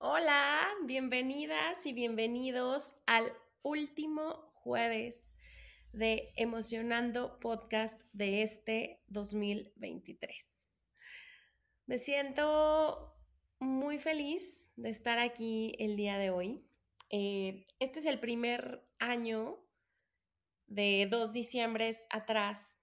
Hola, 0.00 0.64
bienvenidas 0.84 1.84
y 1.84 1.92
bienvenidos 1.92 2.94
al 3.06 3.32
último 3.62 4.52
jueves 4.54 5.34
de 5.92 6.32
Emocionando 6.36 7.40
Podcast 7.40 8.00
de 8.12 8.42
este 8.42 9.02
2023. 9.08 10.48
Me 11.86 11.98
siento 11.98 13.12
muy 13.58 13.98
feliz 13.98 14.70
de 14.76 14.90
estar 14.90 15.18
aquí 15.18 15.74
el 15.80 15.96
día 15.96 16.16
de 16.16 16.30
hoy. 16.30 16.64
Eh, 17.10 17.66
este 17.80 17.98
es 17.98 18.06
el 18.06 18.20
primer 18.20 18.88
año 19.00 19.58
de 20.68 21.08
dos 21.10 21.32
diciembres 21.32 22.06
atrás 22.10 22.76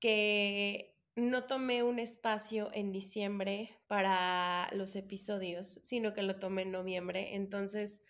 que 0.00 0.98
no 1.16 1.44
tomé 1.44 1.82
un 1.82 1.98
espacio 1.98 2.70
en 2.74 2.92
diciembre 2.92 3.77
para 3.88 4.68
los 4.72 4.94
episodios, 4.94 5.80
sino 5.82 6.14
que 6.14 6.22
lo 6.22 6.38
tomé 6.38 6.62
en 6.62 6.72
noviembre. 6.72 7.34
Entonces, 7.34 8.02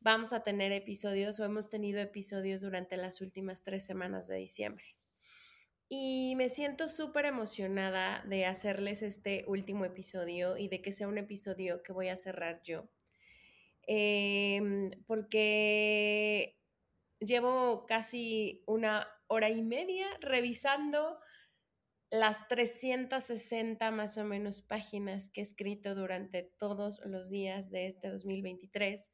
vamos 0.00 0.32
a 0.32 0.42
tener 0.44 0.72
episodios 0.72 1.38
o 1.40 1.44
hemos 1.44 1.68
tenido 1.68 2.00
episodios 2.00 2.60
durante 2.60 2.96
las 2.96 3.20
últimas 3.20 3.62
tres 3.62 3.84
semanas 3.84 4.28
de 4.28 4.36
diciembre. 4.36 4.84
Y 5.90 6.34
me 6.36 6.48
siento 6.48 6.88
súper 6.88 7.24
emocionada 7.24 8.22
de 8.26 8.46
hacerles 8.46 9.02
este 9.02 9.44
último 9.48 9.84
episodio 9.84 10.56
y 10.56 10.68
de 10.68 10.82
que 10.82 10.92
sea 10.92 11.08
un 11.08 11.18
episodio 11.18 11.82
que 11.82 11.92
voy 11.92 12.08
a 12.08 12.16
cerrar 12.16 12.62
yo. 12.62 12.88
Em, 13.86 14.90
porque 15.06 16.58
llevo 17.20 17.86
casi 17.86 18.62
una 18.66 19.08
hora 19.28 19.48
y 19.48 19.62
media 19.62 20.06
revisando 20.20 21.18
las 22.10 22.48
360 22.48 23.90
más 23.90 24.16
o 24.16 24.24
menos 24.24 24.62
páginas 24.62 25.28
que 25.28 25.40
he 25.40 25.42
escrito 25.42 25.94
durante 25.94 26.42
todos 26.42 27.00
los 27.04 27.28
días 27.28 27.70
de 27.70 27.86
este 27.86 28.08
2023 28.08 29.12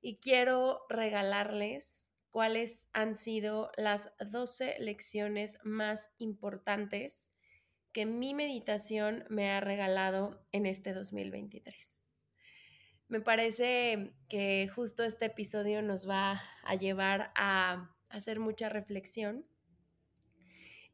y 0.00 0.18
quiero 0.18 0.82
regalarles 0.88 2.08
cuáles 2.30 2.88
han 2.92 3.14
sido 3.14 3.72
las 3.76 4.12
12 4.20 4.76
lecciones 4.78 5.58
más 5.64 6.10
importantes 6.18 7.32
que 7.92 8.06
mi 8.06 8.34
meditación 8.34 9.24
me 9.28 9.50
ha 9.50 9.60
regalado 9.60 10.40
en 10.52 10.66
este 10.66 10.92
2023. 10.92 12.28
Me 13.08 13.20
parece 13.20 14.12
que 14.28 14.68
justo 14.68 15.02
este 15.02 15.26
episodio 15.26 15.82
nos 15.82 16.08
va 16.08 16.42
a 16.62 16.74
llevar 16.76 17.32
a 17.34 17.96
hacer 18.10 18.38
mucha 18.38 18.68
reflexión 18.68 19.46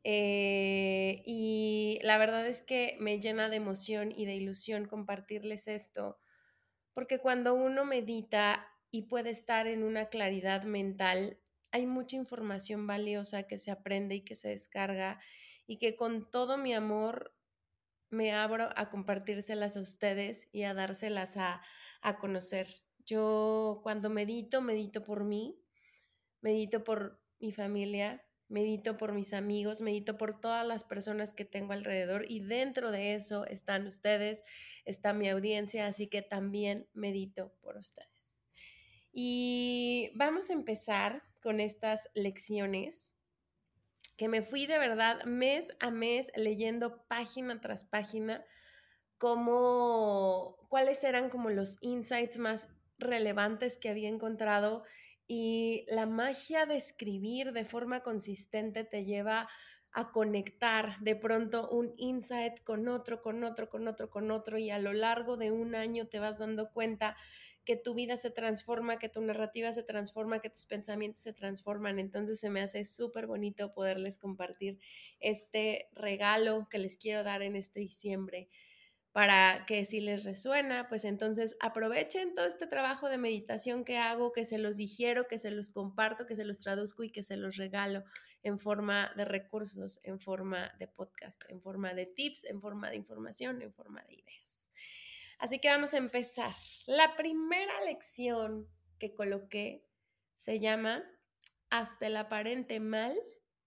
eh, 0.04 1.22
y 1.24 1.98
la 2.02 2.18
verdad 2.18 2.46
es 2.46 2.62
que 2.62 2.96
me 3.00 3.20
llena 3.20 3.48
de 3.48 3.56
emoción 3.56 4.12
y 4.14 4.26
de 4.26 4.34
ilusión 4.34 4.86
compartirles 4.86 5.66
esto, 5.66 6.18
porque 6.92 7.18
cuando 7.18 7.54
uno 7.54 7.84
medita 7.84 8.68
y 8.90 9.02
puede 9.02 9.30
estar 9.30 9.66
en 9.66 9.82
una 9.82 10.06
claridad 10.10 10.64
mental, 10.64 11.40
hay 11.72 11.86
mucha 11.86 12.16
información 12.16 12.86
valiosa 12.86 13.44
que 13.44 13.58
se 13.58 13.70
aprende 13.70 14.16
y 14.16 14.20
que 14.20 14.36
se 14.36 14.48
descarga 14.48 15.20
y 15.66 15.78
que 15.78 15.96
con 15.96 16.30
todo 16.30 16.58
mi 16.58 16.74
amor 16.74 17.34
me 18.10 18.32
abro 18.32 18.68
a 18.76 18.90
compartírselas 18.90 19.76
a 19.76 19.80
ustedes 19.80 20.48
y 20.52 20.62
a 20.64 20.74
dárselas 20.74 21.36
a, 21.36 21.62
a 22.00 22.18
conocer. 22.18 22.68
Yo 23.04 23.80
cuando 23.82 24.10
medito, 24.10 24.60
medito 24.60 25.02
por 25.02 25.24
mí, 25.24 25.58
medito 26.40 26.84
por 26.84 27.20
mi 27.40 27.52
familia, 27.52 28.24
medito 28.54 28.96
por 28.96 29.12
mis 29.12 29.32
amigos, 29.32 29.80
medito 29.80 30.16
por 30.16 30.40
todas 30.40 30.64
las 30.64 30.84
personas 30.84 31.34
que 31.34 31.44
tengo 31.44 31.72
alrededor 31.72 32.24
y 32.28 32.38
dentro 32.38 32.92
de 32.92 33.14
eso 33.14 33.44
están 33.46 33.84
ustedes, 33.88 34.44
está 34.84 35.12
mi 35.12 35.28
audiencia, 35.28 35.88
así 35.88 36.06
que 36.06 36.22
también 36.22 36.86
medito 36.94 37.52
por 37.60 37.76
ustedes. 37.76 38.46
Y 39.12 40.12
vamos 40.14 40.50
a 40.50 40.52
empezar 40.52 41.24
con 41.42 41.58
estas 41.58 42.08
lecciones 42.14 43.12
que 44.16 44.28
me 44.28 44.42
fui 44.42 44.66
de 44.66 44.78
verdad 44.78 45.24
mes 45.24 45.76
a 45.80 45.90
mes 45.90 46.30
leyendo 46.36 47.04
página 47.08 47.60
tras 47.60 47.82
página 47.82 48.44
como 49.18 50.56
cuáles 50.68 51.02
eran 51.02 51.28
como 51.28 51.50
los 51.50 51.76
insights 51.80 52.38
más 52.38 52.68
relevantes 52.98 53.78
que 53.78 53.88
había 53.88 54.08
encontrado 54.08 54.84
y 55.26 55.86
la 55.88 56.06
magia 56.06 56.66
de 56.66 56.76
escribir 56.76 57.52
de 57.52 57.64
forma 57.64 58.02
consistente 58.02 58.84
te 58.84 59.04
lleva 59.04 59.48
a 59.92 60.10
conectar 60.10 60.98
de 61.00 61.14
pronto 61.14 61.70
un 61.70 61.94
insight 61.96 62.62
con 62.64 62.88
otro, 62.88 63.22
con 63.22 63.44
otro, 63.44 63.70
con 63.70 63.86
otro, 63.86 64.10
con 64.10 64.30
otro 64.32 64.58
y 64.58 64.70
a 64.70 64.78
lo 64.78 64.92
largo 64.92 65.36
de 65.36 65.52
un 65.52 65.74
año 65.76 66.08
te 66.08 66.18
vas 66.18 66.38
dando 66.38 66.70
cuenta 66.72 67.16
que 67.64 67.76
tu 67.76 67.94
vida 67.94 68.16
se 68.16 68.30
transforma, 68.30 68.98
que 68.98 69.08
tu 69.08 69.22
narrativa 69.22 69.72
se 69.72 69.82
transforma, 69.82 70.40
que 70.40 70.50
tus 70.50 70.66
pensamientos 70.66 71.22
se 71.22 71.32
transforman. 71.32 71.98
Entonces 71.98 72.40
se 72.40 72.50
me 72.50 72.60
hace 72.60 72.84
súper 72.84 73.26
bonito 73.26 73.72
poderles 73.72 74.18
compartir 74.18 74.78
este 75.20 75.88
regalo 75.92 76.68
que 76.68 76.78
les 76.78 76.98
quiero 76.98 77.22
dar 77.22 77.42
en 77.42 77.56
este 77.56 77.80
diciembre 77.80 78.48
para 79.14 79.64
que 79.64 79.84
si 79.84 80.00
les 80.00 80.24
resuena, 80.24 80.88
pues 80.88 81.04
entonces 81.04 81.56
aprovechen 81.60 82.34
todo 82.34 82.46
este 82.46 82.66
trabajo 82.66 83.08
de 83.08 83.16
meditación 83.16 83.84
que 83.84 83.96
hago, 83.96 84.32
que 84.32 84.44
se 84.44 84.58
los 84.58 84.76
digiero, 84.76 85.28
que 85.28 85.38
se 85.38 85.52
los 85.52 85.70
comparto, 85.70 86.26
que 86.26 86.34
se 86.34 86.44
los 86.44 86.58
traduzco 86.58 87.04
y 87.04 87.10
que 87.10 87.22
se 87.22 87.36
los 87.36 87.56
regalo 87.56 88.02
en 88.42 88.58
forma 88.58 89.12
de 89.16 89.24
recursos, 89.24 90.00
en 90.02 90.18
forma 90.18 90.72
de 90.80 90.88
podcast, 90.88 91.44
en 91.48 91.62
forma 91.62 91.94
de 91.94 92.06
tips, 92.06 92.42
en 92.42 92.60
forma 92.60 92.90
de 92.90 92.96
información, 92.96 93.62
en 93.62 93.72
forma 93.72 94.02
de 94.02 94.14
ideas. 94.14 94.68
Así 95.38 95.60
que 95.60 95.68
vamos 95.68 95.94
a 95.94 95.98
empezar. 95.98 96.50
La 96.88 97.14
primera 97.14 97.84
lección 97.84 98.68
que 98.98 99.14
coloqué 99.14 99.86
se 100.34 100.58
llama 100.58 101.04
Hasta 101.70 102.08
el 102.08 102.16
aparente 102.16 102.80
mal 102.80 103.16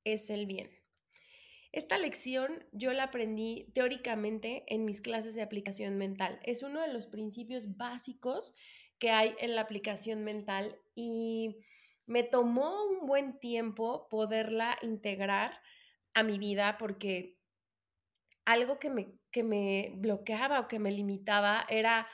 es 0.03 0.29
el 0.29 0.45
bien. 0.45 0.76
Esta 1.71 1.97
lección 1.97 2.65
yo 2.71 2.93
la 2.93 3.03
aprendí 3.03 3.71
teóricamente 3.73 4.63
en 4.67 4.85
mis 4.85 5.01
clases 5.01 5.35
de 5.35 5.41
aplicación 5.41 5.97
mental. 5.97 6.39
Es 6.43 6.63
uno 6.63 6.81
de 6.81 6.93
los 6.93 7.07
principios 7.07 7.77
básicos 7.77 8.55
que 8.99 9.11
hay 9.11 9.35
en 9.39 9.55
la 9.55 9.61
aplicación 9.61 10.23
mental 10.23 10.79
y 10.95 11.57
me 12.05 12.23
tomó 12.23 12.85
un 12.85 13.05
buen 13.05 13.39
tiempo 13.39 14.07
poderla 14.09 14.77
integrar 14.81 15.61
a 16.13 16.23
mi 16.23 16.39
vida 16.39 16.77
porque 16.77 17.37
algo 18.45 18.79
que 18.79 18.89
me, 18.89 19.19
que 19.29 19.43
me 19.43 19.91
bloqueaba 19.95 20.61
o 20.61 20.67
que 20.67 20.79
me 20.79 20.91
limitaba 20.91 21.65
era 21.69 22.07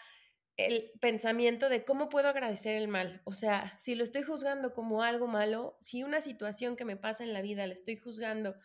el 0.57 0.91
pensamiento 0.99 1.69
de 1.69 1.83
cómo 1.83 2.09
puedo 2.09 2.27
agradecer 2.27 2.75
el 2.75 2.87
mal. 2.87 3.21
O 3.23 3.33
sea, 3.33 3.77
si 3.79 3.95
lo 3.95 4.03
estoy 4.03 4.23
juzgando 4.23 4.73
como 4.73 5.03
algo 5.03 5.27
malo, 5.27 5.77
si 5.79 6.03
una 6.03 6.21
situación 6.21 6.75
que 6.75 6.85
me 6.85 6.97
pasa 6.97 7.23
en 7.23 7.33
la 7.33 7.41
vida 7.41 7.65
la 7.65 7.73
estoy 7.73 7.97
juzgando 7.97 8.55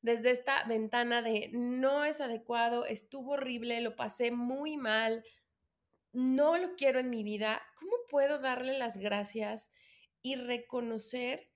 desde 0.00 0.30
esta 0.30 0.64
ventana 0.64 1.22
de 1.22 1.50
no 1.52 2.04
es 2.04 2.20
adecuado, 2.20 2.86
estuvo 2.86 3.32
horrible, 3.32 3.80
lo 3.80 3.96
pasé 3.96 4.30
muy 4.30 4.76
mal, 4.76 5.24
no 6.12 6.56
lo 6.56 6.74
quiero 6.76 7.00
en 7.00 7.10
mi 7.10 7.22
vida, 7.22 7.62
¿cómo 7.76 7.92
puedo 8.08 8.38
darle 8.38 8.78
las 8.78 8.96
gracias 8.96 9.70
y 10.22 10.36
reconocer 10.36 11.50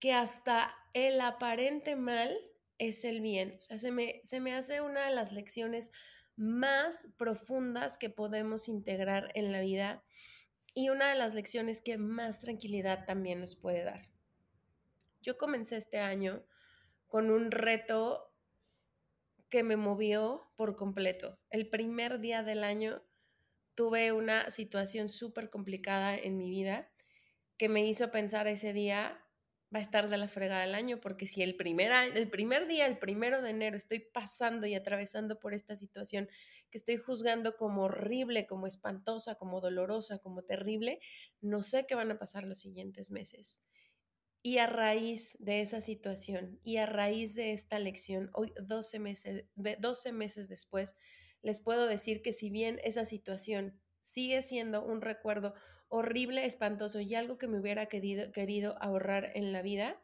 que 0.00 0.12
hasta 0.12 0.74
el 0.92 1.20
aparente 1.20 1.96
mal 1.96 2.36
es 2.78 3.04
el 3.04 3.20
bien? 3.20 3.56
O 3.58 3.62
sea, 3.62 3.78
se 3.78 3.90
me, 3.90 4.20
se 4.22 4.40
me 4.40 4.54
hace 4.54 4.80
una 4.80 5.06
de 5.08 5.14
las 5.14 5.32
lecciones 5.32 5.90
más 6.36 7.08
profundas 7.16 7.98
que 7.98 8.10
podemos 8.10 8.68
integrar 8.68 9.30
en 9.34 9.50
la 9.52 9.60
vida 9.60 10.04
y 10.74 10.90
una 10.90 11.08
de 11.08 11.16
las 11.16 11.34
lecciones 11.34 11.80
que 11.80 11.98
más 11.98 12.40
tranquilidad 12.40 13.04
también 13.04 13.40
nos 13.40 13.56
puede 13.56 13.82
dar. 13.82 14.08
Yo 15.20 15.36
comencé 15.36 15.76
este 15.76 15.98
año 15.98 16.44
con 17.08 17.30
un 17.30 17.50
reto 17.50 18.32
que 19.48 19.62
me 19.62 19.76
movió 19.76 20.52
por 20.56 20.76
completo. 20.76 21.40
El 21.50 21.68
primer 21.68 22.20
día 22.20 22.42
del 22.42 22.62
año 22.62 23.02
tuve 23.74 24.12
una 24.12 24.50
situación 24.50 25.08
súper 25.08 25.50
complicada 25.50 26.16
en 26.16 26.36
mi 26.36 26.50
vida 26.50 26.90
que 27.56 27.68
me 27.68 27.84
hizo 27.84 28.10
pensar 28.10 28.46
ese 28.46 28.72
día 28.72 29.20
va 29.74 29.80
a 29.80 29.82
estar 29.82 30.08
de 30.08 30.16
la 30.16 30.28
fregada 30.28 30.64
el 30.64 30.74
año, 30.74 31.00
porque 31.00 31.26
si 31.26 31.42
el 31.42 31.54
primer, 31.56 31.92
el 32.14 32.30
primer 32.30 32.66
día, 32.66 32.86
el 32.86 32.98
primero 32.98 33.42
de 33.42 33.50
enero, 33.50 33.76
estoy 33.76 33.98
pasando 33.98 34.66
y 34.66 34.74
atravesando 34.74 35.38
por 35.38 35.52
esta 35.52 35.76
situación 35.76 36.28
que 36.70 36.78
estoy 36.78 36.96
juzgando 36.96 37.56
como 37.56 37.82
horrible, 37.82 38.46
como 38.46 38.66
espantosa, 38.66 39.34
como 39.34 39.60
dolorosa, 39.60 40.18
como 40.20 40.42
terrible, 40.42 41.00
no 41.40 41.62
sé 41.62 41.86
qué 41.86 41.94
van 41.94 42.10
a 42.10 42.18
pasar 42.18 42.44
los 42.44 42.60
siguientes 42.60 43.10
meses. 43.10 43.60
Y 44.48 44.56
a 44.56 44.66
raíz 44.66 45.36
de 45.40 45.60
esa 45.60 45.82
situación 45.82 46.58
y 46.64 46.78
a 46.78 46.86
raíz 46.86 47.34
de 47.34 47.52
esta 47.52 47.78
lección, 47.78 48.30
hoy 48.32 48.54
12 48.58 48.98
meses, 48.98 49.44
12 49.56 50.10
meses 50.12 50.48
después, 50.48 50.96
les 51.42 51.60
puedo 51.60 51.86
decir 51.86 52.22
que 52.22 52.32
si 52.32 52.48
bien 52.48 52.80
esa 52.82 53.04
situación 53.04 53.78
sigue 54.00 54.40
siendo 54.40 54.82
un 54.82 55.02
recuerdo 55.02 55.52
horrible, 55.88 56.46
espantoso 56.46 56.98
y 57.00 57.14
algo 57.14 57.36
que 57.36 57.46
me 57.46 57.60
hubiera 57.60 57.90
querido, 57.90 58.32
querido 58.32 58.82
ahorrar 58.82 59.32
en 59.34 59.52
la 59.52 59.60
vida, 59.60 60.00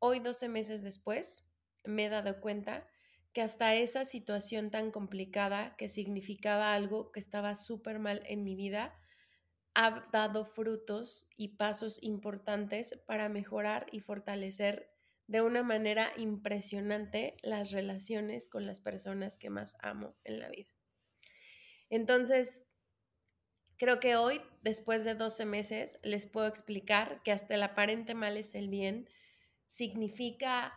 hoy 0.00 0.18
12 0.18 0.48
meses 0.48 0.82
después 0.82 1.48
me 1.84 2.06
he 2.06 2.08
dado 2.08 2.40
cuenta 2.40 2.88
que 3.32 3.40
hasta 3.40 3.76
esa 3.76 4.04
situación 4.04 4.72
tan 4.72 4.90
complicada 4.90 5.76
que 5.76 5.86
significaba 5.86 6.74
algo 6.74 7.12
que 7.12 7.20
estaba 7.20 7.54
súper 7.54 8.00
mal 8.00 8.20
en 8.26 8.42
mi 8.42 8.56
vida, 8.56 8.98
ha 9.74 10.08
dado 10.12 10.44
frutos 10.44 11.28
y 11.36 11.56
pasos 11.56 12.02
importantes 12.02 12.98
para 13.06 13.28
mejorar 13.28 13.86
y 13.90 14.00
fortalecer 14.00 14.90
de 15.26 15.40
una 15.40 15.62
manera 15.62 16.12
impresionante 16.16 17.36
las 17.42 17.70
relaciones 17.70 18.48
con 18.48 18.66
las 18.66 18.80
personas 18.80 19.38
que 19.38 19.50
más 19.50 19.76
amo 19.80 20.16
en 20.24 20.38
la 20.38 20.48
vida. 20.48 20.70
Entonces, 21.90 22.66
Creo 23.76 23.98
que 23.98 24.14
hoy, 24.16 24.40
después 24.62 25.04
de 25.04 25.14
12 25.14 25.44
meses, 25.46 25.96
les 26.02 26.26
puedo 26.26 26.46
explicar 26.46 27.22
que 27.24 27.32
hasta 27.32 27.54
el 27.56 27.62
aparente 27.62 28.14
mal 28.14 28.36
es 28.36 28.54
el 28.54 28.68
bien. 28.68 29.08
Significa 29.66 30.72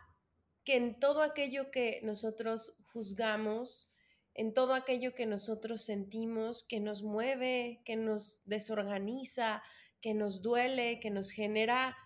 que 0.63 0.77
en 0.77 0.99
todo 0.99 1.21
aquello 1.21 1.69
que 1.69 2.01
nosotros 2.03 2.75
juzgamos, 2.91 3.93
en 4.37 4.53
todo 4.53 4.75
aquello 4.75 5.15
que 5.15 5.25
nosotros 5.25 5.81
sentimos, 5.81 6.63
que 6.63 6.79
nos 6.79 7.01
mueve, 7.01 7.81
que 7.83 7.95
nos 7.95 8.43
desorganiza, 8.45 9.63
que 9.99 10.13
nos 10.13 10.43
duele, 10.43 10.99
que 10.99 11.09
nos 11.09 11.31
genera 11.31 11.97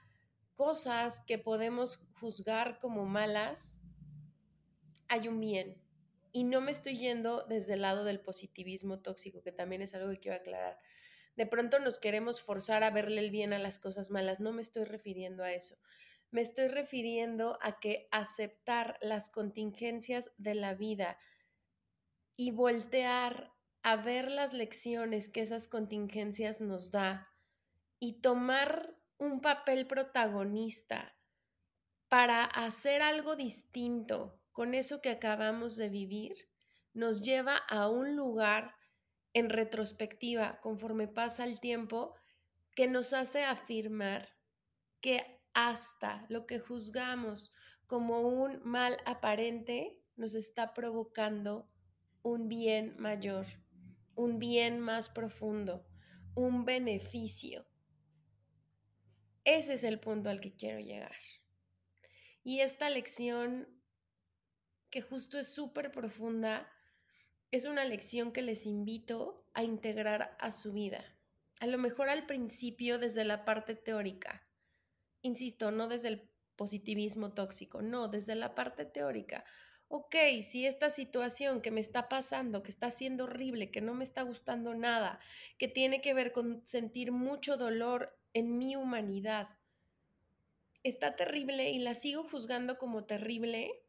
cosas 0.56 1.22
que 1.28 1.38
podemos 1.38 1.98
juzgar 2.22 2.80
como 2.80 3.06
malas, 3.06 3.82
hay 5.10 5.28
un 5.28 5.42
bien. 5.42 5.78
Y 6.32 6.46
no 6.46 6.62
me 6.62 6.72
estoy 6.72 6.98
yendo 6.98 7.46
desde 7.50 7.74
el 7.74 7.82
lado 7.82 8.06
del 8.06 8.22
positivismo 8.22 9.02
tóxico, 9.02 9.44
que 9.44 9.52
también 9.52 9.82
es 9.82 9.94
algo 9.94 10.10
que 10.12 10.20
quiero 10.20 10.38
aclarar. 10.38 10.80
De 11.36 11.46
pronto 11.46 11.80
nos 11.80 12.00
queremos 12.00 12.42
forzar 12.42 12.86
a 12.86 12.92
verle 12.92 13.20
el 13.20 13.32
bien 13.32 13.52
a 13.52 13.60
las 13.60 13.78
cosas 13.78 14.10
malas. 14.10 14.40
No 14.40 14.54
me 14.54 14.62
estoy 14.62 14.86
refiriendo 14.86 15.44
a 15.44 15.52
eso. 15.52 15.76
Me 16.30 16.40
estoy 16.40 16.70
refiriendo 16.70 17.58
a 17.62 17.82
que 17.82 18.08
aceptar 18.10 18.98
las 19.02 19.30
contingencias 19.30 20.32
de 20.38 20.56
la 20.56 20.76
vida 20.76 21.18
y 22.36 22.52
voltear 22.52 23.52
a 23.84 23.96
ver 23.96 24.30
las 24.30 24.54
lecciones 24.54 25.30
que 25.30 25.42
esas 25.42 25.68
contingencias 25.68 26.62
nos 26.62 26.92
da 26.92 27.30
y 28.00 28.22
tomar 28.22 28.96
un 29.18 29.42
papel 29.42 29.88
protagonista 29.88 31.16
para 32.10 32.44
hacer 32.44 33.02
algo 33.02 33.36
distinto 33.36 34.40
con 34.52 34.74
eso 34.74 35.02
que 35.02 35.10
acabamos 35.10 35.78
de 35.78 35.90
vivir, 35.90 36.34
nos 36.94 37.22
lleva 37.22 37.56
a 37.56 37.88
un 37.88 38.16
lugar 38.16 38.76
en 39.34 39.50
retrospectiva, 39.50 40.60
conforme 40.62 41.08
pasa 41.08 41.46
el 41.46 41.60
tiempo, 41.60 42.16
que 42.76 42.88
nos 42.88 43.14
hace 43.14 43.44
afirmar 43.44 44.30
que 45.00 45.42
hasta 45.54 46.26
lo 46.30 46.46
que 46.46 46.60
juzgamos 46.60 47.54
como 47.88 48.22
un 48.22 48.62
mal 48.64 48.98
aparente 49.06 50.00
nos 50.16 50.36
está 50.36 50.74
provocando 50.74 51.70
un 52.24 52.48
bien 52.48 52.96
mayor, 52.98 53.46
un 54.16 54.40
bien 54.40 54.80
más 54.80 55.10
profundo, 55.10 55.86
un 56.36 56.66
beneficio. 56.66 57.66
Ese 59.44 59.74
es 59.74 59.84
el 59.84 60.00
punto 60.00 60.30
al 60.30 60.40
que 60.40 60.56
quiero 60.56 60.80
llegar. 60.80 61.16
Y 62.44 62.60
esta 62.60 62.90
lección 62.90 63.68
que 64.92 65.02
justo 65.02 65.40
es 65.40 65.54
súper 65.54 65.92
profunda, 65.92 66.70
es 67.50 67.66
una 67.66 67.86
lección 67.86 68.32
que 68.32 68.42
les 68.42 68.66
invito 68.66 69.50
a 69.54 69.64
integrar 69.64 70.36
a 70.40 70.52
su 70.52 70.74
vida. 70.74 71.04
A 71.60 71.68
lo 71.68 71.78
mejor 71.78 72.10
al 72.10 72.26
principio 72.26 73.00
desde 73.00 73.24
la 73.24 73.46
parte 73.46 73.76
teórica. 73.76 74.48
Insisto, 75.22 75.72
no 75.72 75.88
desde 75.88 76.10
el 76.10 76.30
positivismo 76.56 77.34
tóxico, 77.34 77.82
no, 77.82 78.10
desde 78.10 78.36
la 78.36 78.54
parte 78.54 78.86
teórica. 78.86 79.46
Ok, 79.94 80.16
si 80.42 80.66
esta 80.66 80.90
situación 80.90 81.60
que 81.62 81.70
me 81.70 81.82
está 81.82 82.08
pasando, 82.08 82.64
que 82.64 82.72
está 82.72 82.90
siendo 82.90 83.26
horrible, 83.26 83.72
que 83.72 83.82
no 83.82 83.94
me 83.94 84.06
está 84.06 84.22
gustando 84.22 84.74
nada, 84.74 85.20
que 85.58 85.68
tiene 85.68 86.00
que 86.00 86.14
ver 86.14 86.32
con 86.32 86.66
sentir 86.66 87.12
mucho 87.12 87.58
dolor 87.58 88.18
en 88.34 88.58
mi 88.58 88.78
humanidad, 88.78 89.50
está 90.84 91.18
terrible 91.18 91.72
y 91.72 91.80
la 91.80 91.94
sigo 91.94 92.24
juzgando 92.24 92.78
como 92.78 93.04
terrible, 93.04 93.84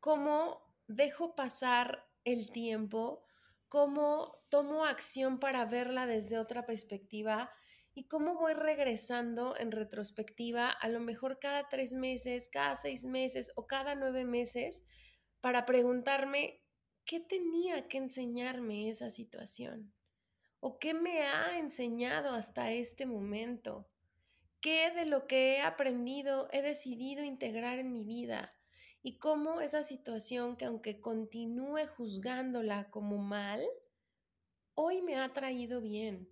cómo 0.00 0.66
dejo 0.86 1.34
pasar 1.36 2.08
el 2.24 2.50
tiempo, 2.50 3.22
cómo 3.68 4.38
tomo 4.48 4.86
acción 4.86 5.38
para 5.38 5.66
verla 5.66 6.06
desde 6.06 6.38
otra 6.38 6.64
perspectiva 6.64 7.52
y 7.94 8.04
cómo 8.04 8.34
voy 8.34 8.54
regresando 8.54 9.56
en 9.56 9.72
retrospectiva, 9.72 10.70
a 10.70 10.88
lo 10.88 11.00
mejor 11.00 11.38
cada 11.38 11.68
tres 11.68 11.94
meses, 11.94 12.48
cada 12.48 12.76
seis 12.76 13.04
meses 13.04 13.52
o 13.56 13.66
cada 13.66 13.94
nueve 13.94 14.24
meses, 14.24 14.84
para 15.40 15.66
preguntarme 15.66 16.62
qué 17.04 17.20
tenía 17.20 17.88
que 17.88 17.98
enseñarme 17.98 18.88
esa 18.88 19.10
situación 19.10 19.92
o 20.60 20.78
qué 20.78 20.94
me 20.94 21.22
ha 21.22 21.58
enseñado 21.58 22.34
hasta 22.34 22.70
este 22.72 23.06
momento, 23.06 23.88
qué 24.60 24.90
de 24.90 25.06
lo 25.06 25.26
que 25.26 25.54
he 25.54 25.60
aprendido 25.60 26.48
he 26.52 26.62
decidido 26.62 27.24
integrar 27.24 27.78
en 27.78 27.92
mi 27.92 28.04
vida 28.04 28.54
y 29.02 29.18
cómo 29.18 29.60
esa 29.60 29.82
situación 29.82 30.56
que 30.56 30.66
aunque 30.66 31.00
continúe 31.00 31.86
juzgándola 31.96 32.90
como 32.90 33.16
mal, 33.16 33.64
hoy 34.74 35.00
me 35.00 35.16
ha 35.16 35.32
traído 35.32 35.80
bien, 35.80 36.28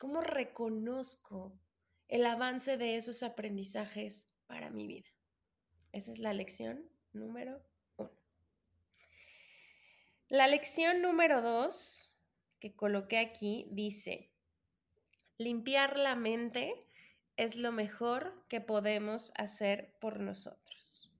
cómo 0.00 0.22
reconozco 0.22 1.52
el 2.08 2.24
avance 2.24 2.78
de 2.78 2.96
esos 2.96 3.22
aprendizajes 3.22 4.30
para 4.46 4.70
mi 4.70 4.86
vida. 4.86 5.10
Esa 5.92 6.12
es 6.12 6.18
la 6.18 6.32
lección 6.32 6.90
número 7.12 7.62
uno. 7.98 8.10
La 10.28 10.48
lección 10.48 11.02
número 11.02 11.42
dos 11.42 12.18
que 12.60 12.74
coloqué 12.74 13.18
aquí 13.18 13.68
dice, 13.72 14.32
limpiar 15.36 15.98
la 15.98 16.14
mente 16.14 16.86
es 17.36 17.56
lo 17.56 17.70
mejor 17.70 18.46
que 18.48 18.62
podemos 18.62 19.32
hacer 19.36 19.98
por 20.00 20.18
nosotros. 20.18 21.12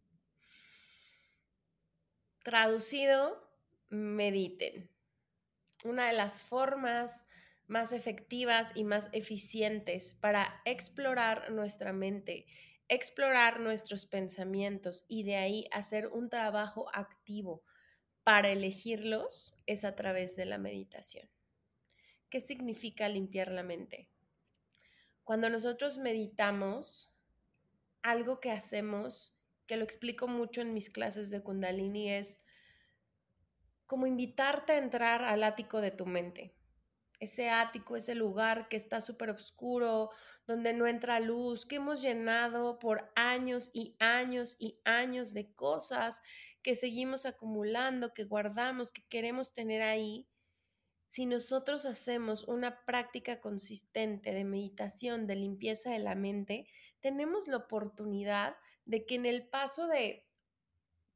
Traducido, 2.42 3.46
mediten. 3.90 4.88
Una 5.84 6.06
de 6.06 6.14
las 6.14 6.40
formas 6.40 7.26
más 7.70 7.92
efectivas 7.92 8.72
y 8.74 8.82
más 8.82 9.08
eficientes 9.12 10.12
para 10.20 10.60
explorar 10.64 11.52
nuestra 11.52 11.92
mente, 11.92 12.46
explorar 12.88 13.60
nuestros 13.60 14.06
pensamientos 14.06 15.04
y 15.06 15.22
de 15.22 15.36
ahí 15.36 15.68
hacer 15.70 16.08
un 16.08 16.28
trabajo 16.28 16.90
activo 16.92 17.62
para 18.24 18.50
elegirlos 18.50 19.62
es 19.66 19.84
a 19.84 19.94
través 19.94 20.34
de 20.34 20.46
la 20.46 20.58
meditación. 20.58 21.30
¿Qué 22.28 22.40
significa 22.40 23.08
limpiar 23.08 23.52
la 23.52 23.62
mente? 23.62 24.08
Cuando 25.22 25.48
nosotros 25.48 25.98
meditamos, 25.98 27.14
algo 28.02 28.40
que 28.40 28.50
hacemos 28.50 29.38
que 29.68 29.76
lo 29.76 29.84
explico 29.84 30.26
mucho 30.26 30.60
en 30.60 30.74
mis 30.74 30.90
clases 30.90 31.30
de 31.30 31.40
Kundalini, 31.40 32.10
es 32.10 32.40
como 33.86 34.08
invitarte 34.08 34.72
a 34.72 34.78
entrar 34.78 35.22
al 35.22 35.44
ático 35.44 35.80
de 35.80 35.92
tu 35.92 36.04
mente. 36.04 36.56
Ese 37.20 37.50
ático, 37.50 37.96
ese 37.96 38.14
lugar 38.14 38.68
que 38.68 38.76
está 38.76 39.00
súper 39.00 39.30
oscuro, 39.30 40.10
donde 40.46 40.72
no 40.72 40.86
entra 40.86 41.20
luz, 41.20 41.66
que 41.66 41.76
hemos 41.76 42.02
llenado 42.02 42.78
por 42.78 43.12
años 43.14 43.70
y 43.72 43.94
años 44.00 44.56
y 44.58 44.80
años 44.84 45.32
de 45.32 45.52
cosas 45.54 46.22
que 46.62 46.74
seguimos 46.74 47.26
acumulando, 47.26 48.12
que 48.14 48.24
guardamos, 48.24 48.90
que 48.90 49.06
queremos 49.08 49.54
tener 49.54 49.82
ahí. 49.82 50.26
Si 51.08 51.26
nosotros 51.26 51.86
hacemos 51.86 52.44
una 52.48 52.84
práctica 52.84 53.40
consistente 53.40 54.32
de 54.32 54.44
meditación, 54.44 55.26
de 55.26 55.36
limpieza 55.36 55.90
de 55.90 55.98
la 55.98 56.14
mente, 56.14 56.66
tenemos 57.00 57.48
la 57.48 57.58
oportunidad 57.58 58.56
de 58.84 59.06
que 59.06 59.16
en 59.16 59.26
el 59.26 59.48
paso 59.48 59.86
de 59.86 60.29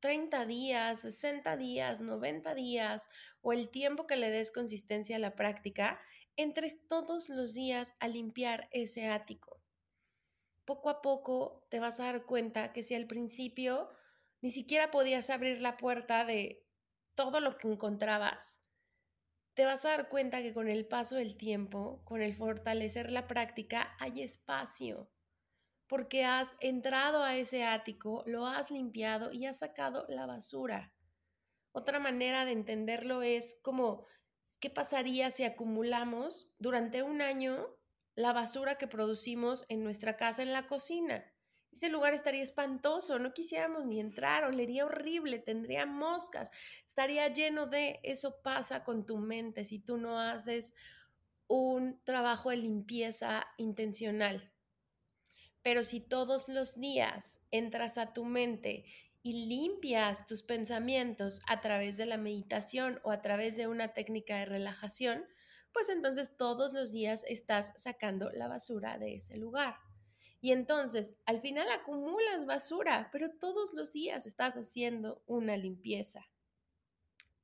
30 0.04 0.44
días, 0.44 1.00
60 1.00 1.56
días, 1.56 2.02
90 2.02 2.54
días 2.54 3.08
o 3.40 3.54
el 3.54 3.70
tiempo 3.70 4.06
que 4.06 4.16
le 4.16 4.30
des 4.30 4.52
consistencia 4.52 5.16
a 5.16 5.18
la 5.18 5.34
práctica, 5.34 5.98
entres 6.36 6.86
todos 6.86 7.30
los 7.30 7.54
días 7.54 7.96
a 8.00 8.08
limpiar 8.08 8.68
ese 8.70 9.08
ático. 9.08 9.62
poco 10.66 10.90
a 10.90 11.00
poco 11.00 11.66
te 11.70 11.80
vas 11.80 12.00
a 12.00 12.04
dar 12.04 12.26
cuenta 12.26 12.74
que 12.74 12.82
si 12.82 12.94
al 12.94 13.06
principio 13.06 13.88
ni 14.42 14.50
siquiera 14.50 14.90
podías 14.90 15.30
abrir 15.30 15.62
la 15.62 15.78
puerta 15.78 16.26
de 16.26 16.68
todo 17.14 17.40
lo 17.40 17.56
que 17.56 17.68
encontrabas, 17.68 18.62
te 19.54 19.64
vas 19.64 19.86
a 19.86 19.88
dar 19.88 20.10
cuenta 20.10 20.42
que 20.42 20.52
con 20.52 20.68
el 20.68 20.86
paso 20.86 21.16
del 21.16 21.38
tiempo, 21.38 22.02
con 22.04 22.20
el 22.20 22.34
fortalecer 22.34 23.10
la 23.10 23.26
práctica, 23.26 23.96
hay 23.98 24.20
espacio, 24.20 25.10
porque 25.94 26.24
has 26.24 26.56
entrado 26.58 27.22
a 27.22 27.36
ese 27.36 27.62
ático, 27.62 28.24
lo 28.26 28.48
has 28.48 28.72
limpiado 28.72 29.30
y 29.30 29.46
has 29.46 29.60
sacado 29.60 30.04
la 30.08 30.26
basura. 30.26 30.92
Otra 31.70 32.00
manera 32.00 32.44
de 32.44 32.50
entenderlo 32.50 33.22
es 33.22 33.60
como, 33.62 34.04
¿qué 34.58 34.70
pasaría 34.70 35.30
si 35.30 35.44
acumulamos 35.44 36.50
durante 36.58 37.04
un 37.04 37.22
año 37.22 37.68
la 38.16 38.32
basura 38.32 38.74
que 38.74 38.88
producimos 38.88 39.66
en 39.68 39.84
nuestra 39.84 40.16
casa, 40.16 40.42
en 40.42 40.52
la 40.52 40.66
cocina? 40.66 41.24
Ese 41.70 41.90
lugar 41.90 42.12
estaría 42.12 42.42
espantoso, 42.42 43.20
no 43.20 43.32
quisiéramos 43.32 43.86
ni 43.86 44.00
entrar, 44.00 44.42
olería 44.42 44.86
horrible, 44.86 45.38
tendría 45.38 45.86
moscas, 45.86 46.50
estaría 46.84 47.28
lleno 47.28 47.68
de... 47.68 48.00
Eso 48.02 48.42
pasa 48.42 48.82
con 48.82 49.06
tu 49.06 49.18
mente 49.18 49.64
si 49.64 49.78
tú 49.78 49.96
no 49.96 50.18
haces 50.18 50.74
un 51.46 52.02
trabajo 52.02 52.50
de 52.50 52.56
limpieza 52.56 53.46
intencional. 53.58 54.53
Pero 55.64 55.82
si 55.82 55.98
todos 55.98 56.48
los 56.48 56.78
días 56.78 57.40
entras 57.50 57.96
a 57.96 58.12
tu 58.12 58.26
mente 58.26 58.84
y 59.22 59.46
limpias 59.46 60.26
tus 60.26 60.42
pensamientos 60.42 61.40
a 61.48 61.62
través 61.62 61.96
de 61.96 62.04
la 62.04 62.18
meditación 62.18 63.00
o 63.02 63.10
a 63.10 63.22
través 63.22 63.56
de 63.56 63.66
una 63.66 63.94
técnica 63.94 64.36
de 64.36 64.44
relajación, 64.44 65.24
pues 65.72 65.88
entonces 65.88 66.36
todos 66.36 66.74
los 66.74 66.92
días 66.92 67.24
estás 67.26 67.72
sacando 67.76 68.30
la 68.30 68.46
basura 68.46 68.98
de 68.98 69.14
ese 69.14 69.38
lugar. 69.38 69.76
Y 70.42 70.52
entonces, 70.52 71.16
al 71.24 71.40
final 71.40 71.66
acumulas 71.72 72.44
basura, 72.44 73.08
pero 73.10 73.30
todos 73.30 73.72
los 73.72 73.94
días 73.94 74.26
estás 74.26 74.58
haciendo 74.58 75.22
una 75.24 75.56
limpieza. 75.56 76.28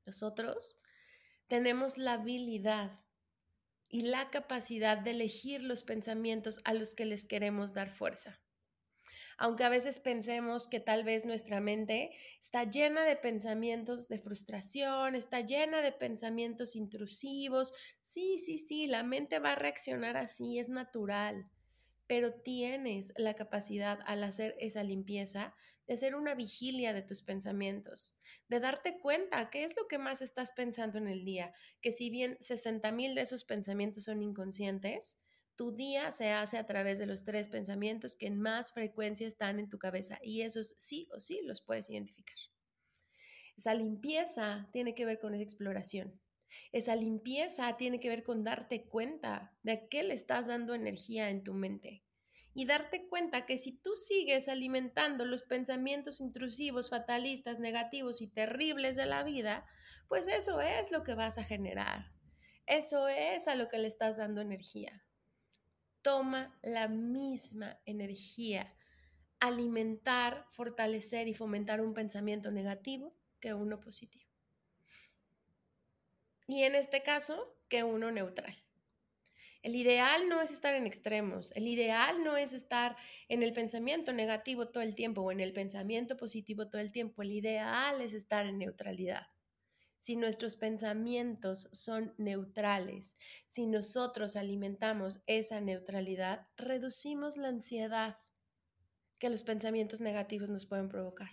Nosotros 0.05 0.83
tenemos 1.47 1.97
la 1.97 2.13
habilidad 2.13 3.01
y 3.91 4.03
la 4.03 4.31
capacidad 4.31 4.97
de 4.97 5.11
elegir 5.11 5.63
los 5.65 5.83
pensamientos 5.83 6.61
a 6.65 6.73
los 6.73 6.95
que 6.95 7.05
les 7.05 7.25
queremos 7.25 7.75
dar 7.75 7.91
fuerza. 7.91 8.41
Aunque 9.37 9.65
a 9.65 9.69
veces 9.71 10.01
pensemos 10.01 10.69
que 10.69 10.81
tal 10.81 11.03
vez 11.03 11.25
nuestra 11.25 11.61
mente 11.61 12.11
está 12.41 12.65
llena 12.65 13.05
de 13.05 13.17
pensamientos 13.17 14.09
de 14.09 14.19
frustración, 14.19 15.15
está 15.15 15.41
llena 15.41 15.81
de 15.81 15.93
pensamientos 15.93 16.77
intrusivos, 16.77 17.73
sí, 18.03 18.37
sí, 18.39 18.59
sí, 18.59 18.87
la 18.87 19.03
mente 19.03 19.39
va 19.39 19.53
a 19.53 19.57
reaccionar 19.57 20.17
así, 20.17 20.59
es 20.59 20.69
natural 20.69 21.51
pero 22.11 22.33
tienes 22.33 23.13
la 23.17 23.35
capacidad 23.35 24.01
al 24.05 24.25
hacer 24.25 24.57
esa 24.59 24.83
limpieza 24.83 25.55
de 25.87 25.95
hacer 25.95 26.17
una 26.17 26.35
vigilia 26.35 26.93
de 26.93 27.03
tus 27.03 27.23
pensamientos, 27.23 28.19
de 28.49 28.59
darte 28.59 28.99
cuenta 28.99 29.49
qué 29.49 29.63
es 29.63 29.77
lo 29.77 29.87
que 29.87 29.99
más 29.99 30.21
estás 30.21 30.51
pensando 30.51 30.99
en 30.99 31.07
el 31.07 31.25
día, 31.25 31.55
que 31.81 31.93
si 31.93 32.11
bien 32.11 32.37
60 32.41 32.91
mil 32.91 33.15
de 33.15 33.21
esos 33.21 33.45
pensamientos 33.45 34.03
son 34.03 34.23
inconscientes, 34.23 35.21
tu 35.55 35.71
día 35.71 36.11
se 36.11 36.33
hace 36.33 36.59
a 36.59 36.67
través 36.67 36.99
de 36.99 37.07
los 37.07 37.23
tres 37.23 37.49
pensamientos 37.49 38.17
que 38.17 38.27
en 38.27 38.41
más 38.41 38.73
frecuencia 38.73 39.29
están 39.29 39.61
en 39.61 39.69
tu 39.69 39.79
cabeza 39.79 40.19
y 40.21 40.43
esos 40.43 40.75
sí 40.79 41.09
o 41.15 41.21
sí 41.21 41.43
los 41.45 41.61
puedes 41.61 41.91
identificar. 41.91 42.39
Esa 43.57 43.73
limpieza 43.75 44.69
tiene 44.73 44.97
que 44.97 45.07
ver 45.07 45.21
con 45.21 45.33
esa 45.33 45.45
exploración. 45.45 46.21
Esa 46.73 46.97
limpieza 46.97 47.77
tiene 47.77 48.01
que 48.01 48.09
ver 48.09 48.23
con 48.23 48.45
darte 48.45 48.87
cuenta 48.87 49.55
de 49.63 49.73
a 49.73 49.89
qué 49.89 50.03
le 50.03 50.15
estás 50.15 50.47
dando 50.47 50.75
energía 50.75 51.31
en 51.31 51.43
tu 51.43 51.55
mente 51.55 52.05
y 52.55 52.65
darte 52.65 53.07
cuenta 53.07 53.47
que 53.47 53.59
si 53.59 53.81
tú 53.81 53.95
sigues 53.95 54.49
alimentando 54.49 55.25
los 55.25 55.43
pensamientos 55.43 56.21
intrusivos, 56.21 56.91
fatalistas, 56.91 57.61
negativos 57.61 58.21
y 58.21 58.27
terribles 58.27 58.97
de 58.97 59.07
la 59.07 59.23
vida, 59.23 59.67
pues 60.09 60.27
eso 60.27 60.61
es 60.61 60.91
lo 60.91 61.05
que 61.05 61.15
vas 61.15 61.39
a 61.39 61.45
generar. 61.45 62.13
Eso 62.67 63.09
es 63.09 63.49
a 63.49 63.55
lo 63.55 63.69
que 63.69 63.79
le 63.79 63.87
estás 63.87 64.17
dando 64.17 64.41
energía. 64.41 65.05
Toma 66.03 66.59
la 66.63 66.89
misma 66.89 67.81
energía 67.85 68.75
alimentar, 69.39 70.47
fortalecer 70.51 71.29
y 71.29 71.35
fomentar 71.35 71.81
un 71.81 71.95
pensamiento 71.95 72.51
negativo 72.51 73.17
que 73.41 73.55
uno 73.55 73.81
positivo 73.81 74.30
y 76.53 76.65
en 76.65 76.75
este 76.75 77.03
caso 77.03 77.57
que 77.69 77.85
uno 77.85 78.11
neutral. 78.11 78.57
El 79.63 79.77
ideal 79.77 80.29
no 80.29 80.41
es 80.41 80.51
estar 80.51 80.75
en 80.75 80.87
extremos, 80.87 81.53
el 81.55 81.69
ideal 81.69 82.25
no 82.25 82.37
es 82.37 82.55
estar 82.55 82.97
en 83.29 83.43
el 83.43 83.53
pensamiento 83.53 84.13
negativo 84.13 84.69
todo 84.69 84.83
el 84.83 84.95
tiempo 84.95 85.21
o 85.21 85.33
en 85.33 85.41
el 85.41 85.53
pensamiento 85.53 86.17
positivo 86.17 86.69
todo 86.69 86.81
el 86.81 86.93
tiempo, 86.93 87.23
el 87.23 87.33
ideal 87.33 88.01
es 88.01 88.15
estar 88.15 88.47
en 88.47 88.59
neutralidad. 88.59 89.27
Si 89.99 90.17
nuestros 90.17 90.57
pensamientos 90.57 91.69
son 91.73 92.15
neutrales, 92.17 93.19
si 93.49 93.67
nosotros 93.67 94.35
alimentamos 94.35 95.21
esa 95.27 95.61
neutralidad, 95.61 96.49
reducimos 96.57 97.37
la 97.37 97.49
ansiedad 97.49 98.19
que 99.19 99.29
los 99.29 99.45
pensamientos 99.45 100.01
negativos 100.01 100.49
nos 100.49 100.65
pueden 100.65 100.89
provocar. 100.89 101.31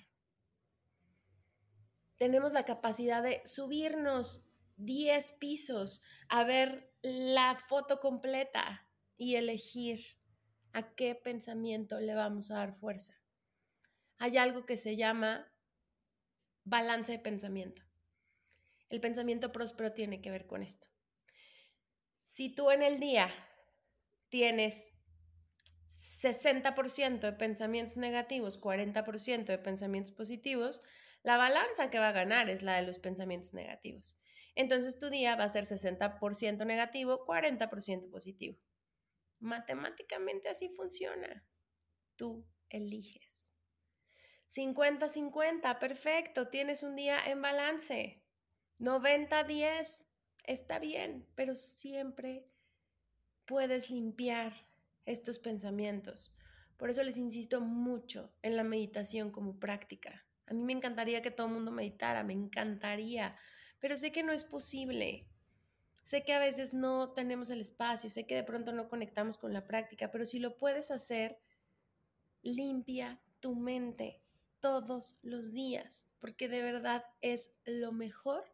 Tenemos 2.18 2.52
la 2.52 2.66
capacidad 2.66 3.24
de 3.24 3.42
subirnos 3.46 4.47
10 4.78 5.32
pisos 5.34 6.02
a 6.30 6.44
ver 6.44 6.94
la 7.02 7.56
foto 7.56 8.00
completa 8.00 8.88
y 9.18 9.36
elegir 9.36 10.00
a 10.74 10.94
qué 10.96 11.16
pensamiento 11.16 12.00
le 12.00 12.14
vamos 12.14 12.52
a 12.52 12.58
dar 12.58 12.74
fuerza. 12.74 13.20
Hay 14.20 14.38
algo 14.38 14.66
que 14.66 14.78
se 14.78 14.96
llama 14.96 15.52
balance 16.64 17.12
de 17.12 17.20
pensamiento. 17.20 17.82
El 18.90 19.02
pensamiento 19.02 19.52
próspero 19.52 19.94
tiene 19.94 20.22
que 20.22 20.32
ver 20.32 20.46
con 20.46 20.62
esto. 20.62 20.88
Si 22.26 22.54
tú 22.54 22.70
en 22.70 22.84
el 22.84 23.00
día 23.00 23.34
tienes 24.30 24.94
60% 26.22 27.20
de 27.20 27.34
pensamientos 27.34 27.98
negativos, 27.98 28.62
40% 28.62 29.46
de 29.46 29.58
pensamientos 29.58 30.12
positivos, 30.12 30.82
la 31.24 31.38
balanza 31.38 31.90
que 31.90 32.00
va 32.00 32.10
a 32.10 32.14
ganar 32.14 32.50
es 32.50 32.62
la 32.62 32.76
de 32.76 32.86
los 32.86 33.00
pensamientos 33.00 33.54
negativos 33.54 34.20
entonces 34.58 34.98
tu 34.98 35.10
día 35.10 35.36
va 35.36 35.44
a 35.44 35.50
ser 35.50 35.66
60% 35.66 36.66
negativo, 36.66 37.26
40% 37.26 38.10
positivo. 38.10 38.58
Matemáticamente 39.40 40.50
así 40.50 40.70
funciona. 40.70 41.46
Tú 42.16 42.44
eliges. 42.70 43.54
50-50, 44.50 45.78
perfecto, 45.78 46.48
tienes 46.48 46.82
un 46.82 46.96
día 46.96 47.20
en 47.28 47.42
balance. 47.42 48.24
90-10, 48.80 50.08
está 50.44 50.80
bien, 50.80 51.28
pero 51.36 51.54
siempre 51.54 52.48
puedes 53.46 53.92
limpiar 53.92 54.54
estos 55.06 55.38
pensamientos. 55.38 56.36
Por 56.78 56.90
eso 56.90 57.04
les 57.04 57.18
insisto 57.18 57.62
mucho 57.62 58.34
en 58.42 58.56
la 58.58 58.64
meditación 58.64 59.32
como 59.32 59.60
práctica. 59.60 60.26
A 60.48 60.54
mí 60.54 60.64
me 60.64 60.74
encantaría 60.74 61.22
que 61.22 61.32
todo 61.32 61.48
el 61.48 61.54
mundo 61.54 61.72
meditara, 61.72 62.24
me 62.24 62.34
encantaría, 62.34 63.38
pero 63.80 63.98
sé 63.98 64.12
que 64.12 64.24
no 64.24 64.32
es 64.32 64.44
posible. 64.44 65.28
Sé 66.04 66.24
que 66.24 66.34
a 66.34 66.40
veces 66.40 66.74
no 66.74 67.12
tenemos 67.14 67.50
el 67.50 67.60
espacio, 67.60 68.10
sé 68.10 68.26
que 68.26 68.36
de 68.36 68.44
pronto 68.44 68.72
no 68.72 68.88
conectamos 68.88 69.38
con 69.38 69.54
la 69.54 69.68
práctica, 69.68 70.10
pero 70.10 70.26
si 70.26 70.40
lo 70.40 70.58
puedes 70.58 70.90
hacer, 70.90 71.38
limpia 72.42 73.22
tu 73.40 73.56
mente 73.56 74.22
todos 74.60 75.20
los 75.22 75.52
días, 75.52 76.08
porque 76.20 76.48
de 76.48 76.62
verdad 76.62 77.04
es 77.22 77.52
lo 77.66 77.92
mejor 77.92 78.46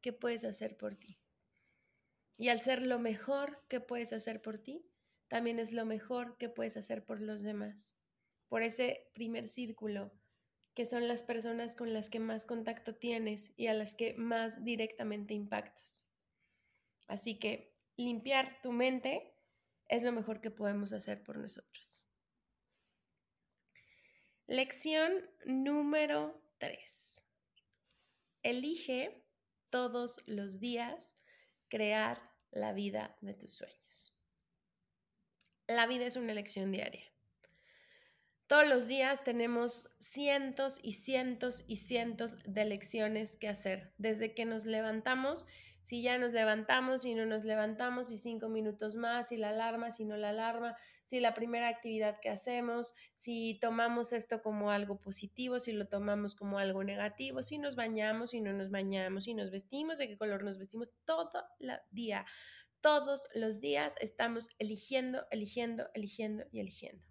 que 0.00 0.12
puedes 0.12 0.44
hacer 0.44 0.76
por 0.76 0.94
ti. 0.96 1.18
Y 2.36 2.48
al 2.48 2.60
ser 2.60 2.82
lo 2.82 2.98
mejor 2.98 3.62
que 3.68 3.80
puedes 3.80 4.12
hacer 4.12 4.40
por 4.40 4.58
ti, 4.58 4.86
también 5.28 5.58
es 5.58 5.72
lo 5.72 5.84
mejor 5.84 6.36
que 6.38 6.48
puedes 6.48 6.76
hacer 6.76 7.04
por 7.04 7.20
los 7.20 7.42
demás. 7.42 7.96
Por 8.48 8.62
ese 8.62 9.10
primer 9.14 9.46
círculo 9.46 10.12
que 10.74 10.86
son 10.86 11.08
las 11.08 11.22
personas 11.22 11.76
con 11.76 11.92
las 11.92 12.10
que 12.10 12.20
más 12.20 12.46
contacto 12.46 12.94
tienes 12.94 13.52
y 13.56 13.66
a 13.66 13.74
las 13.74 13.94
que 13.94 14.14
más 14.14 14.64
directamente 14.64 15.34
impactas. 15.34 16.06
Así 17.06 17.38
que 17.38 17.74
limpiar 17.96 18.60
tu 18.62 18.72
mente 18.72 19.34
es 19.88 20.02
lo 20.02 20.12
mejor 20.12 20.40
que 20.40 20.50
podemos 20.50 20.92
hacer 20.92 21.22
por 21.22 21.36
nosotros. 21.36 22.06
Lección 24.46 25.28
número 25.44 26.40
3. 26.58 27.24
Elige 28.42 29.24
todos 29.70 30.22
los 30.26 30.60
días 30.60 31.16
crear 31.68 32.20
la 32.50 32.72
vida 32.72 33.16
de 33.20 33.34
tus 33.34 33.54
sueños. 33.54 34.16
La 35.66 35.86
vida 35.86 36.06
es 36.06 36.16
una 36.16 36.32
elección 36.32 36.72
diaria. 36.72 37.09
Todos 38.50 38.66
los 38.66 38.88
días 38.88 39.22
tenemos 39.22 39.88
cientos 39.98 40.80
y 40.82 40.94
cientos 40.94 41.62
y 41.68 41.76
cientos 41.76 42.36
de 42.44 42.64
lecciones 42.64 43.36
que 43.36 43.46
hacer. 43.46 43.92
Desde 43.96 44.34
que 44.34 44.44
nos 44.44 44.66
levantamos, 44.66 45.46
Si 45.82 46.02
ya 46.02 46.18
nos 46.18 46.32
levantamos 46.32 47.04
y 47.04 47.14
no 47.14 47.26
nos 47.26 47.44
levantamos 47.44 48.10
y 48.10 48.16
cinco 48.16 48.48
minutos 48.48 48.96
más, 48.96 49.28
si 49.28 49.36
la 49.36 49.50
alarma, 49.50 49.92
si 49.92 50.04
no 50.04 50.16
la 50.16 50.30
alarma, 50.30 50.76
si 51.04 51.20
la 51.20 51.32
primera 51.32 51.68
actividad 51.68 52.18
que 52.20 52.28
hacemos, 52.28 52.96
si 53.14 53.56
tomamos 53.60 54.12
esto 54.12 54.42
como 54.42 54.72
algo 54.72 55.00
positivo, 55.00 55.60
si 55.60 55.70
lo 55.70 55.86
tomamos 55.86 56.34
como 56.34 56.58
algo 56.58 56.82
negativo, 56.82 57.44
si 57.44 57.56
nos 57.56 57.76
bañamos, 57.76 58.30
si 58.30 58.40
no 58.40 58.52
nos 58.52 58.70
bañamos, 58.70 59.24
si 59.24 59.34
nos 59.34 59.52
vestimos, 59.52 59.96
de 59.96 60.08
qué 60.08 60.18
color 60.18 60.42
nos 60.42 60.58
vestimos, 60.58 60.90
todo 61.04 61.44
el 61.60 61.70
día. 61.92 62.26
Todos 62.80 63.28
los 63.32 63.60
días 63.60 63.94
estamos 64.00 64.48
eligiendo, 64.58 65.24
eligiendo, 65.30 65.88
eligiendo 65.94 66.44
y 66.50 66.58
eligiendo. 66.58 67.09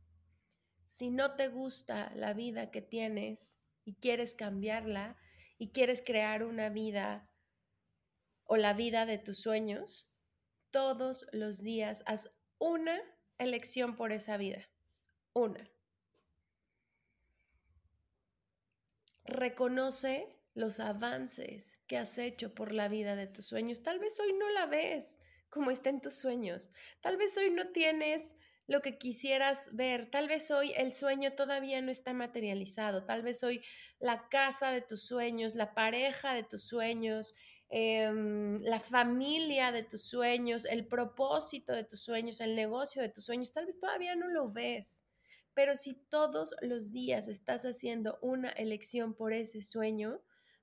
Si 0.99 1.11
no 1.11 1.37
te 1.37 1.47
gusta 1.47 2.11
la 2.13 2.33
vida 2.33 2.71
que 2.71 2.81
tienes 2.81 3.57
y 3.85 3.93
quieres 3.93 4.35
cambiarla 4.35 5.15
y 5.57 5.69
quieres 5.69 6.03
crear 6.05 6.43
una 6.43 6.67
vida 6.67 7.31
o 8.43 8.57
la 8.57 8.73
vida 8.73 9.05
de 9.05 9.17
tus 9.17 9.37
sueños, 9.37 10.11
todos 10.71 11.25
los 11.31 11.63
días 11.63 12.03
haz 12.05 12.29
una 12.57 12.99
elección 13.37 13.95
por 13.95 14.11
esa 14.11 14.35
vida. 14.35 14.67
Una. 15.31 15.71
Reconoce 19.23 20.37
los 20.53 20.81
avances 20.81 21.77
que 21.87 21.97
has 21.97 22.17
hecho 22.17 22.53
por 22.53 22.73
la 22.73 22.89
vida 22.89 23.15
de 23.15 23.27
tus 23.27 23.45
sueños. 23.45 23.83
Tal 23.83 23.99
vez 23.99 24.19
hoy 24.19 24.33
no 24.33 24.49
la 24.49 24.65
ves, 24.65 25.17
como 25.49 25.71
está 25.71 25.91
en 25.91 26.01
tus 26.01 26.15
sueños. 26.15 26.71
Tal 26.99 27.15
vez 27.15 27.37
hoy 27.37 27.51
no 27.51 27.69
tienes 27.69 28.35
lo 28.69 28.83
que 28.83 28.99
quisieras 28.99 29.75
ver. 29.75 30.11
Tal 30.11 30.27
vez 30.27 30.51
hoy 30.51 30.73
el 30.77 30.93
sueño 30.93 31.31
todavía 31.31 31.81
no 31.81 31.89
está 31.89 32.13
materializado. 32.13 33.03
Tal 33.03 33.23
vez 33.23 33.43
hoy 33.43 33.63
la 33.99 34.29
casa 34.29 34.69
de 34.69 34.81
tus 34.81 35.01
sueños, 35.01 35.55
la 35.55 35.73
pareja 35.73 36.35
de 36.35 36.43
tus 36.43 36.65
sueños, 36.65 37.33
em, 37.69 38.61
la 38.61 38.79
familia 38.79 39.71
de 39.71 39.81
tus 39.81 40.03
sueños, 40.03 40.65
el 40.65 40.85
propósito 40.85 41.73
de 41.73 41.83
tus 41.83 42.01
sueños, 42.01 42.41
el 42.41 42.55
negocio 42.55 43.01
de 43.01 43.09
tus 43.09 43.25
sueños, 43.25 43.51
tal 43.51 43.65
vez 43.65 43.79
todavía 43.79 44.15
no 44.15 44.27
lo 44.27 44.51
ves. 44.51 45.03
Pero 45.55 45.75
si 45.75 45.95
todos 45.95 46.55
los 46.61 46.91
días 46.91 47.27
estás 47.27 47.65
haciendo 47.65 48.19
una 48.21 48.49
elección 48.51 49.15
por 49.15 49.33
ese 49.33 49.63
sueño, 49.63 50.21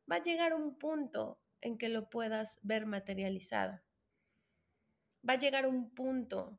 va 0.08 0.16
a 0.16 0.22
llegar 0.22 0.54
un 0.54 0.78
punto 0.78 1.40
en 1.60 1.76
que 1.76 1.88
lo 1.88 2.08
puedas 2.08 2.60
ver 2.62 2.86
materializado 2.86 3.80
va 5.28 5.34
a 5.34 5.38
llegar 5.38 5.66
un 5.66 5.90
punto 5.90 6.58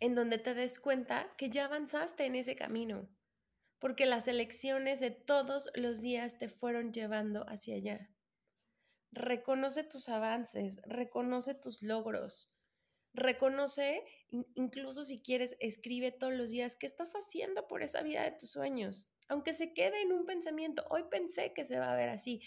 en 0.00 0.14
donde 0.14 0.38
te 0.38 0.54
des 0.54 0.80
cuenta 0.80 1.32
que 1.36 1.50
ya 1.50 1.66
avanzaste 1.66 2.24
en 2.24 2.34
ese 2.34 2.56
camino, 2.56 3.08
porque 3.78 4.06
las 4.06 4.26
elecciones 4.28 4.98
de 5.00 5.10
todos 5.10 5.70
los 5.74 6.00
días 6.00 6.38
te 6.38 6.48
fueron 6.48 6.92
llevando 6.92 7.44
hacia 7.48 7.76
allá. 7.76 8.10
Reconoce 9.12 9.84
tus 9.84 10.08
avances, 10.08 10.80
reconoce 10.84 11.54
tus 11.54 11.82
logros, 11.82 12.50
reconoce, 13.12 14.04
incluso 14.54 15.04
si 15.04 15.22
quieres, 15.22 15.56
escribe 15.60 16.12
todos 16.12 16.32
los 16.32 16.50
días 16.50 16.76
qué 16.76 16.86
estás 16.86 17.12
haciendo 17.12 17.68
por 17.68 17.82
esa 17.82 18.02
vida 18.02 18.22
de 18.22 18.32
tus 18.32 18.50
sueños, 18.50 19.10
aunque 19.28 19.52
se 19.52 19.74
quede 19.74 20.02
en 20.02 20.12
un 20.12 20.24
pensamiento, 20.24 20.84
hoy 20.90 21.04
pensé 21.10 21.52
que 21.52 21.64
se 21.64 21.78
va 21.78 21.92
a 21.92 21.96
ver 21.96 22.08
así, 22.08 22.42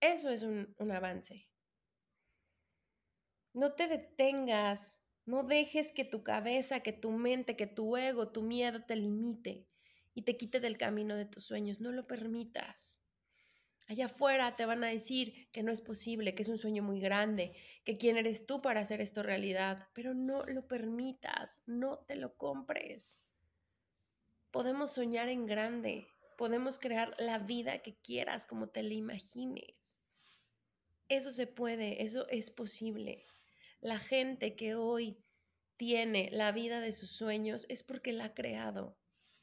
eso 0.00 0.30
es 0.30 0.42
un, 0.42 0.74
un 0.78 0.90
avance. 0.90 1.48
No 3.54 3.74
te 3.74 3.88
detengas, 3.88 5.05
no 5.26 5.42
dejes 5.42 5.90
que 5.92 6.04
tu 6.04 6.22
cabeza, 6.22 6.80
que 6.80 6.92
tu 6.92 7.10
mente, 7.10 7.56
que 7.56 7.66
tu 7.66 7.96
ego, 7.96 8.28
tu 8.28 8.42
miedo 8.42 8.84
te 8.84 8.94
limite 8.94 9.66
y 10.14 10.22
te 10.22 10.36
quite 10.36 10.60
del 10.60 10.78
camino 10.78 11.16
de 11.16 11.26
tus 11.26 11.44
sueños. 11.44 11.80
No 11.80 11.90
lo 11.90 12.06
permitas. 12.06 13.02
Allá 13.88 14.06
afuera 14.06 14.56
te 14.56 14.66
van 14.66 14.82
a 14.84 14.88
decir 14.88 15.48
que 15.52 15.62
no 15.62 15.72
es 15.72 15.80
posible, 15.80 16.34
que 16.34 16.42
es 16.42 16.48
un 16.48 16.58
sueño 16.58 16.82
muy 16.82 17.00
grande, 17.00 17.52
que 17.84 17.98
quién 17.98 18.16
eres 18.16 18.46
tú 18.46 18.62
para 18.62 18.80
hacer 18.80 19.00
esto 19.00 19.22
realidad, 19.22 19.88
pero 19.94 20.14
no 20.14 20.44
lo 20.44 20.66
permitas, 20.66 21.60
no 21.66 21.98
te 21.98 22.16
lo 22.16 22.36
compres. 22.36 23.20
Podemos 24.50 24.92
soñar 24.92 25.28
en 25.28 25.46
grande, 25.46 26.06
podemos 26.38 26.78
crear 26.78 27.14
la 27.18 27.38
vida 27.38 27.82
que 27.82 27.96
quieras 27.96 28.46
como 28.46 28.68
te 28.68 28.82
la 28.82 28.94
imagines. 28.94 29.98
Eso 31.08 31.30
se 31.30 31.46
puede, 31.46 32.02
eso 32.02 32.28
es 32.28 32.50
posible. 32.50 33.24
La 33.80 33.98
gente 33.98 34.56
que 34.56 34.74
hoy 34.74 35.22
tiene 35.76 36.30
la 36.32 36.52
vida 36.52 36.80
de 36.80 36.92
sus 36.92 37.10
sueños 37.10 37.66
es 37.68 37.82
porque 37.82 38.12
la 38.12 38.26
ha 38.26 38.34
creado, 38.34 38.98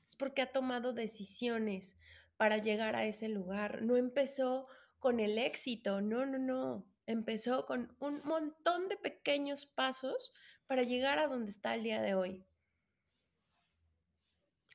es 0.06 0.16
porque 0.16 0.42
ha 0.42 0.52
tomado 0.52 0.94
decisiones 0.94 1.98
para 2.38 2.58
llegar 2.58 2.96
a 2.96 3.06
ese 3.06 3.30
lugar. 3.30 3.84
No 3.84 3.96
empezó 3.96 4.68
con 5.00 5.20
el 5.20 5.38
éxito, 5.38 6.02
no, 6.02 6.26
no, 6.26 6.40
no. 6.40 6.86
Empezó 7.06 7.66
con 7.66 7.96
un 8.00 8.22
montón 8.24 8.88
de 8.88 8.98
pequeños 8.98 9.66
pasos 9.66 10.34
para 10.66 10.84
llegar 10.84 11.20
a 11.20 11.28
donde 11.28 11.52
está 11.52 11.76
el 11.76 11.84
día 11.84 12.02
de 12.02 12.16
hoy. 12.16 12.46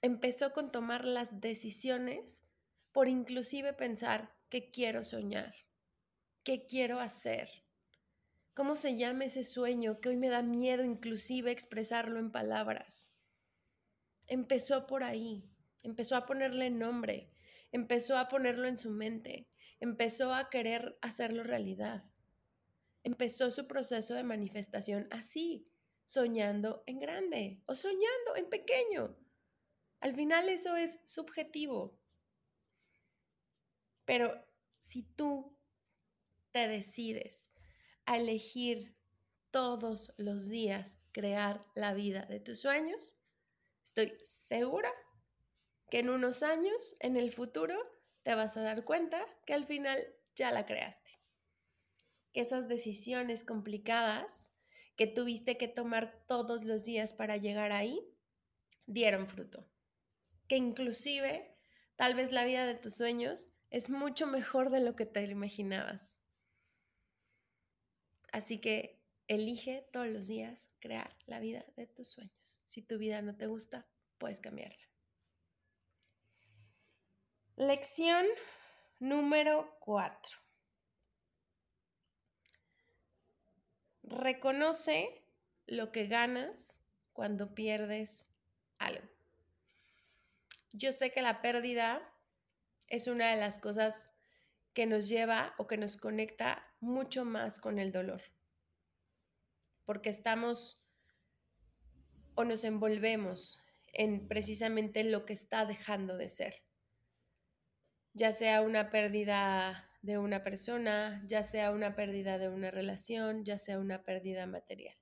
Empezó 0.02 0.52
con 0.52 0.70
tomar 0.70 1.04
las 1.04 1.40
decisiones 1.40 2.44
por 2.92 3.08
inclusive 3.08 3.72
pensar 3.72 4.36
qué 4.48 4.70
quiero 4.70 5.02
soñar, 5.02 5.54
qué 6.44 6.66
quiero 6.66 7.00
hacer, 7.00 7.48
¿Cómo 8.58 8.74
se 8.74 8.96
llama 8.96 9.26
ese 9.26 9.44
sueño 9.44 10.00
que 10.00 10.08
hoy 10.08 10.16
me 10.16 10.30
da 10.30 10.42
miedo 10.42 10.82
inclusive 10.82 11.52
expresarlo 11.52 12.18
en 12.18 12.32
palabras? 12.32 13.14
Empezó 14.26 14.88
por 14.88 15.04
ahí, 15.04 15.48
empezó 15.84 16.16
a 16.16 16.26
ponerle 16.26 16.68
nombre, 16.68 17.30
empezó 17.70 18.18
a 18.18 18.28
ponerlo 18.28 18.66
en 18.66 18.76
su 18.76 18.90
mente, 18.90 19.48
empezó 19.78 20.34
a 20.34 20.50
querer 20.50 20.98
hacerlo 21.02 21.44
realidad. 21.44 22.10
Empezó 23.04 23.52
su 23.52 23.68
proceso 23.68 24.14
de 24.14 24.24
manifestación 24.24 25.06
así, 25.12 25.64
soñando 26.04 26.82
en 26.86 26.98
grande 26.98 27.62
o 27.66 27.76
soñando 27.76 28.34
en 28.34 28.50
pequeño. 28.50 29.16
Al 30.00 30.16
final 30.16 30.48
eso 30.48 30.74
es 30.74 30.98
subjetivo. 31.04 31.96
Pero 34.04 34.44
si 34.80 35.04
tú 35.04 35.56
te 36.50 36.66
decides 36.66 37.54
a 38.08 38.16
elegir 38.16 38.96
todos 39.50 40.14
los 40.16 40.48
días 40.48 40.98
crear 41.12 41.60
la 41.74 41.92
vida 41.92 42.22
de 42.22 42.40
tus 42.40 42.60
sueños, 42.60 43.18
estoy 43.84 44.14
segura 44.22 44.90
que 45.90 45.98
en 45.98 46.08
unos 46.08 46.42
años, 46.42 46.96
en 47.00 47.18
el 47.18 47.30
futuro, 47.32 47.76
te 48.22 48.34
vas 48.34 48.56
a 48.56 48.62
dar 48.62 48.84
cuenta 48.84 49.22
que 49.44 49.52
al 49.52 49.66
final 49.66 49.98
ya 50.34 50.50
la 50.52 50.64
creaste. 50.64 51.20
Que 52.32 52.40
esas 52.40 52.66
decisiones 52.66 53.44
complicadas 53.44 54.50
que 54.96 55.06
tuviste 55.06 55.58
que 55.58 55.68
tomar 55.68 56.24
todos 56.26 56.64
los 56.64 56.84
días 56.84 57.12
para 57.12 57.36
llegar 57.36 57.72
ahí, 57.72 58.00
dieron 58.86 59.26
fruto. 59.26 59.68
Que 60.46 60.56
inclusive, 60.56 61.58
tal 61.96 62.14
vez 62.14 62.32
la 62.32 62.46
vida 62.46 62.64
de 62.64 62.74
tus 62.74 62.94
sueños 62.94 63.54
es 63.68 63.90
mucho 63.90 64.26
mejor 64.26 64.70
de 64.70 64.80
lo 64.80 64.96
que 64.96 65.04
te 65.04 65.22
imaginabas. 65.24 66.22
Así 68.32 68.60
que 68.60 69.00
elige 69.26 69.86
todos 69.92 70.08
los 70.08 70.26
días 70.26 70.70
crear 70.80 71.14
la 71.26 71.40
vida 71.40 71.64
de 71.76 71.86
tus 71.86 72.08
sueños. 72.08 72.62
Si 72.66 72.82
tu 72.82 72.98
vida 72.98 73.22
no 73.22 73.36
te 73.36 73.46
gusta, 73.46 73.86
puedes 74.18 74.40
cambiarla. 74.40 74.88
Lección 77.56 78.26
número 78.98 79.76
4. 79.80 80.38
Reconoce 84.04 85.22
lo 85.66 85.92
que 85.92 86.06
ganas 86.06 86.80
cuando 87.12 87.54
pierdes 87.54 88.30
algo. 88.78 89.06
Yo 90.72 90.92
sé 90.92 91.10
que 91.10 91.20
la 91.20 91.42
pérdida 91.42 92.00
es 92.86 93.06
una 93.06 93.30
de 93.30 93.36
las 93.36 93.58
cosas 93.58 94.10
que 94.72 94.86
nos 94.86 95.08
lleva 95.08 95.54
o 95.58 95.66
que 95.66 95.76
nos 95.76 95.96
conecta 95.96 96.64
mucho 96.80 97.24
más 97.24 97.60
con 97.60 97.78
el 97.78 97.92
dolor. 97.92 98.22
Porque 99.84 100.10
estamos 100.10 100.82
o 102.34 102.44
nos 102.44 102.64
envolvemos 102.64 103.62
en 103.92 104.28
precisamente 104.28 105.02
lo 105.02 105.24
que 105.24 105.32
está 105.32 105.64
dejando 105.64 106.16
de 106.16 106.28
ser. 106.28 106.62
Ya 108.14 108.32
sea 108.32 108.62
una 108.62 108.90
pérdida 108.90 109.90
de 110.02 110.18
una 110.18 110.44
persona, 110.44 111.22
ya 111.26 111.42
sea 111.42 111.72
una 111.72 111.96
pérdida 111.96 112.38
de 112.38 112.48
una 112.48 112.70
relación, 112.70 113.44
ya 113.44 113.58
sea 113.58 113.78
una 113.78 114.04
pérdida 114.04 114.46
material. 114.46 114.96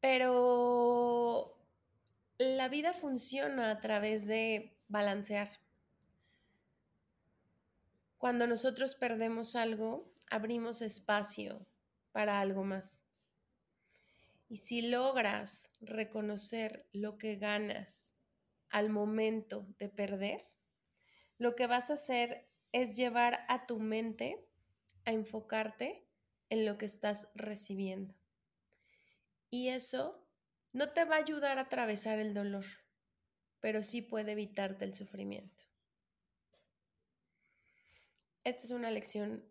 Pero 0.00 1.56
la 2.38 2.68
vida 2.68 2.92
funciona 2.92 3.70
a 3.70 3.80
través 3.80 4.26
de 4.26 4.76
balancear. 4.88 5.48
Cuando 8.20 8.46
nosotros 8.46 8.94
perdemos 8.96 9.56
algo, 9.56 10.12
abrimos 10.30 10.82
espacio 10.82 11.66
para 12.12 12.38
algo 12.38 12.64
más. 12.64 13.06
Y 14.46 14.58
si 14.58 14.82
logras 14.82 15.70
reconocer 15.80 16.86
lo 16.92 17.16
que 17.16 17.36
ganas 17.36 18.14
al 18.68 18.90
momento 18.90 19.66
de 19.78 19.88
perder, 19.88 20.50
lo 21.38 21.56
que 21.56 21.66
vas 21.66 21.88
a 21.88 21.94
hacer 21.94 22.46
es 22.72 22.94
llevar 22.94 23.46
a 23.48 23.64
tu 23.64 23.80
mente 23.80 24.46
a 25.06 25.12
enfocarte 25.12 26.06
en 26.50 26.66
lo 26.66 26.76
que 26.76 26.84
estás 26.84 27.26
recibiendo. 27.34 28.14
Y 29.48 29.68
eso 29.68 30.28
no 30.74 30.90
te 30.90 31.06
va 31.06 31.14
a 31.14 31.20
ayudar 31.20 31.56
a 31.56 31.62
atravesar 31.62 32.18
el 32.18 32.34
dolor, 32.34 32.66
pero 33.60 33.82
sí 33.82 34.02
puede 34.02 34.32
evitarte 34.32 34.84
el 34.84 34.94
sufrimiento. 34.94 35.69
Esta 38.42 38.62
es 38.62 38.70
una 38.70 38.90
lección 38.90 39.44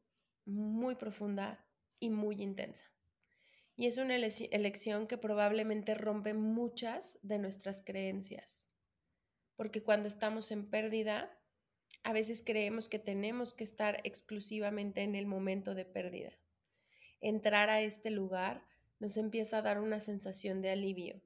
muy 0.46 0.96
profunda 0.96 1.64
y 2.00 2.10
muy 2.10 2.42
intensa. 2.42 2.86
Y 3.76 3.86
es 3.86 3.98
una 3.98 4.16
elección 4.16 5.08
que 5.08 5.18
probablemente 5.18 5.94
rompe 5.94 6.34
muchas 6.34 7.20
de 7.22 7.38
nuestras 7.38 7.84
creencias. 7.84 8.68
Porque 9.56 9.84
cuando 9.84 10.08
estamos 10.08 10.52
en 10.52 10.70
pérdida, 10.70 11.38
a 12.04 12.14
veces 12.14 12.42
creemos 12.44 12.90
que 12.90 12.98
tenemos 12.98 13.54
que 13.54 13.64
estar 13.64 14.02
exclusivamente 14.04 15.04
en 15.04 15.16
el 15.16 15.28
momento 15.28 15.76
de 15.76 15.86
pérdida. 15.86 16.32
Entrar 17.22 17.70
a 17.70 17.82
este 17.82 18.10
lugar 18.10 18.66
nos 19.00 19.18
empieza 19.18 19.60
a 19.60 19.62
dar 19.62 19.80
una 19.80 20.00
sensación 20.00 20.62
de 20.62 20.72
alivio. 20.72 21.22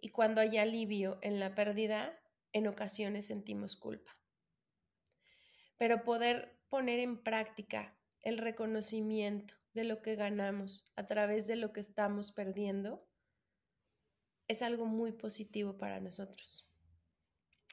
Y 0.00 0.10
cuando 0.10 0.40
hay 0.40 0.58
alivio 0.58 1.18
en 1.22 1.40
la 1.40 1.56
pérdida, 1.56 2.18
en 2.52 2.68
ocasiones 2.68 3.26
sentimos 3.26 3.76
culpa. 3.76 4.16
Pero 5.78 6.04
poder 6.04 6.58
poner 6.68 6.98
en 6.98 7.22
práctica 7.22 7.96
el 8.22 8.38
reconocimiento 8.38 9.54
de 9.72 9.84
lo 9.84 10.02
que 10.02 10.16
ganamos 10.16 10.90
a 10.96 11.06
través 11.06 11.46
de 11.46 11.56
lo 11.56 11.72
que 11.72 11.80
estamos 11.80 12.32
perdiendo 12.32 13.06
es 14.48 14.62
algo 14.62 14.86
muy 14.86 15.12
positivo 15.12 15.76
para 15.76 16.00
nosotros. 16.00 16.68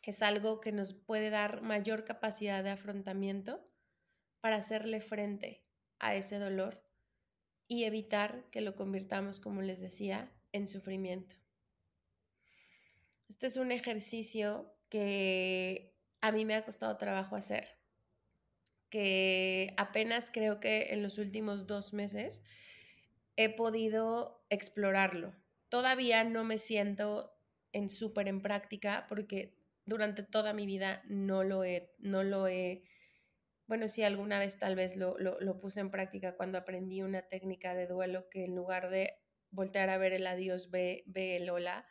Es 0.03 0.21
algo 0.21 0.59
que 0.59 0.71
nos 0.71 0.93
puede 0.93 1.29
dar 1.29 1.61
mayor 1.61 2.03
capacidad 2.03 2.63
de 2.63 2.71
afrontamiento 2.71 3.65
para 4.41 4.57
hacerle 4.57 4.99
frente 4.99 5.65
a 5.99 6.15
ese 6.15 6.39
dolor 6.39 6.83
y 7.67 7.85
evitar 7.85 8.49
que 8.51 8.61
lo 8.61 8.75
convirtamos, 8.75 9.39
como 9.39 9.61
les 9.61 9.79
decía, 9.79 10.31
en 10.51 10.67
sufrimiento. 10.67 11.35
Este 13.29 13.47
es 13.47 13.55
un 13.55 13.71
ejercicio 13.71 14.75
que 14.89 15.95
a 16.19 16.31
mí 16.31 16.43
me 16.43 16.55
ha 16.55 16.65
costado 16.65 16.97
trabajo 16.97 17.35
hacer 17.35 17.82
que 18.93 19.73
apenas 19.75 20.29
creo 20.31 20.59
que 20.59 20.93
en 20.93 21.01
los 21.01 21.17
últimos 21.17 21.65
dos 21.65 21.93
meses 21.93 22.43
he 23.35 23.49
podido 23.49 24.45
explorarlo. 24.51 25.33
Todavía 25.67 26.23
no 26.23 26.43
me 26.43 26.59
siento 26.59 27.35
en 27.71 27.89
súper 27.89 28.27
en 28.27 28.43
práctica 28.43 29.07
porque 29.09 29.57
durante 29.87 30.21
toda 30.21 30.53
mi 30.53 30.67
vida 30.67 31.01
no 31.07 31.43
lo 31.43 31.63
he, 31.63 31.91
no 31.97 32.21
lo 32.21 32.47
he, 32.47 32.83
bueno, 33.65 33.87
sí, 33.87 34.03
alguna 34.03 34.37
vez 34.37 34.59
tal 34.59 34.75
vez 34.75 34.95
lo, 34.95 35.17
lo, 35.17 35.59
puse 35.59 35.79
en 35.79 35.89
práctica 35.89 36.37
cuando 36.37 36.59
aprendí 36.59 37.01
una 37.01 37.23
técnica 37.23 37.73
de 37.73 37.87
duelo 37.87 38.29
que 38.29 38.45
en 38.45 38.55
lugar 38.55 38.91
de 38.91 39.15
voltear 39.49 39.89
a 39.89 39.97
ver 39.97 40.13
el 40.13 40.27
adiós, 40.27 40.69
ve, 40.69 41.01
ve 41.07 41.37
el 41.37 41.49
hola. 41.49 41.87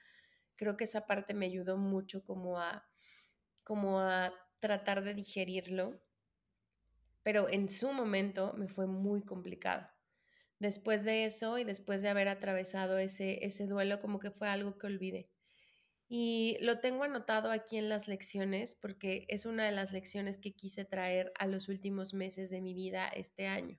Creo 0.54 0.76
que 0.76 0.84
esa 0.84 1.08
parte 1.08 1.34
me 1.34 1.46
ayudó 1.46 1.78
mucho 1.78 2.24
como 2.24 2.60
a, 2.60 2.86
como 3.64 3.98
a 3.98 4.32
tratar 4.60 5.02
de 5.02 5.14
digerirlo 5.14 6.00
pero 7.22 7.48
en 7.48 7.68
su 7.68 7.92
momento 7.92 8.54
me 8.56 8.68
fue 8.68 8.86
muy 8.86 9.22
complicado. 9.22 9.88
Después 10.58 11.04
de 11.04 11.24
eso 11.24 11.58
y 11.58 11.64
después 11.64 12.02
de 12.02 12.08
haber 12.08 12.28
atravesado 12.28 12.98
ese, 12.98 13.44
ese 13.44 13.66
duelo, 13.66 13.98
como 13.98 14.20
que 14.20 14.30
fue 14.30 14.48
algo 14.48 14.78
que 14.78 14.86
olvidé. 14.86 15.30
Y 16.08 16.58
lo 16.60 16.78
tengo 16.78 17.04
anotado 17.04 17.50
aquí 17.50 17.78
en 17.78 17.88
las 17.88 18.06
lecciones 18.06 18.74
porque 18.74 19.24
es 19.28 19.46
una 19.46 19.64
de 19.64 19.72
las 19.72 19.92
lecciones 19.92 20.36
que 20.36 20.52
quise 20.52 20.84
traer 20.84 21.32
a 21.38 21.46
los 21.46 21.68
últimos 21.68 22.12
meses 22.12 22.50
de 22.50 22.60
mi 22.60 22.74
vida 22.74 23.08
este 23.08 23.46
año. 23.46 23.78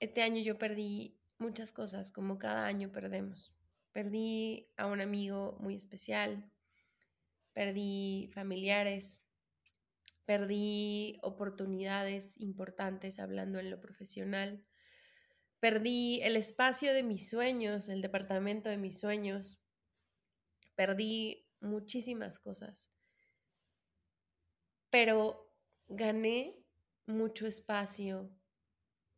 Este 0.00 0.22
año 0.22 0.40
yo 0.40 0.56
perdí 0.56 1.18
muchas 1.38 1.72
cosas, 1.72 2.12
como 2.12 2.38
cada 2.38 2.66
año 2.66 2.92
perdemos. 2.92 3.52
Perdí 3.92 4.70
a 4.76 4.86
un 4.86 5.00
amigo 5.00 5.56
muy 5.60 5.74
especial, 5.74 6.48
perdí 7.52 8.30
familiares, 8.32 9.27
perdí 10.28 11.18
oportunidades 11.22 12.38
importantes 12.38 13.18
hablando 13.18 13.60
en 13.60 13.70
lo 13.70 13.80
profesional, 13.80 14.62
perdí 15.58 16.20
el 16.20 16.36
espacio 16.36 16.92
de 16.92 17.02
mis 17.02 17.30
sueños, 17.30 17.88
el 17.88 18.02
departamento 18.02 18.68
de 18.68 18.76
mis 18.76 19.00
sueños, 19.00 19.58
perdí 20.74 21.48
muchísimas 21.60 22.38
cosas, 22.38 22.92
pero 24.90 25.50
gané 25.88 26.62
mucho 27.06 27.46
espacio 27.46 28.30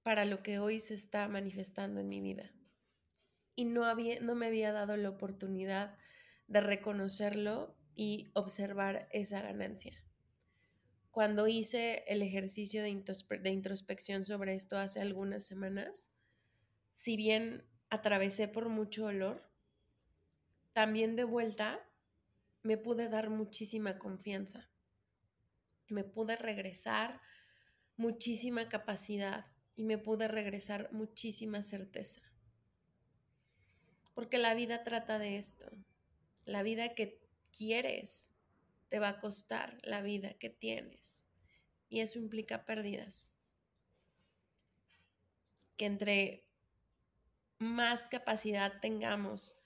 para 0.04 0.24
lo 0.24 0.44
que 0.44 0.60
hoy 0.60 0.78
se 0.78 0.94
está 0.94 1.26
manifestando 1.26 1.98
en 1.98 2.08
mi 2.08 2.20
vida. 2.20 2.52
Y 3.56 3.64
no, 3.64 3.84
había, 3.84 4.20
no 4.20 4.36
me 4.36 4.46
había 4.46 4.70
dado 4.70 4.96
la 4.96 5.08
oportunidad 5.08 5.98
de 6.46 6.60
reconocerlo 6.60 7.76
y 7.96 8.30
observar 8.34 9.08
esa 9.10 9.42
ganancia 9.42 10.00
cuando 11.10 11.48
hice 11.48 12.04
el 12.06 12.22
ejercicio 12.22 12.82
de, 12.82 13.50
introspección 13.50 14.24
sobre 14.24 14.54
esto 14.54 14.78
hace 14.78 15.00
algunas 15.00 15.44
semanas, 15.44 16.12
si 16.92 17.16
bien 17.16 17.64
atravesé 17.88 18.46
por 18.46 18.68
mucho 18.68 19.04
dolor, 19.04 19.50
también 20.72 21.16
de 21.16 21.24
vuelta 21.24 21.80
me 22.62 22.76
pude 22.76 23.08
dar 23.08 23.28
muchísima 23.30 23.98
confianza. 23.98 24.70
Me 25.88 26.04
pude 26.04 26.36
regresar 26.36 27.20
muchísima 27.96 28.68
capacidad 28.68 29.46
y 29.74 29.82
me 29.82 29.98
pude 29.98 30.28
regresar 30.28 30.92
muchísima 30.92 31.62
certeza. 31.62 32.22
Porque 34.14 34.38
la 34.38 34.54
vida 34.54 34.84
trata 34.84 35.18
de 35.18 35.38
esto. 35.38 35.66
La 36.44 36.62
vida 36.62 36.94
que 36.94 37.20
quieres 37.50 38.30
te 38.90 38.98
va 38.98 39.08
a 39.08 39.20
costar 39.20 39.78
la 39.82 40.02
vida 40.02 40.34
que 40.34 40.50
tienes. 40.50 41.24
Y 41.88 42.00
eso 42.00 42.18
implica 42.18 42.66
pérdidas. 42.66 43.32
Que 45.76 45.86
entre 45.86 46.44
más 47.58 48.08
capacidad 48.08 48.80
tengamos 48.80 49.56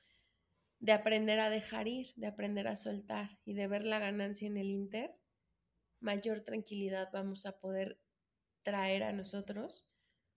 de 0.79 0.93
aprender 0.93 1.41
a 1.41 1.51
dejar 1.51 1.89
ir, 1.89 2.13
de 2.17 2.27
aprender 2.27 2.69
a 2.69 2.77
soltar 2.77 3.39
y 3.45 3.55
de 3.55 3.67
ver 3.67 3.85
la 3.85 3.99
ganancia 3.99 4.47
en 4.47 4.59
el 4.59 4.71
inter, 4.71 5.11
mayor 6.01 6.41
tranquilidad 6.41 7.09
vamos 7.13 7.47
a 7.47 7.59
poder 7.59 7.99
traer 8.63 9.03
a 9.03 9.13
nosotros 9.13 9.87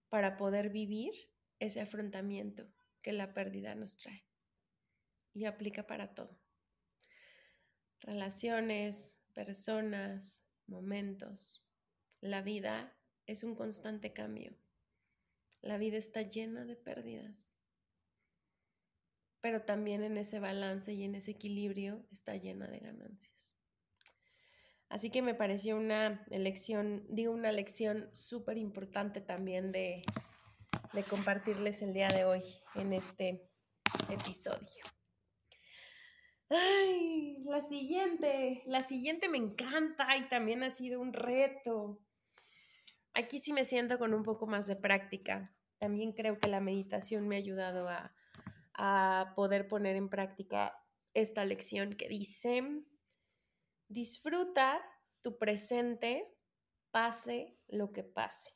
para 0.10 0.38
poder 0.38 0.70
vivir 0.70 1.14
ese 1.60 1.82
afrontamiento 1.82 2.72
que 3.02 3.12
la 3.12 3.34
pérdida 3.34 3.76
nos 3.76 3.98
trae. 3.98 4.26
Y 5.34 5.46
aplica 5.46 5.86
para 5.86 6.14
todo 6.14 6.47
relaciones, 8.02 9.20
personas, 9.34 10.48
momentos. 10.68 11.64
La 12.22 12.42
vida 12.42 12.96
es 13.26 13.44
un 13.44 13.56
constante 13.56 14.14
cambio. 14.14 14.58
La 15.62 15.78
vida 15.78 15.98
está 15.98 16.22
llena 16.22 16.66
de 16.66 16.76
pérdidas. 16.76 17.54
Pero 19.42 19.64
también 19.64 20.04
en 20.04 20.18
ese 20.18 20.40
balance 20.40 20.94
y 20.94 21.04
en 21.04 21.16
ese 21.16 21.32
equilibrio 21.32 22.06
está 22.12 22.36
llena 22.36 22.68
de 22.68 22.80
ganancias. 22.80 23.56
Así 24.90 25.10
que 25.10 25.22
me 25.22 25.36
pareció 25.36 25.78
una 25.78 26.26
elección, 26.30 27.06
digo, 27.10 27.34
una 27.34 27.52
lección 27.52 28.10
súper 28.14 28.58
importante 28.58 29.20
también 29.20 29.72
de, 29.72 30.02
de 30.94 31.04
compartirles 31.04 31.82
el 31.82 31.94
día 31.94 32.08
de 32.08 32.24
hoy 32.24 32.42
en 32.76 32.94
este 32.94 33.50
episodio. 34.10 34.97
Ay, 36.50 37.44
la 37.44 37.60
siguiente, 37.60 38.64
la 38.66 38.82
siguiente 38.82 39.28
me 39.28 39.38
encanta 39.38 40.16
y 40.16 40.30
también 40.30 40.64
ha 40.64 40.70
sido 40.70 41.02
un 41.02 41.12
reto. 41.12 42.00
Aquí 43.14 43.40
sí 43.40 43.52
me 43.52 43.66
siento 43.66 44.00
con 44.00 44.14
un 44.14 44.24
poco 44.24 44.48
más 44.48 44.66
de 44.68 44.78
práctica. 44.78 45.54
También 45.78 46.14
creo 46.14 46.40
que 46.40 46.48
la 46.48 46.62
meditación 46.62 47.28
me 47.28 47.36
ha 47.36 47.40
ayudado 47.40 47.90
a, 47.90 48.16
a 48.74 49.34
poder 49.36 49.68
poner 49.68 49.96
en 49.98 50.10
práctica 50.10 50.82
esta 51.14 51.44
lección 51.44 51.94
que 51.94 52.08
dice, 52.08 52.64
disfruta 53.90 54.82
tu 55.22 55.38
presente, 55.38 56.34
pase 56.92 57.58
lo 57.68 57.92
que 57.92 58.04
pase. 58.04 58.52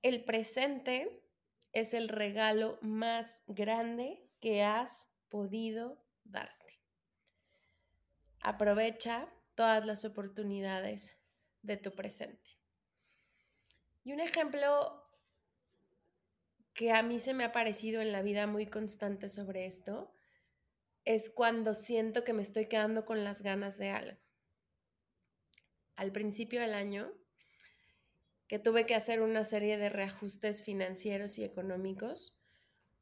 El 0.00 0.24
presente 0.24 1.22
es 1.72 1.92
el 1.92 2.08
regalo 2.08 2.78
más 2.80 3.42
grande 3.46 4.30
que 4.40 4.62
has 4.62 5.12
podido 5.28 6.07
darte. 6.28 6.80
Aprovecha 8.42 9.28
todas 9.54 9.84
las 9.84 10.04
oportunidades 10.04 11.18
de 11.62 11.76
tu 11.76 11.94
presente. 11.94 12.58
Y 14.04 14.12
un 14.12 14.20
ejemplo 14.20 15.04
que 16.72 16.92
a 16.92 17.02
mí 17.02 17.18
se 17.18 17.34
me 17.34 17.44
ha 17.44 17.52
parecido 17.52 18.00
en 18.00 18.12
la 18.12 18.22
vida 18.22 18.46
muy 18.46 18.66
constante 18.66 19.28
sobre 19.28 19.66
esto 19.66 20.12
es 21.04 21.30
cuando 21.30 21.74
siento 21.74 22.22
que 22.22 22.32
me 22.32 22.42
estoy 22.42 22.66
quedando 22.66 23.04
con 23.04 23.24
las 23.24 23.42
ganas 23.42 23.78
de 23.78 23.90
algo. 23.90 24.18
Al 25.96 26.12
principio 26.12 26.60
del 26.60 26.74
año 26.74 27.12
que 28.48 28.58
tuve 28.58 28.86
que 28.86 28.94
hacer 28.94 29.20
una 29.20 29.44
serie 29.44 29.76
de 29.76 29.90
reajustes 29.90 30.64
financieros 30.64 31.38
y 31.38 31.44
económicos. 31.44 32.37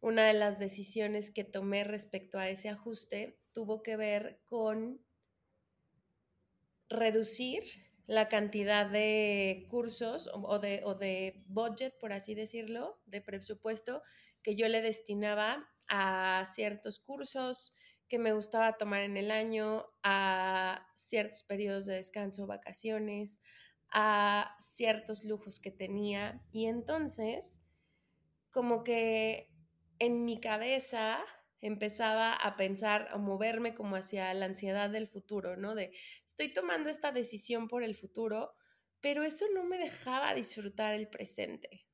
Una 0.01 0.27
de 0.27 0.35
las 0.35 0.59
decisiones 0.59 1.31
que 1.31 1.45
tomé 1.45 1.85
respecto 1.85 2.39
a 2.39 2.49
ese 2.49 2.69
ajuste 2.69 3.41
tuvo 3.53 3.83
que 3.83 3.97
ver 3.97 4.41
con 4.45 5.05
reducir 6.89 7.65
la 8.07 8.29
cantidad 8.29 8.87
de 8.87 9.67
cursos 9.69 10.31
o, 10.33 10.59
de, 10.59 10.83
o 10.85 10.95
de 10.95 11.43
budget, 11.49 11.99
por 11.99 12.13
así 12.13 12.35
decirlo, 12.35 13.01
de 13.07 13.21
presupuesto 13.21 14.03
que 14.43 14.55
yo 14.55 14.69
le 14.69 14.81
destinaba 14.81 15.69
a 15.89 16.45
ciertos 16.53 17.01
cursos 17.01 17.75
que 18.09 18.19
me 18.19 18.33
gustaba 18.33 18.77
tomar 18.77 19.03
en 19.03 19.17
el 19.17 19.33
año, 19.33 19.87
a 20.05 20.87
ciertos 20.95 21.43
periodos 21.43 21.87
de 21.87 21.95
descanso, 21.95 22.47
vacaciones, 22.47 23.41
a 23.91 24.55
ciertos 24.61 25.25
lujos 25.25 25.59
que 25.59 25.73
tenía. 25.73 26.41
Y 26.53 26.67
entonces, 26.67 27.63
como 28.53 28.85
que 28.85 29.51
en 29.99 30.25
mi 30.25 30.41
cabeza 30.41 31.25
empezaba 31.61 32.33
a 32.35 32.57
pensar, 32.57 33.09
a 33.11 33.19
moverme 33.19 33.75
como 33.75 33.97
hacia 33.97 34.33
la 34.35 34.47
ansiedad 34.47 34.91
del 34.91 35.09
futuro, 35.09 35.57
¿no? 35.57 35.75
De, 35.75 35.93
estoy 36.25 36.53
tomando 36.53 36.89
esta 36.91 37.13
decisión 37.13 37.69
por 37.69 37.83
el 37.83 37.97
futuro, 37.97 38.53
pero 39.01 39.25
eso 39.25 39.47
no 39.55 39.65
me 39.65 39.79
dejaba 39.79 40.35
disfrutar 40.35 40.95
el 40.95 41.09
presente. 41.09 41.87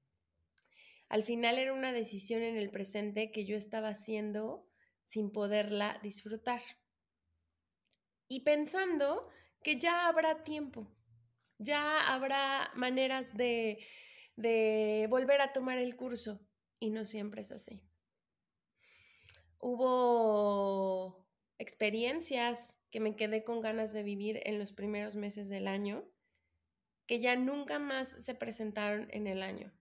Al 1.08 1.24
final 1.24 1.58
era 1.58 1.74
una 1.74 1.92
decisión 1.92 2.42
en 2.42 2.56
el 2.56 2.70
presente 2.70 3.30
que 3.32 3.44
yo 3.44 3.56
estaba 3.56 3.90
haciendo 3.90 4.66
sin 5.04 5.30
poderla 5.30 6.00
disfrutar. 6.02 6.60
Y 8.28 8.44
pensando 8.44 9.28
que 9.62 9.78
ya 9.78 10.08
habrá 10.08 10.42
tiempo, 10.42 10.90
ya 11.58 12.12
habrá 12.12 12.72
maneras 12.74 13.34
de, 13.36 13.84
de 14.36 15.06
volver 15.10 15.42
a 15.42 15.52
tomar 15.52 15.78
el 15.78 15.96
curso. 15.96 16.40
Y 16.78 16.90
no 16.90 17.04
siempre 17.04 17.42
es 17.42 17.52
así. 17.52 17.91
Hubo 19.64 21.24
experiencias 21.58 22.80
que 22.90 22.98
me 22.98 23.14
quedé 23.14 23.44
con 23.44 23.60
ganas 23.60 23.92
de 23.92 24.02
vivir 24.02 24.40
en 24.42 24.58
los 24.58 24.72
primeros 24.72 25.14
meses 25.14 25.48
del 25.48 25.68
año 25.68 26.04
que 27.06 27.20
ya 27.20 27.36
nunca 27.36 27.78
más 27.78 28.08
se 28.08 28.34
presentaron 28.34 29.06
en 29.12 29.28
el 29.28 29.40
año. 29.40 29.72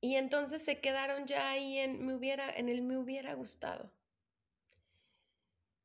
Y 0.00 0.14
entonces 0.14 0.62
se 0.62 0.80
quedaron 0.80 1.26
ya 1.26 1.50
ahí 1.50 1.78
en, 1.78 2.06
me 2.06 2.14
hubiera, 2.14 2.48
en 2.48 2.68
el 2.68 2.82
me 2.82 2.96
hubiera 2.96 3.34
gustado. 3.34 3.92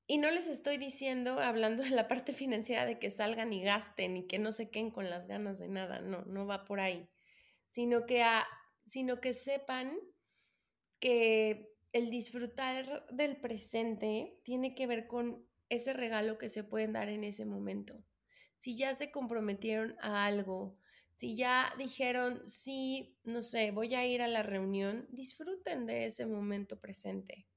Y 0.05 0.19
no 0.19 0.29
les 0.29 0.47
estoy 0.47 0.77
diciendo, 0.77 1.39
hablando 1.39 1.81
de 1.81 1.89
la 1.89 2.07
parte 2.07 2.33
financiera, 2.33 2.85
de 2.85 2.99
que 2.99 3.09
salgan 3.09 3.51
y 3.51 3.63
gasten 3.63 4.15
y 4.15 4.27
que 4.27 4.37
no 4.37 4.51
se 4.51 4.69
queden 4.69 4.91
con 4.91 5.09
las 5.09 5.25
ganas 5.25 5.57
de 5.57 5.69
nada, 5.69 6.01
no, 6.01 6.23
no 6.25 6.45
va 6.45 6.65
por 6.65 6.79
ahí, 6.79 7.09
sino 7.65 8.05
que, 8.05 8.23
sino 8.85 9.19
que 9.19 9.33
sepan 9.33 9.97
que 10.99 11.70
el 11.93 12.09
disfrutar 12.09 13.05
del 13.11 13.37
presente 13.37 14.39
tiene 14.43 14.75
que 14.75 14.87
ver 14.87 15.07
con 15.07 15.45
ese 15.69 15.93
regalo 15.93 16.37
que 16.37 16.49
se 16.49 16.63
pueden 16.63 16.93
dar 16.93 17.09
en 17.09 17.23
ese 17.23 17.45
momento. 17.45 18.03
Si 18.57 18.75
ya 18.75 18.93
se 18.93 19.11
comprometieron 19.11 19.95
a 19.99 20.25
algo, 20.25 20.77
si 21.13 21.35
ya 21.35 21.73
dijeron, 21.77 22.47
sí, 22.47 23.17
no 23.23 23.41
sé, 23.41 23.71
voy 23.71 23.95
a 23.95 24.05
ir 24.05 24.21
a 24.21 24.27
la 24.27 24.43
reunión, 24.43 25.07
disfruten 25.09 25.85
de 25.85 26.05
ese 26.05 26.25
momento 26.25 26.79
presente. 26.79 27.47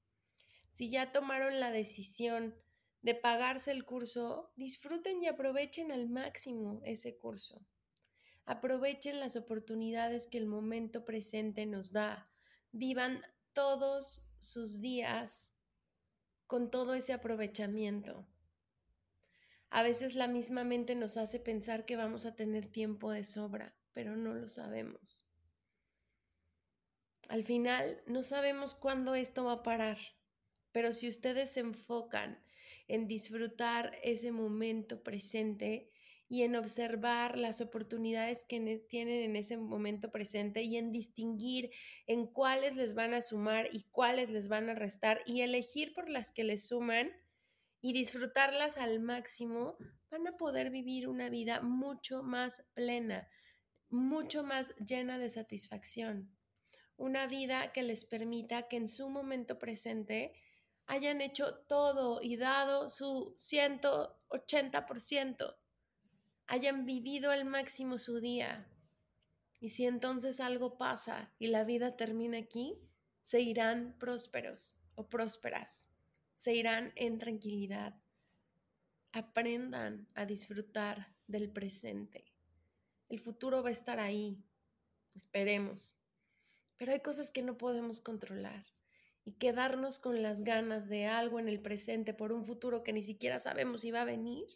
Si 0.70 0.90
ya 0.90 1.12
tomaron 1.12 1.60
la 1.60 1.70
decisión 1.70 2.54
de 3.02 3.14
pagarse 3.14 3.70
el 3.70 3.84
curso, 3.84 4.52
disfruten 4.56 5.22
y 5.22 5.28
aprovechen 5.28 5.92
al 5.92 6.08
máximo 6.08 6.80
ese 6.84 7.16
curso. 7.16 7.64
Aprovechen 8.44 9.20
las 9.20 9.36
oportunidades 9.36 10.26
que 10.26 10.38
el 10.38 10.46
momento 10.46 11.04
presente 11.04 11.64
nos 11.66 11.92
da. 11.92 12.30
Vivan 12.72 13.22
todos 13.54 14.28
sus 14.38 14.80
días 14.80 15.54
con 16.46 16.70
todo 16.70 16.94
ese 16.94 17.12
aprovechamiento. 17.12 18.26
A 19.70 19.82
veces 19.82 20.14
la 20.14 20.28
misma 20.28 20.64
mente 20.64 20.94
nos 20.94 21.16
hace 21.16 21.40
pensar 21.40 21.86
que 21.86 21.96
vamos 21.96 22.26
a 22.26 22.36
tener 22.36 22.66
tiempo 22.66 23.10
de 23.10 23.24
sobra, 23.24 23.74
pero 23.92 24.16
no 24.16 24.34
lo 24.34 24.48
sabemos. 24.48 25.26
Al 27.28 27.44
final, 27.44 28.02
no 28.06 28.22
sabemos 28.22 28.74
cuándo 28.74 29.14
esto 29.14 29.44
va 29.44 29.52
a 29.52 29.62
parar, 29.62 29.98
pero 30.72 30.92
si 30.92 31.08
ustedes 31.08 31.50
se 31.50 31.60
enfocan 31.60 32.44
en 32.86 33.08
disfrutar 33.08 33.98
ese 34.02 34.30
momento 34.30 35.02
presente, 35.02 35.90
y 36.28 36.42
en 36.42 36.56
observar 36.56 37.36
las 37.36 37.60
oportunidades 37.60 38.44
que 38.44 38.84
tienen 38.88 39.22
en 39.22 39.36
ese 39.36 39.56
momento 39.56 40.10
presente 40.10 40.62
y 40.62 40.76
en 40.76 40.90
distinguir 40.90 41.70
en 42.06 42.26
cuáles 42.26 42.76
les 42.76 42.94
van 42.94 43.14
a 43.14 43.20
sumar 43.20 43.68
y 43.72 43.84
cuáles 43.90 44.30
les 44.30 44.48
van 44.48 44.70
a 44.70 44.74
restar 44.74 45.20
y 45.26 45.42
elegir 45.42 45.92
por 45.92 46.08
las 46.08 46.32
que 46.32 46.44
les 46.44 46.66
suman 46.66 47.10
y 47.80 47.92
disfrutarlas 47.92 48.78
al 48.78 49.00
máximo, 49.00 49.76
van 50.10 50.26
a 50.26 50.36
poder 50.38 50.70
vivir 50.70 51.08
una 51.08 51.28
vida 51.28 51.60
mucho 51.60 52.22
más 52.22 52.64
plena, 52.72 53.28
mucho 53.90 54.42
más 54.42 54.74
llena 54.76 55.18
de 55.18 55.28
satisfacción. 55.28 56.34
Una 56.96 57.26
vida 57.26 57.72
que 57.72 57.82
les 57.82 58.06
permita 58.06 58.68
que 58.68 58.76
en 58.76 58.88
su 58.88 59.10
momento 59.10 59.58
presente 59.58 60.32
hayan 60.86 61.20
hecho 61.20 61.56
todo 61.66 62.22
y 62.22 62.36
dado 62.36 62.88
su 62.88 63.34
180% 63.36 65.56
hayan 66.46 66.86
vivido 66.86 67.30
al 67.30 67.44
máximo 67.44 67.98
su 67.98 68.20
día. 68.20 68.66
Y 69.60 69.70
si 69.70 69.86
entonces 69.86 70.40
algo 70.40 70.76
pasa 70.76 71.32
y 71.38 71.48
la 71.48 71.64
vida 71.64 71.96
termina 71.96 72.38
aquí, 72.38 72.78
se 73.22 73.40
irán 73.40 73.96
prósperos 73.98 74.80
o 74.94 75.08
prósperas, 75.08 75.88
se 76.34 76.54
irán 76.54 76.92
en 76.96 77.18
tranquilidad. 77.18 77.94
Aprendan 79.12 80.08
a 80.14 80.26
disfrutar 80.26 81.06
del 81.26 81.50
presente. 81.50 82.24
El 83.08 83.20
futuro 83.20 83.62
va 83.62 83.68
a 83.68 83.72
estar 83.72 84.00
ahí, 84.00 84.44
esperemos. 85.14 85.96
Pero 86.76 86.92
hay 86.92 87.00
cosas 87.00 87.30
que 87.30 87.42
no 87.42 87.56
podemos 87.56 88.00
controlar 88.00 88.64
y 89.24 89.32
quedarnos 89.32 89.98
con 89.98 90.22
las 90.22 90.42
ganas 90.42 90.88
de 90.88 91.06
algo 91.06 91.38
en 91.38 91.48
el 91.48 91.60
presente 91.60 92.12
por 92.12 92.32
un 92.32 92.44
futuro 92.44 92.82
que 92.82 92.92
ni 92.92 93.02
siquiera 93.02 93.38
sabemos 93.38 93.82
si 93.82 93.90
va 93.90 94.02
a 94.02 94.04
venir 94.04 94.46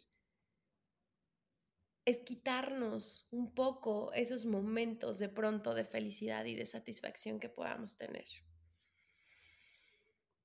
es 2.09 2.21
quitarnos 2.21 3.27
un 3.29 3.53
poco 3.53 4.11
esos 4.13 4.47
momentos 4.47 5.19
de 5.19 5.29
pronto 5.29 5.75
de 5.75 5.85
felicidad 5.85 6.43
y 6.45 6.55
de 6.55 6.65
satisfacción 6.65 7.39
que 7.39 7.49
podamos 7.49 7.97
tener. 7.97 8.25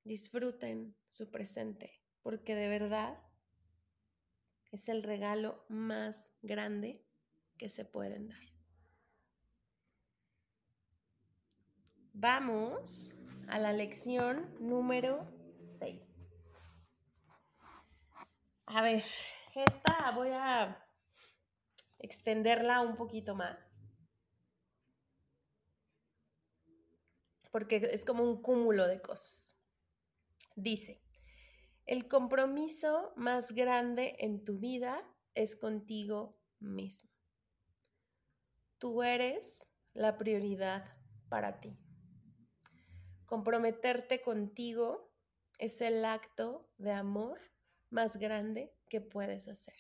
Disfruten 0.05 0.94
su 1.09 1.31
presente, 1.31 2.03
porque 2.20 2.55
de 2.55 2.68
verdad 2.68 3.18
es 4.72 4.90
el 4.90 5.03
regalo 5.03 5.64
más 5.70 6.35
grande 6.42 7.03
que 7.57 7.70
se 7.70 7.87
pueden 7.87 8.29
dar. 8.29 8.44
Vamos 12.12 13.14
a 13.48 13.59
la 13.59 13.72
lección 13.72 14.55
número 14.61 15.27
6. 15.79 16.44
A 18.66 18.83
ver, 18.83 19.03
esta 19.55 20.11
voy 20.11 20.29
a 20.31 20.84
extenderla 22.05 22.83
un 22.83 22.97
poquito 22.97 23.35
más. 23.35 23.75
Porque 27.51 27.77
es 27.93 28.05
como 28.05 28.25
un 28.25 28.43
cúmulo 28.43 28.87
de 28.87 29.01
cosas. 29.01 29.57
Dice, 30.55 31.03
el 31.87 32.09
compromiso 32.09 33.12
más 33.17 33.53
grande 33.53 34.17
en 34.19 34.45
tu 34.45 34.59
vida 34.59 35.03
es 35.35 35.57
contigo 35.57 36.38
mismo. 36.59 37.11
Tú 38.79 39.03
eres 39.03 39.73
la 39.95 40.19
prioridad 40.19 40.85
para 41.29 41.61
ti. 41.61 41.79
Comprometerte 43.25 44.21
contigo 44.21 45.11
es 45.59 45.81
el 45.81 46.05
acto 46.05 46.69
de 46.77 46.93
amor 46.93 47.40
más 47.88 48.19
grande 48.19 48.75
que 48.88 49.01
puedes 49.01 49.49
hacer. 49.49 49.75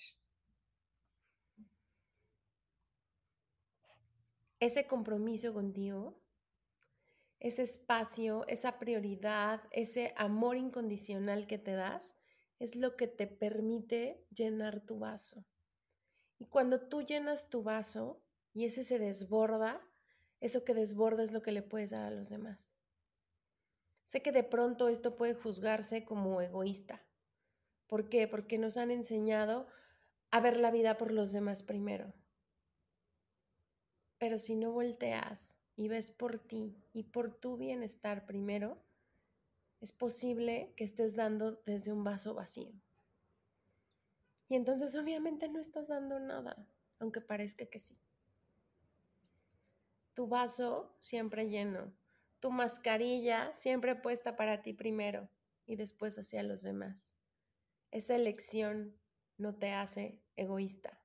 Ese 4.60 4.86
compromiso 4.86 5.52
contigo, 5.52 6.22
ese 7.38 7.62
espacio, 7.62 8.46
esa 8.46 8.78
prioridad, 8.78 9.62
ese 9.70 10.14
amor 10.16 10.56
incondicional 10.56 11.46
que 11.46 11.58
te 11.58 11.72
das, 11.72 12.16
es 12.58 12.76
lo 12.76 12.96
que 12.96 13.06
te 13.06 13.26
permite 13.26 14.26
llenar 14.34 14.86
tu 14.86 14.98
vaso. 14.98 15.44
Y 16.38 16.46
cuando 16.46 16.88
tú 16.88 17.02
llenas 17.02 17.50
tu 17.50 17.62
vaso 17.62 18.22
y 18.52 18.64
ese 18.64 18.84
se 18.84 18.98
desborda, 18.98 19.80
eso 20.40 20.64
que 20.64 20.74
desborda 20.74 21.22
es 21.22 21.32
lo 21.32 21.42
que 21.42 21.52
le 21.52 21.62
puedes 21.62 21.90
dar 21.90 22.04
a 22.04 22.10
los 22.10 22.28
demás. 22.28 22.74
Sé 24.04 24.22
que 24.22 24.32
de 24.32 24.44
pronto 24.44 24.88
esto 24.88 25.16
puede 25.16 25.34
juzgarse 25.34 26.04
como 26.04 26.40
egoísta. 26.40 27.06
¿Por 27.86 28.08
qué? 28.08 28.28
Porque 28.28 28.58
nos 28.58 28.76
han 28.76 28.90
enseñado 28.90 29.66
a 30.30 30.40
ver 30.40 30.56
la 30.56 30.70
vida 30.70 30.98
por 30.98 31.12
los 31.12 31.32
demás 31.32 31.62
primero. 31.62 32.12
Pero 34.24 34.38
si 34.38 34.56
no 34.56 34.72
volteas 34.72 35.58
y 35.76 35.88
ves 35.88 36.10
por 36.10 36.38
ti 36.38 36.74
y 36.94 37.02
por 37.02 37.38
tu 37.38 37.58
bienestar 37.58 38.24
primero, 38.24 38.82
es 39.82 39.92
posible 39.92 40.72
que 40.78 40.84
estés 40.84 41.14
dando 41.14 41.60
desde 41.66 41.92
un 41.92 42.04
vaso 42.04 42.32
vacío. 42.32 42.72
Y 44.48 44.54
entonces 44.54 44.96
obviamente 44.96 45.46
no 45.50 45.60
estás 45.60 45.88
dando 45.88 46.20
nada, 46.20 46.66
aunque 47.00 47.20
parezca 47.20 47.66
que 47.66 47.78
sí. 47.78 47.98
Tu 50.14 50.26
vaso 50.26 50.96
siempre 51.00 51.50
lleno, 51.50 51.92
tu 52.40 52.50
mascarilla 52.50 53.54
siempre 53.54 53.94
puesta 53.94 54.36
para 54.36 54.62
ti 54.62 54.72
primero 54.72 55.28
y 55.66 55.76
después 55.76 56.18
hacia 56.18 56.42
los 56.42 56.62
demás. 56.62 57.12
Esa 57.90 58.16
elección 58.16 58.96
no 59.36 59.54
te 59.54 59.74
hace 59.74 60.18
egoísta. 60.34 60.98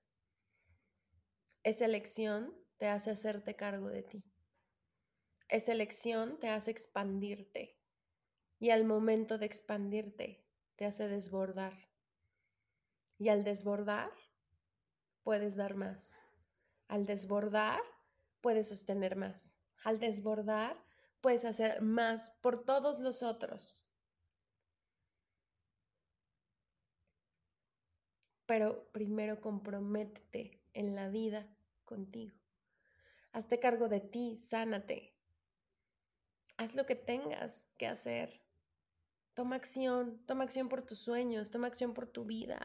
Esa 1.64 1.84
elección 1.84 2.58
te 2.80 2.88
hace 2.88 3.12
hacerte 3.12 3.56
cargo 3.56 3.90
de 3.90 4.04
ti. 4.04 4.24
Esa 5.50 5.74
elección 5.74 6.40
te 6.40 6.50
hace 6.50 6.72
expandirte. 6.72 7.78
Y 8.58 8.72
al 8.72 8.86
momento 8.86 9.38
de 9.38 9.46
expandirte, 9.46 10.46
te 10.78 10.86
hace 10.86 11.08
desbordar. 11.10 11.74
Y 13.18 13.28
al 13.30 13.44
desbordar, 13.44 14.12
puedes 15.24 15.58
dar 15.58 15.76
más. 15.76 16.18
Al 16.88 17.06
desbordar, 17.06 17.82
puedes 18.40 18.70
sostener 18.70 19.18
más. 19.18 19.58
Al 19.84 20.00
desbordar, 20.00 20.78
puedes 21.20 21.44
hacer 21.44 21.82
más 21.82 22.32
por 22.42 22.64
todos 22.64 23.00
los 23.00 23.24
otros. 23.24 23.92
Pero 28.46 28.90
primero 28.94 29.42
comprométete 29.42 30.62
en 30.74 30.96
la 30.96 31.10
vida 31.10 31.46
contigo. 31.84 32.39
Hazte 33.32 33.60
cargo 33.60 33.90
de 33.90 34.00
ti, 34.00 34.36
sánate. 34.36 35.14
Haz 36.58 36.76
lo 36.76 36.86
que 36.86 36.96
tengas 36.96 37.68
que 37.78 37.88
hacer. 37.88 38.32
Toma 39.36 39.56
acción, 39.56 40.26
toma 40.26 40.44
acción 40.44 40.68
por 40.68 40.82
tus 40.82 41.00
sueños, 41.00 41.52
toma 41.52 41.68
acción 41.68 41.94
por 41.94 42.08
tu 42.08 42.26
vida. 42.26 42.60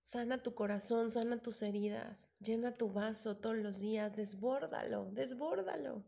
Sana 0.00 0.42
tu 0.42 0.54
corazón, 0.54 1.10
sana 1.10 1.42
tus 1.42 1.62
heridas, 1.62 2.30
llena 2.38 2.76
tu 2.76 2.90
vaso 2.90 3.36
todos 3.36 3.56
los 3.56 3.78
días, 3.78 4.16
desbórdalo, 4.16 5.10
desbórdalo. 5.10 6.04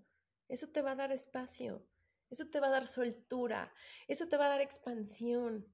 Eso 0.48 0.68
te 0.68 0.80
va 0.80 0.92
a 0.92 0.96
dar 0.96 1.12
espacio, 1.12 1.84
eso 2.30 2.46
te 2.48 2.60
va 2.60 2.68
a 2.68 2.70
dar 2.70 2.86
soltura, 2.86 3.74
eso 4.08 4.28
te 4.28 4.38
va 4.38 4.46
a 4.46 4.50
dar 4.50 4.62
expansión. 4.62 5.66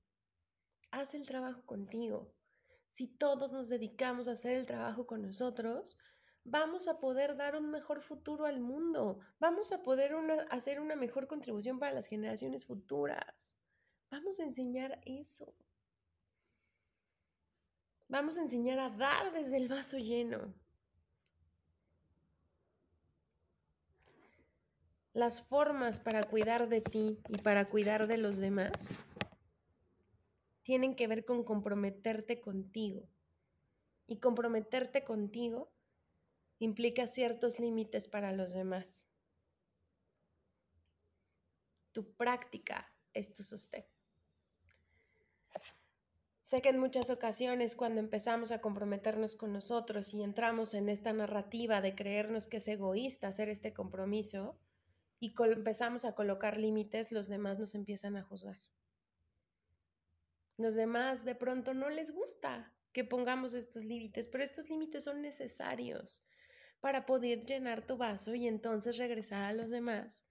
Haz 0.91 1.15
el 1.15 1.27
trabajo 1.27 1.65
contigo 1.67 2.36
si 2.97 3.09
todos 3.09 3.53
nos 3.53 3.69
dedicamos 3.69 4.27
a 4.27 4.33
hacer 4.33 4.57
el 4.57 4.65
trabajo 4.65 5.07
con 5.07 5.21
nosotros, 5.21 5.99
vamos 6.45 6.89
a 6.89 6.99
poder 6.99 7.37
dar 7.37 7.55
un 7.55 7.71
mejor 7.71 8.01
futuro 8.01 8.47
al 8.47 8.59
mundo, 8.59 9.19
vamos 9.39 9.71
a 9.71 9.83
poder 9.83 10.15
hacer 10.49 10.81
una 10.81 10.97
mejor 10.97 11.27
contribución 11.27 11.79
para 11.79 11.93
las 11.93 12.07
generaciones 12.07 12.65
futuras. 12.65 13.59
Vamos 14.11 14.41
a 14.41 14.45
enseñar 14.45 14.99
eso. 15.05 15.53
Vamos 18.09 18.39
a 18.39 18.43
enseñar 18.43 18.79
a 18.79 18.89
dar 18.89 19.31
desde 19.31 19.59
el 19.59 19.69
vaso 19.69 19.99
lleno. 19.99 20.55
Las 25.13 25.43
formas 25.43 26.01
para 26.01 26.25
cuidar 26.25 26.71
de 26.71 26.81
ti 26.81 27.21
y 27.29 27.43
para 27.43 27.69
cuidar 27.69 28.07
de 28.07 28.17
los 28.17 28.39
demás 28.39 28.97
tienen 30.67 30.97
que 30.97 31.07
ver 31.07 31.25
con 31.25 31.45
comprometerte 31.45 32.41
contigo. 32.41 33.09
Y 34.09 34.19
comprometerte 34.19 35.05
contigo 35.05 35.73
implica 36.59 37.07
ciertos 37.07 37.61
límites 37.61 38.09
para 38.09 38.33
los 38.33 38.53
demás. 38.53 39.09
Tu 41.93 42.13
práctica 42.17 42.93
es 43.13 43.33
tu 43.33 43.45
sostén. 43.45 43.87
Sé 46.43 46.61
que 46.61 46.71
en 46.71 46.81
muchas 46.81 47.11
ocasiones 47.11 47.77
cuando 47.77 48.01
empezamos 48.01 48.51
a 48.51 48.61
comprometernos 48.61 49.37
con 49.37 49.53
nosotros 49.53 50.13
y 50.15 50.25
entramos 50.25 50.75
en 50.75 50.89
esta 50.89 51.13
narrativa 51.13 51.81
de 51.81 51.95
creernos 51.95 52.49
que 52.49 52.57
es 52.57 52.67
egoísta 52.67 53.29
hacer 53.29 53.49
este 53.49 53.73
compromiso 53.73 54.59
y 55.21 55.33
empezamos 55.39 56.05
a 56.05 56.17
colocar 56.17 56.57
límites, 56.57 57.13
los 57.13 57.29
demás 57.29 57.57
nos 57.57 57.77
empiezan 57.77 58.17
a 58.17 58.25
juzgar. 58.25 58.59
Los 60.59 60.75
demás 60.75 61.25
de 61.25 61.35
pronto 61.35 61.75
no 61.75 61.91
les 61.91 62.13
gusta 62.13 62.73
que 62.93 63.05
pongamos 63.05 63.53
estos 63.53 63.85
límites, 63.85 64.29
pero 64.29 64.43
estos 64.43 64.71
límites 64.71 65.05
son 65.05 65.21
necesarios 65.21 66.25
para 66.81 67.05
poder 67.05 67.45
llenar 67.45 67.87
tu 67.87 67.97
vaso 67.97 68.35
y 68.35 68.47
entonces 68.47 68.97
regresar 68.97 69.43
a 69.43 69.53
los 69.53 69.71
demás 69.71 70.27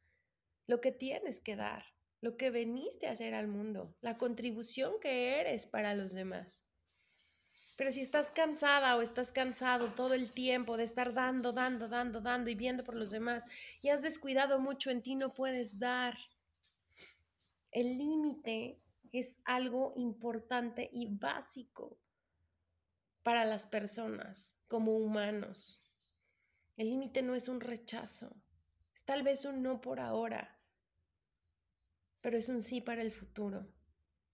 lo 0.68 0.82
que 0.82 0.92
tienes 0.92 1.40
que 1.40 1.56
dar, 1.56 1.86
lo 2.22 2.38
que 2.38 2.50
veniste 2.50 3.08
a 3.08 3.12
hacer 3.12 3.36
al 3.36 3.48
mundo, 3.48 3.96
la 4.02 4.18
contribución 4.18 5.00
que 5.00 5.40
eres 5.40 5.68
para 5.68 5.94
los 5.94 6.14
demás. 6.14 6.66
Pero 7.78 7.92
si 7.92 8.02
estás 8.02 8.32
cansada 8.32 8.96
o 8.96 9.02
estás 9.02 9.32
cansado 9.32 9.88
todo 9.90 10.14
el 10.14 10.32
tiempo 10.32 10.78
de 10.78 10.86
estar 10.86 11.14
dando, 11.14 11.52
dando, 11.52 11.88
dando, 11.88 12.22
dando 12.22 12.50
y 12.50 12.56
viendo 12.56 12.84
por 12.84 12.96
los 12.96 13.12
demás 13.12 13.46
y 13.84 13.90
has 13.90 14.02
descuidado 14.02 14.60
mucho 14.60 14.90
en 14.90 15.02
ti, 15.02 15.16
no 15.16 15.34
puedes 15.34 15.78
dar. 15.78 16.18
El 17.72 17.98
límite 17.98 18.78
es 19.20 19.38
algo 19.46 19.94
importante 19.96 20.90
y 20.92 21.08
básico 21.08 21.98
para 23.24 23.46
las 23.46 23.66
personas 23.66 24.58
como 24.68 24.98
humanos. 24.98 25.82
El 26.76 26.90
límite 26.90 27.22
no 27.22 27.34
es 27.34 27.48
un 27.48 27.62
rechazo, 27.62 28.36
es 28.94 29.04
tal 29.04 29.24
vez 29.24 29.46
un 29.46 29.64
no 29.64 29.80
por 29.80 30.00
ahora, 30.00 30.60
pero 32.20 32.38
es 32.38 32.50
un 32.50 32.62
sí 32.62 32.82
para 32.82 33.02
el 33.02 33.12
futuro. 33.12 33.66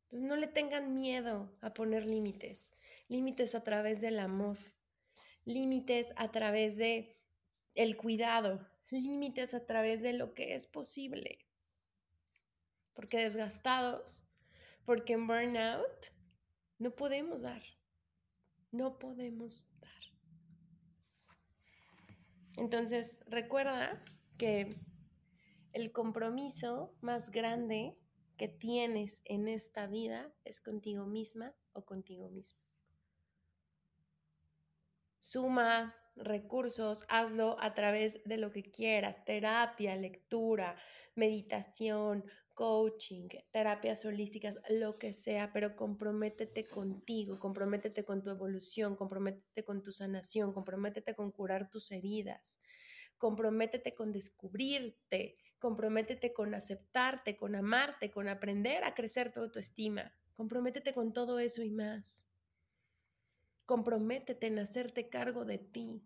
Entonces 0.03 0.27
no 0.27 0.35
le 0.35 0.47
tengan 0.47 0.95
miedo 0.95 1.55
a 1.61 1.73
poner 1.73 2.05
límites, 2.05 2.73
límites 3.07 3.53
a 3.53 3.63
través 3.63 4.01
del 4.01 4.19
amor, 4.19 4.57
límites 5.45 6.11
a 6.15 6.31
través 6.31 6.77
de 6.77 7.17
el 7.75 7.97
cuidado, 7.97 8.67
límites 8.89 9.53
a 9.53 9.65
través 9.65 10.01
de 10.01 10.13
lo 10.13 10.33
que 10.33 10.55
es 10.55 10.65
posible. 10.65 11.39
Porque 12.93 13.19
desgastados 13.19 14.27
porque 14.91 15.13
en 15.13 15.25
burnout 15.25 16.07
no 16.77 16.93
podemos 16.93 17.43
dar. 17.43 17.63
No 18.73 18.99
podemos 18.99 19.65
dar. 19.79 20.03
Entonces, 22.57 23.21
recuerda 23.25 24.01
que 24.37 24.69
el 25.71 25.93
compromiso 25.93 26.93
más 26.99 27.31
grande 27.31 27.97
que 28.35 28.49
tienes 28.49 29.21
en 29.23 29.47
esta 29.47 29.87
vida 29.87 30.29
es 30.43 30.59
contigo 30.59 31.05
misma 31.05 31.55
o 31.71 31.85
contigo 31.85 32.27
mismo. 32.29 32.61
Suma 35.19 35.95
recursos, 36.17 37.05
hazlo 37.07 37.55
a 37.61 37.73
través 37.73 38.21
de 38.25 38.35
lo 38.35 38.51
que 38.51 38.69
quieras, 38.69 39.23
terapia, 39.23 39.95
lectura, 39.95 40.75
meditación, 41.15 42.25
coaching, 42.53 43.27
terapias 43.51 44.05
holísticas, 44.05 44.59
lo 44.69 44.93
que 44.93 45.13
sea, 45.13 45.51
pero 45.53 45.75
comprométete 45.75 46.65
contigo, 46.65 47.39
comprométete 47.39 48.03
con 48.03 48.21
tu 48.21 48.29
evolución, 48.29 48.95
comprométete 48.95 49.63
con 49.63 49.81
tu 49.81 49.91
sanación, 49.91 50.53
comprométete 50.53 51.15
con 51.15 51.31
curar 51.31 51.69
tus 51.69 51.91
heridas, 51.91 52.59
comprométete 53.17 53.95
con 53.95 54.11
descubrirte, 54.11 55.37
comprométete 55.59 56.33
con 56.33 56.53
aceptarte, 56.53 57.37
con 57.37 57.55
amarte, 57.55 58.11
con 58.11 58.27
aprender 58.27 58.83
a 58.83 58.93
crecer 58.93 59.31
tu 59.31 59.39
autoestima, 59.41 60.13
comprométete 60.35 60.93
con 60.93 61.13
todo 61.13 61.39
eso 61.39 61.63
y 61.63 61.71
más. 61.71 62.27
Comprométete 63.65 64.47
en 64.47 64.59
hacerte 64.59 65.07
cargo 65.07 65.45
de 65.45 65.57
ti, 65.57 66.03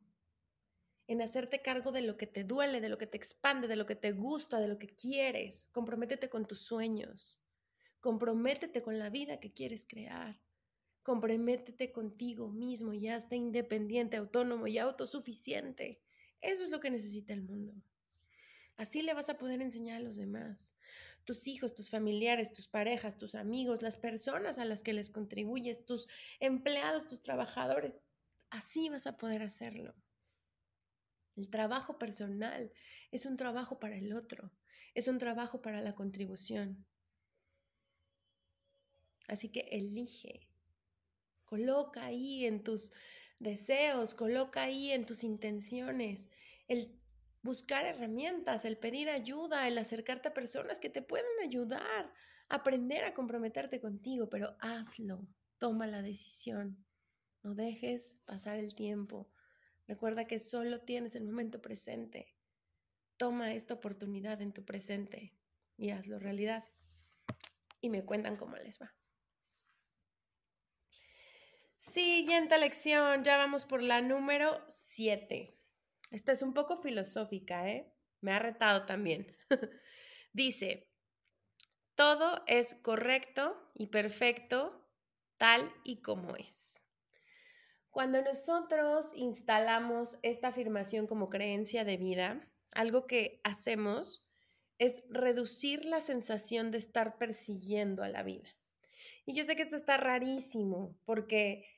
en 1.07 1.21
hacerte 1.21 1.61
cargo 1.61 1.91
de 1.91 2.01
lo 2.01 2.17
que 2.17 2.27
te 2.27 2.43
duele, 2.43 2.81
de 2.81 2.89
lo 2.89 2.97
que 2.97 3.07
te 3.07 3.17
expande, 3.17 3.67
de 3.67 3.75
lo 3.75 3.85
que 3.85 3.95
te 3.95 4.11
gusta, 4.11 4.59
de 4.59 4.67
lo 4.67 4.79
que 4.79 4.87
quieres. 4.87 5.69
Comprométete 5.71 6.29
con 6.29 6.45
tus 6.47 6.61
sueños. 6.61 7.41
Comprométete 7.99 8.81
con 8.81 8.97
la 8.97 9.09
vida 9.09 9.39
que 9.39 9.53
quieres 9.53 9.85
crear. 9.85 10.39
Comprométete 11.03 11.91
contigo 11.91 12.49
mismo 12.49 12.93
y 12.93 13.07
hazte 13.07 13.35
independiente, 13.35 14.17
autónomo 14.17 14.65
y 14.65 14.79
autosuficiente. 14.79 16.01
Eso 16.41 16.63
es 16.63 16.71
lo 16.71 16.79
que 16.79 16.89
necesita 16.89 17.33
el 17.33 17.43
mundo. 17.43 17.73
Así 18.77 19.01
le 19.01 19.13
vas 19.13 19.29
a 19.29 19.37
poder 19.37 19.61
enseñar 19.61 19.97
a 19.97 20.03
los 20.03 20.17
demás. 20.17 20.75
Tus 21.23 21.47
hijos, 21.47 21.73
tus 21.75 21.89
familiares, 21.89 22.53
tus 22.53 22.67
parejas, 22.67 23.17
tus 23.17 23.35
amigos, 23.35 23.81
las 23.81 23.97
personas 23.97 24.59
a 24.59 24.65
las 24.65 24.83
que 24.83 24.93
les 24.93 25.09
contribuyes, 25.09 25.85
tus 25.85 26.07
empleados, 26.39 27.07
tus 27.07 27.21
trabajadores. 27.21 27.97
Así 28.49 28.89
vas 28.89 29.07
a 29.07 29.17
poder 29.17 29.41
hacerlo. 29.43 29.93
El 31.35 31.49
trabajo 31.49 31.97
personal 31.97 32.71
es 33.11 33.25
un 33.25 33.35
trabajo 33.35 33.79
para 33.79 33.97
el 33.97 34.13
otro, 34.13 34.51
es 34.93 35.07
un 35.07 35.17
trabajo 35.17 35.61
para 35.61 35.81
la 35.81 35.93
contribución. 35.93 36.85
Así 39.27 39.49
que 39.49 39.61
elige, 39.71 40.47
coloca 41.45 42.05
ahí 42.05 42.45
en 42.45 42.63
tus 42.63 42.91
deseos, 43.39 44.15
coloca 44.15 44.63
ahí 44.63 44.91
en 44.91 45.05
tus 45.05 45.23
intenciones 45.23 46.29
el 46.67 46.99
buscar 47.41 47.85
herramientas, 47.85 48.65
el 48.65 48.77
pedir 48.77 49.09
ayuda, 49.09 49.67
el 49.67 49.77
acercarte 49.77 50.29
a 50.29 50.33
personas 50.33 50.79
que 50.79 50.89
te 50.89 51.01
puedan 51.01 51.27
ayudar, 51.43 52.11
aprender 52.49 53.03
a 53.03 53.13
comprometerte 53.13 53.79
contigo, 53.79 54.29
pero 54.29 54.55
hazlo, 54.59 55.27
toma 55.57 55.85
la 55.85 56.01
decisión, 56.01 56.83
no 57.43 57.53
dejes 57.53 58.19
pasar 58.25 58.57
el 58.57 58.73
tiempo. 58.73 59.29
Recuerda 59.87 60.25
que 60.25 60.39
solo 60.39 60.81
tienes 60.81 61.15
el 61.15 61.23
momento 61.25 61.61
presente. 61.61 62.35
Toma 63.17 63.53
esta 63.53 63.75
oportunidad 63.75 64.41
en 64.41 64.51
tu 64.51 64.65
presente 64.65 65.33
y 65.77 65.91
hazlo 65.91 66.19
realidad. 66.19 66.65
Y 67.81 67.89
me 67.89 68.03
cuentan 68.03 68.35
cómo 68.35 68.55
les 68.57 68.81
va. 68.81 68.95
Siguiente 71.77 72.57
lección, 72.57 73.23
ya 73.23 73.37
vamos 73.37 73.65
por 73.65 73.83
la 73.83 74.01
número 74.01 74.65
7. 74.69 75.55
Esta 76.11 76.31
es 76.31 76.41
un 76.41 76.53
poco 76.53 76.77
filosófica, 76.77 77.69
¿eh? 77.69 77.93
Me 78.21 78.31
ha 78.31 78.39
retado 78.39 78.85
también. 78.85 79.37
Dice, 80.33 80.89
todo 81.95 82.43
es 82.47 82.75
correcto 82.75 83.71
y 83.75 83.87
perfecto 83.87 84.89
tal 85.37 85.71
y 85.83 86.01
como 86.01 86.35
es. 86.35 86.84
Cuando 87.95 88.21
nosotros 88.21 89.13
instalamos 89.15 90.19
esta 90.21 90.49
afirmación 90.49 91.07
como 91.07 91.29
creencia 91.29 91.85
de 91.85 91.95
vida, 91.95 92.45
algo 92.71 93.07
que 93.07 93.39
hacemos 93.45 94.29
es 94.77 95.01
reducir 95.07 95.85
la 95.85 96.01
sensación 96.01 96.71
de 96.71 96.77
estar 96.77 97.17
persiguiendo 97.17 98.03
a 98.03 98.09
la 98.09 98.21
vida. 98.21 98.49
Y 99.25 99.33
yo 99.33 99.45
sé 99.45 99.55
que 99.55 99.61
esto 99.61 99.77
está 99.77 99.95
rarísimo 99.95 100.99
porque 101.05 101.69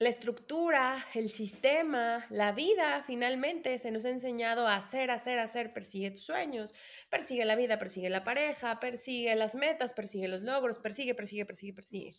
la 0.00 0.08
estructura, 0.08 1.06
el 1.14 1.30
sistema, 1.30 2.26
la 2.28 2.50
vida 2.50 3.04
finalmente 3.06 3.78
se 3.78 3.92
nos 3.92 4.04
ha 4.06 4.10
enseñado 4.10 4.66
a 4.66 4.74
hacer, 4.74 5.12
hacer, 5.12 5.38
hacer, 5.38 5.72
persigue 5.72 6.10
tus 6.10 6.24
sueños, 6.24 6.74
persigue 7.08 7.44
la 7.44 7.54
vida, 7.54 7.78
persigue 7.78 8.10
la 8.10 8.24
pareja, 8.24 8.74
persigue 8.74 9.36
las 9.36 9.54
metas, 9.54 9.92
persigue 9.92 10.26
los 10.26 10.42
logros, 10.42 10.78
persigue, 10.78 11.14
persigue, 11.14 11.44
persigue, 11.44 11.74
persigue. 11.74 12.12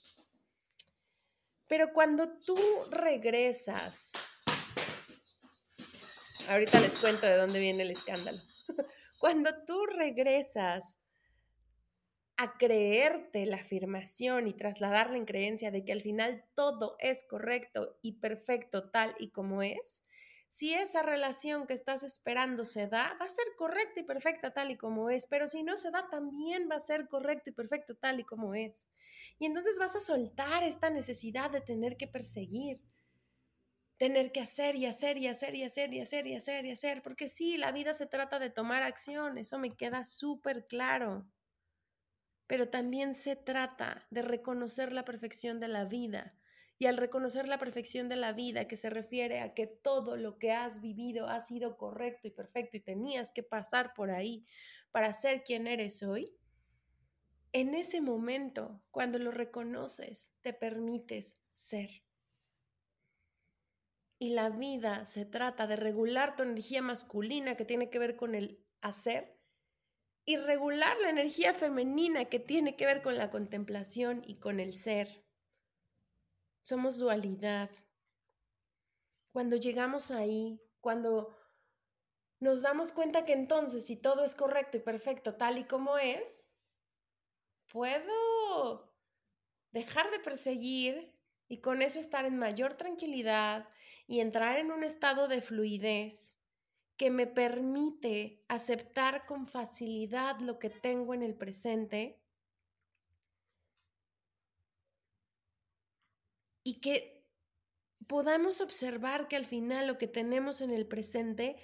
Pero 1.72 1.94
cuando 1.94 2.28
tú 2.46 2.58
regresas, 2.92 4.12
ahorita 6.50 6.82
les 6.82 7.00
cuento 7.00 7.26
de 7.26 7.38
dónde 7.38 7.62
viene 7.62 7.84
el 7.84 7.92
escándalo, 7.92 8.38
cuando 9.22 9.52
tú 9.66 9.86
regresas 9.86 11.00
a 12.36 12.58
creerte 12.58 13.46
la 13.46 13.56
afirmación 13.56 14.48
y 14.48 14.54
trasladarla 14.54 15.16
en 15.16 15.24
creencia 15.24 15.72
de 15.72 15.86
que 15.86 15.94
al 15.94 16.02
final 16.02 16.44
todo 16.56 16.98
es 17.00 17.24
correcto 17.24 17.98
y 18.02 18.20
perfecto 18.20 18.90
tal 18.90 19.16
y 19.18 19.30
como 19.30 19.64
es, 19.64 20.04
si 20.52 20.74
esa 20.74 21.02
relación 21.02 21.66
que 21.66 21.74
estás 21.74 22.04
esperando 22.04 22.66
se 22.66 22.86
da, 22.86 23.16
va 23.22 23.26
a 23.26 23.30
ser 23.30 23.46
correcta 23.58 24.02
y 24.02 24.04
perfecta 24.04 24.52
tal 24.54 24.70
y 24.70 24.76
como 24.76 25.10
es, 25.10 25.26
pero 25.26 25.48
si 25.48 25.64
no 25.64 25.78
se 25.78 25.92
da, 25.92 26.10
también 26.10 26.68
va 26.70 26.76
a 26.76 26.82
ser 26.82 27.08
correcto 27.08 27.50
y 27.50 27.54
perfecto 27.54 27.96
tal 27.96 28.20
y 28.20 28.26
como 28.26 28.54
es. 28.54 28.90
Y 29.40 29.46
entonces 29.46 29.80
vas 29.80 29.96
a 29.96 30.02
soltar 30.02 30.64
esta 30.64 30.90
necesidad 30.90 31.52
de 31.52 31.62
tener 31.62 31.96
que 31.96 32.10
perseguir, 32.10 32.82
tener 33.96 34.34
que 34.34 34.42
hacer 34.42 34.76
y 34.76 34.88
hacer 34.88 35.18
y 35.20 35.28
hacer 35.30 35.56
y 35.56 35.64
hacer 35.64 35.94
y 35.94 36.02
hacer 36.02 36.28
y 36.28 36.36
hacer 36.36 36.66
y 36.66 36.72
hacer, 36.72 37.02
porque 37.02 37.30
sí, 37.30 37.56
la 37.56 37.72
vida 37.72 37.94
se 37.94 38.06
trata 38.06 38.38
de 38.38 38.50
tomar 38.50 38.84
acción, 38.84 39.38
eso 39.38 39.58
me 39.58 39.78
queda 39.78 40.04
súper 40.04 40.68
claro 40.68 41.32
pero 42.46 42.68
también 42.68 43.14
se 43.14 43.38
trata 43.38 44.06
de 44.10 44.22
reconocer 44.24 44.92
la 44.92 45.06
perfección 45.06 45.62
de 45.62 45.70
la 45.70 45.86
vida. 45.86 46.36
Y 46.82 46.88
al 46.88 46.98
reconocer 46.98 47.48
la 47.48 47.60
perfección 47.60 48.10
de 48.10 48.16
la 48.16 48.34
vida, 48.34 48.68
que 48.68 48.76
se 48.76 48.90
refiere 48.90 49.42
a 49.42 49.54
que 49.54 49.68
todo 49.68 50.18
lo 50.18 50.40
que 50.40 50.52
has 50.52 50.82
vivido 50.82 51.28
ha 51.28 51.40
sido 51.40 51.78
correcto 51.78 52.28
y 52.28 52.32
perfecto 52.32 52.76
y 52.76 52.80
tenías 52.80 53.32
que 53.32 53.44
pasar 53.44 53.94
por 53.94 54.10
ahí 54.10 54.48
para 54.90 55.14
ser 55.14 55.44
quien 55.44 55.68
eres 55.68 56.02
hoy, 56.02 56.36
en 57.54 57.76
ese 57.76 58.02
momento, 58.02 58.82
cuando 58.90 59.20
lo 59.20 59.30
reconoces, 59.30 60.32
te 60.42 60.54
permites 60.54 61.40
ser. 61.54 62.02
Y 64.18 64.30
la 64.30 64.50
vida 64.50 65.06
se 65.06 65.24
trata 65.24 65.68
de 65.68 65.76
regular 65.76 66.36
tu 66.36 66.42
energía 66.42 66.82
masculina 66.82 67.56
que 67.56 67.64
tiene 67.64 67.92
que 67.92 68.00
ver 68.00 68.16
con 68.16 68.34
el 68.34 68.60
hacer 68.82 69.38
y 70.26 70.38
regular 70.38 70.98
la 71.00 71.12
energía 71.12 71.54
femenina 71.54 72.26
que 72.26 72.40
tiene 72.40 72.76
que 72.76 72.88
ver 72.88 73.04
con 73.04 73.20
la 73.20 73.30
contemplación 73.30 74.24
y 74.26 74.40
con 74.40 74.60
el 74.60 74.76
ser. 74.76 75.21
Somos 76.62 76.98
dualidad. 76.98 77.70
Cuando 79.32 79.56
llegamos 79.56 80.12
ahí, 80.12 80.62
cuando 80.80 81.36
nos 82.40 82.62
damos 82.62 82.92
cuenta 82.92 83.26
que 83.26 83.34
entonces 83.34 83.86
si 83.86 83.96
todo 83.96 84.24
es 84.24 84.36
correcto 84.36 84.78
y 84.78 84.82
perfecto 84.82 85.36
tal 85.36 85.58
y 85.58 85.64
como 85.64 85.98
es, 85.98 86.56
puedo 87.68 88.96
dejar 89.72 90.12
de 90.12 90.20
perseguir 90.20 91.18
y 91.48 91.62
con 91.62 91.82
eso 91.82 92.00
estar 92.00 92.26
en 92.26 92.38
mayor 92.38 92.76
tranquilidad 92.76 93.68
y 94.08 94.20
entrar 94.20 94.58
en 94.58 94.72
un 94.72 94.84
estado 94.84 95.28
de 95.28 95.42
fluidez 95.42 96.46
que 96.98 97.10
me 97.10 97.28
permite 97.28 98.44
aceptar 98.48 99.26
con 99.26 99.48
facilidad 99.48 100.40
lo 100.40 100.60
que 100.60 100.70
tengo 100.70 101.14
en 101.14 101.24
el 101.24 101.36
presente 101.36 102.21
y 106.64 106.80
que 106.82 107.26
podamos 108.08 108.62
observar 108.62 109.28
que 109.28 109.36
al 109.36 109.46
final 109.46 109.88
lo 109.88 109.98
que 109.98 110.08
tenemos 110.08 110.62
en 110.62 110.72
el 110.72 110.88
presente 110.88 111.58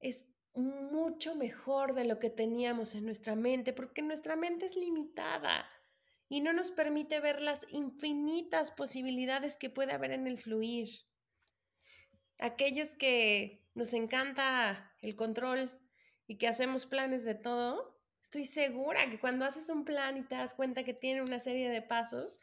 es 0.00 0.28
mucho 0.54 1.34
mejor 1.34 1.94
de 1.94 2.04
lo 2.04 2.18
que 2.18 2.30
teníamos 2.30 2.94
en 2.94 3.04
nuestra 3.04 3.34
mente, 3.34 3.72
porque 3.72 4.02
nuestra 4.02 4.36
mente 4.36 4.66
es 4.66 4.76
limitada 4.76 5.68
y 6.28 6.40
no 6.40 6.52
nos 6.52 6.70
permite 6.70 7.20
ver 7.20 7.40
las 7.40 7.66
infinitas 7.70 8.70
posibilidades 8.70 9.56
que 9.56 9.70
puede 9.70 9.92
haber 9.92 10.12
en 10.12 10.26
el 10.26 10.38
fluir. 10.38 10.88
Aquellos 12.38 12.94
que 12.94 13.66
nos 13.74 13.92
encanta 13.92 14.94
el 15.02 15.14
control 15.14 15.70
y 16.26 16.38
que 16.38 16.48
hacemos 16.48 16.86
planes 16.86 17.24
de 17.24 17.34
todo, 17.34 18.00
estoy 18.20 18.44
segura 18.44 19.08
que 19.08 19.20
cuando 19.20 19.44
haces 19.44 19.68
un 19.68 19.84
plan 19.84 20.16
y 20.16 20.22
te 20.22 20.34
das 20.34 20.54
cuenta 20.54 20.84
que 20.84 20.94
tiene 20.94 21.22
una 21.22 21.38
serie 21.38 21.68
de 21.70 21.82
pasos 21.82 22.40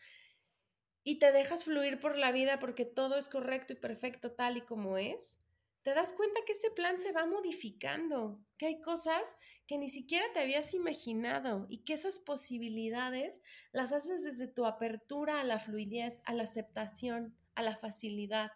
y 1.04 1.20
te 1.20 1.32
dejas 1.32 1.66
fluir 1.66 1.99
por 1.99 2.18
la 2.18 2.32
vida 2.32 2.60
porque 2.60 2.86
todo 2.86 3.18
es 3.18 3.30
correcto 3.30 3.74
y 3.74 3.76
perfecto 3.76 4.32
tal 4.32 4.58
y 4.58 4.62
como 4.62 4.97
es, 4.97 5.39
te 5.84 5.93
das 5.93 6.14
cuenta 6.14 6.39
que 6.45 6.54
ese 6.54 6.72
plan 6.72 6.97
se 6.97 7.12
va 7.12 7.26
modificando, 7.26 8.39
que 8.58 8.68
hay 8.68 8.82
cosas 8.82 9.36
que 9.68 9.78
ni 9.78 9.89
siquiera 9.89 10.26
te 10.34 10.39
habías 10.39 10.74
imaginado 10.74 11.66
y 11.70 11.80
que 11.80 11.93
esas 11.93 12.20
posibilidades 12.20 13.41
las 13.74 13.91
haces 13.91 14.24
desde 14.24 14.47
tu 14.47 14.66
apertura 14.66 15.41
a 15.41 15.43
la 15.43 15.60
fluidez, 15.60 16.22
a 16.26 16.34
la 16.34 16.43
aceptación, 16.43 17.38
a 17.56 17.62
la 17.64 17.76
facilidad. 17.76 18.51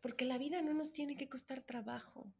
Porque 0.00 0.24
la 0.24 0.38
vida 0.38 0.62
no 0.62 0.72
nos 0.72 0.94
tiene 0.94 1.16
que 1.16 1.28
costar 1.28 1.60
trabajo, 1.60 2.32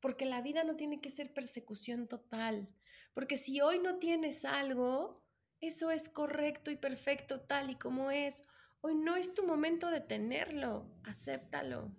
porque 0.00 0.26
la 0.26 0.42
vida 0.42 0.64
no 0.64 0.76
tiene 0.76 1.00
que 1.00 1.08
ser 1.08 1.32
persecución 1.32 2.08
total, 2.08 2.68
porque 3.14 3.38
si 3.38 3.62
hoy 3.62 3.78
no 3.78 3.98
tienes 3.98 4.44
algo, 4.44 5.25
eso 5.60 5.90
es 5.90 6.08
correcto 6.08 6.70
y 6.70 6.76
perfecto 6.76 7.40
tal 7.40 7.70
y 7.70 7.76
como 7.76 8.10
es. 8.10 8.44
Hoy 8.80 8.94
no 8.94 9.16
es 9.16 9.34
tu 9.34 9.46
momento 9.46 9.90
de 9.90 10.00
tenerlo, 10.00 10.90
acéptalo. 11.04 11.90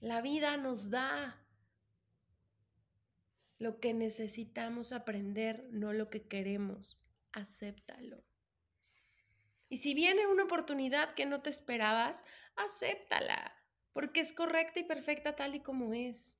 La 0.00 0.20
vida 0.20 0.56
nos 0.56 0.90
da 0.90 1.44
lo 3.58 3.80
que 3.80 3.94
necesitamos 3.94 4.92
aprender, 4.92 5.68
no 5.70 5.92
lo 5.92 6.10
que 6.10 6.28
queremos. 6.28 7.04
Acéptalo. 7.32 8.24
Y 9.68 9.78
si 9.78 9.94
viene 9.94 10.26
una 10.26 10.44
oportunidad 10.44 11.14
que 11.14 11.26
no 11.26 11.42
te 11.42 11.50
esperabas, 11.50 12.24
acéptala, 12.56 13.54
porque 13.92 14.20
es 14.20 14.32
correcta 14.32 14.80
y 14.80 14.84
perfecta 14.84 15.36
tal 15.36 15.54
y 15.54 15.60
como 15.60 15.92
es. 15.92 16.37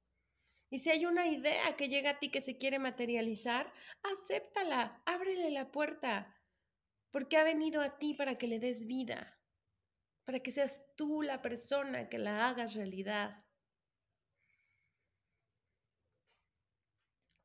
Y 0.71 0.81
si 0.81 0.91
hay 0.91 1.07
una 1.07 1.27
idea 1.27 1.77
que 1.77 1.89
llega 1.89 2.11
a 2.11 2.19
ti 2.19 2.31
que 2.31 2.41
se 2.41 2.59
quiere 2.59 2.79
materializar, 2.79 3.73
acéptala, 4.03 5.03
ábrele 5.07 5.51
la 5.51 5.71
puerta, 5.71 6.35
porque 7.11 7.39
ha 7.39 7.45
venido 7.45 7.81
a 7.81 7.99
ti 7.99 8.14
para 8.14 8.37
que 8.37 8.47
le 8.47 8.59
des 8.59 8.87
vida, 8.87 9.39
para 10.25 10.41
que 10.41 10.51
seas 10.51 10.95
tú 10.95 11.23
la 11.23 11.41
persona 11.41 12.09
que 12.11 12.19
la 12.19 12.49
hagas 12.49 12.75
realidad. 12.75 13.45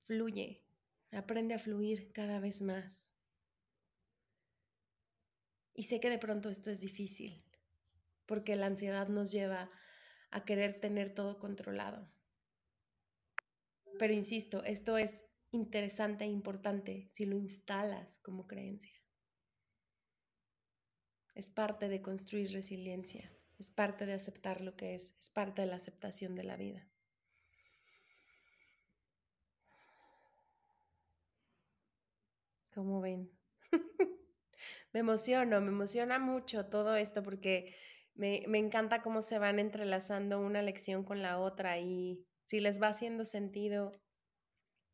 Fluye, 0.03 0.65
aprende 1.11 1.53
a 1.53 1.59
fluir 1.59 2.11
cada 2.11 2.39
vez 2.39 2.61
más. 2.61 3.13
Y 5.73 5.83
sé 5.83 6.01
que 6.01 6.09
de 6.09 6.19
pronto 6.19 6.49
esto 6.49 6.69
es 6.69 6.81
difícil, 6.81 7.41
porque 8.25 8.57
la 8.57 8.65
ansiedad 8.65 9.07
nos 9.07 9.31
lleva 9.31 9.71
a 10.29 10.43
querer 10.43 10.81
tener 10.81 11.13
todo 11.13 11.39
controlado. 11.39 12.11
Pero 13.99 14.13
insisto, 14.13 14.63
esto 14.63 14.97
es 14.97 15.25
interesante 15.51 16.23
e 16.23 16.27
importante 16.27 17.07
si 17.09 17.25
lo 17.25 17.37
instalas 17.37 18.17
como 18.19 18.47
creencia. 18.47 19.03
es 21.35 21.49
parte 21.49 21.89
de 21.89 22.01
construir 22.01 22.51
resiliencia, 22.51 23.31
es 23.57 23.69
parte 23.69 24.05
de 24.05 24.13
aceptar 24.13 24.61
lo 24.61 24.75
que 24.75 24.95
es, 24.95 25.15
es 25.17 25.29
parte 25.29 25.61
de 25.61 25.67
la 25.67 25.75
aceptación 25.75 26.35
de 26.35 26.43
la 26.43 26.57
vida. 26.57 26.87
¿Cómo 32.73 33.01
ven? 33.01 33.31
me 34.93 34.99
emociono, 34.99 35.61
me 35.61 35.67
emociona 35.67 36.17
mucho 36.17 36.65
todo 36.67 36.95
esto 36.95 37.21
porque 37.21 37.75
me, 38.15 38.43
me, 38.47 38.57
encanta 38.57 39.01
cómo 39.03 39.21
se 39.21 39.37
van 39.37 39.59
entrelazando 39.59 40.39
una 40.39 40.61
lección 40.61 41.03
con 41.03 41.21
la 41.21 41.39
otra 41.39 41.79
y 41.79 42.25
si 42.43 42.59
les 42.59 42.81
va 42.81 42.87
haciendo 42.87 43.25
sentido, 43.25 43.91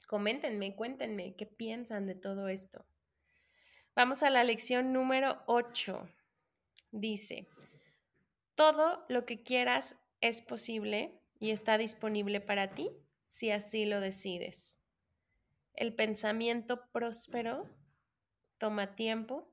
coméntenme, 0.08 0.76
cuéntenme 0.76 1.36
qué 1.36 1.46
piensan 1.46 2.06
de 2.06 2.16
todo 2.16 2.48
esto. 2.48 2.86
Vamos 3.96 4.24
a 4.24 4.30
la 4.30 4.44
lección 4.44 4.94
número 4.94 5.42
8. 5.48 6.10
Dice, 6.92 7.48
todo 8.56 9.06
lo 9.10 9.26
que 9.26 9.44
quieras 9.44 9.98
es 10.22 10.42
posible 10.42 11.20
y 11.40 11.52
está 11.52 11.78
disponible 11.78 12.42
para 12.42 12.72
ti 12.72 12.92
si 13.26 13.52
así 13.52 13.86
lo 13.86 14.00
decides. 14.00 14.80
El 15.74 15.94
pensamiento 15.94 16.90
próspero 16.92 17.70
toma 18.58 18.96
tiempo, 18.96 19.50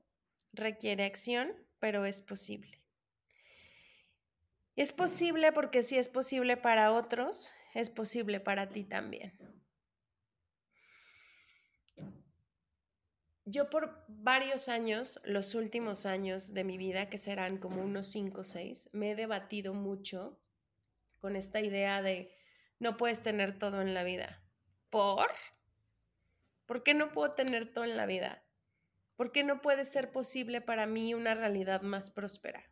requiere 0.51 1.05
acción, 1.05 1.53
pero 1.79 2.05
es 2.05 2.21
posible. 2.21 2.81
Es 4.75 4.91
posible 4.91 5.51
porque 5.51 5.83
si 5.83 5.97
es 5.97 6.09
posible 6.09 6.57
para 6.57 6.91
otros, 6.91 7.53
es 7.77 7.91
posible 7.91 8.39
para 8.39 8.69
ti 8.69 8.83
también. 8.83 9.37
Yo 13.45 13.69
por 13.69 14.03
varios 14.07 14.67
años, 14.67 15.21
los 15.23 15.53
últimos 15.53 16.07
años 16.07 16.55
de 16.55 16.63
mi 16.63 16.79
vida, 16.79 17.07
que 17.11 17.19
serán 17.19 17.59
como 17.59 17.83
unos 17.83 18.07
5 18.07 18.41
o 18.41 18.43
6, 18.43 18.89
me 18.93 19.11
he 19.11 19.15
debatido 19.15 19.75
mucho 19.75 20.39
con 21.19 21.35
esta 21.35 21.61
idea 21.61 22.01
de 22.01 22.35
no 22.79 22.97
puedes 22.97 23.21
tener 23.21 23.59
todo 23.59 23.81
en 23.81 23.93
la 23.93 24.03
vida. 24.03 24.41
¿Por? 24.89 25.29
¿Por 26.65 26.81
qué 26.81 26.95
no 26.95 27.11
puedo 27.11 27.33
tener 27.33 27.71
todo 27.71 27.83
en 27.83 27.95
la 27.95 28.07
vida? 28.07 28.43
¿Por 29.15 29.31
qué 29.31 29.43
no 29.43 29.61
puede 29.61 29.85
ser 29.85 30.11
posible 30.11 30.61
para 30.61 30.87
mí 30.87 31.13
una 31.13 31.35
realidad 31.35 31.83
más 31.83 32.09
próspera? 32.09 32.63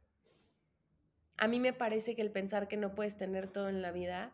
A 1.37 1.47
mí 1.47 1.59
me 1.59 1.73
parece 1.73 2.15
que 2.15 2.23
el 2.23 2.31
pensar 2.31 2.67
que 2.67 2.75
no 2.77 2.95
puedes 2.95 3.15
tener 3.15 3.51
todo 3.51 3.69
en 3.69 3.83
la 3.83 3.91
vida 3.91 4.33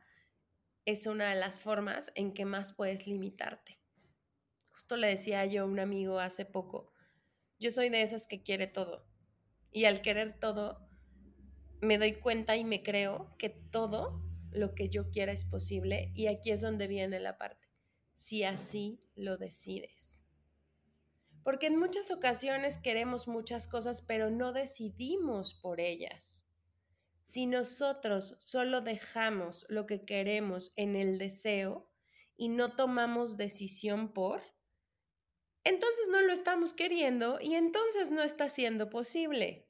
es 0.85 1.07
una 1.07 1.29
de 1.29 1.39
las 1.39 1.59
formas 1.59 2.11
en 2.15 2.33
que 2.33 2.45
más 2.45 2.73
puedes 2.73 3.07
limitarte. 3.07 3.79
Justo 4.69 4.97
le 4.97 5.07
decía 5.07 5.45
yo 5.45 5.63
a 5.63 5.65
un 5.65 5.79
amigo 5.79 6.19
hace 6.19 6.45
poco, 6.45 6.91
yo 7.59 7.71
soy 7.71 7.89
de 7.89 8.01
esas 8.01 8.27
que 8.27 8.41
quiere 8.41 8.67
todo. 8.67 9.05
Y 9.71 9.85
al 9.85 10.01
querer 10.01 10.39
todo, 10.39 10.89
me 11.81 11.97
doy 11.97 12.13
cuenta 12.13 12.57
y 12.57 12.63
me 12.63 12.83
creo 12.83 13.35
que 13.37 13.49
todo 13.49 14.21
lo 14.51 14.73
que 14.75 14.89
yo 14.89 15.09
quiera 15.11 15.31
es 15.31 15.45
posible. 15.45 16.11
Y 16.15 16.27
aquí 16.27 16.51
es 16.51 16.61
donde 16.61 16.87
viene 16.87 17.19
la 17.19 17.37
parte 17.37 17.71
si 18.21 18.43
así 18.43 19.03
lo 19.15 19.37
decides. 19.37 20.23
Porque 21.43 21.67
en 21.67 21.77
muchas 21.77 22.11
ocasiones 22.11 22.77
queremos 22.77 23.27
muchas 23.27 23.67
cosas, 23.67 24.01
pero 24.01 24.29
no 24.29 24.53
decidimos 24.53 25.55
por 25.55 25.79
ellas. 25.79 26.47
Si 27.31 27.45
nosotros 27.45 28.35
solo 28.39 28.81
dejamos 28.81 29.65
lo 29.69 29.87
que 29.87 30.03
queremos 30.03 30.73
en 30.75 30.97
el 30.97 31.17
deseo 31.17 31.89
y 32.35 32.49
no 32.49 32.75
tomamos 32.75 33.37
decisión 33.37 34.11
por, 34.11 34.41
entonces 35.63 36.09
no 36.11 36.19
lo 36.19 36.33
estamos 36.33 36.73
queriendo 36.73 37.37
y 37.39 37.55
entonces 37.55 38.11
no 38.11 38.21
está 38.21 38.49
siendo 38.49 38.89
posible. 38.89 39.65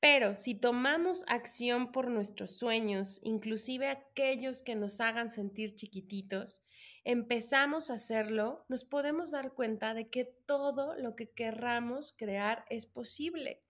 Pero 0.00 0.36
si 0.36 0.54
tomamos 0.54 1.24
acción 1.28 1.92
por 1.92 2.10
nuestros 2.10 2.58
sueños, 2.58 3.18
inclusive 3.22 3.88
aquellos 3.88 4.60
que 4.60 4.74
nos 4.74 5.00
hagan 5.00 5.30
sentir 5.30 5.76
chiquititos, 5.76 6.62
empezamos 7.04 7.88
a 7.88 7.94
hacerlo, 7.94 8.66
nos 8.68 8.84
podemos 8.84 9.30
dar 9.30 9.54
cuenta 9.54 9.94
de 9.94 10.10
que 10.10 10.26
todo 10.26 10.94
lo 10.98 11.16
que 11.16 11.30
querramos 11.30 12.14
crear 12.18 12.66
es 12.68 12.84
posible. 12.84 13.62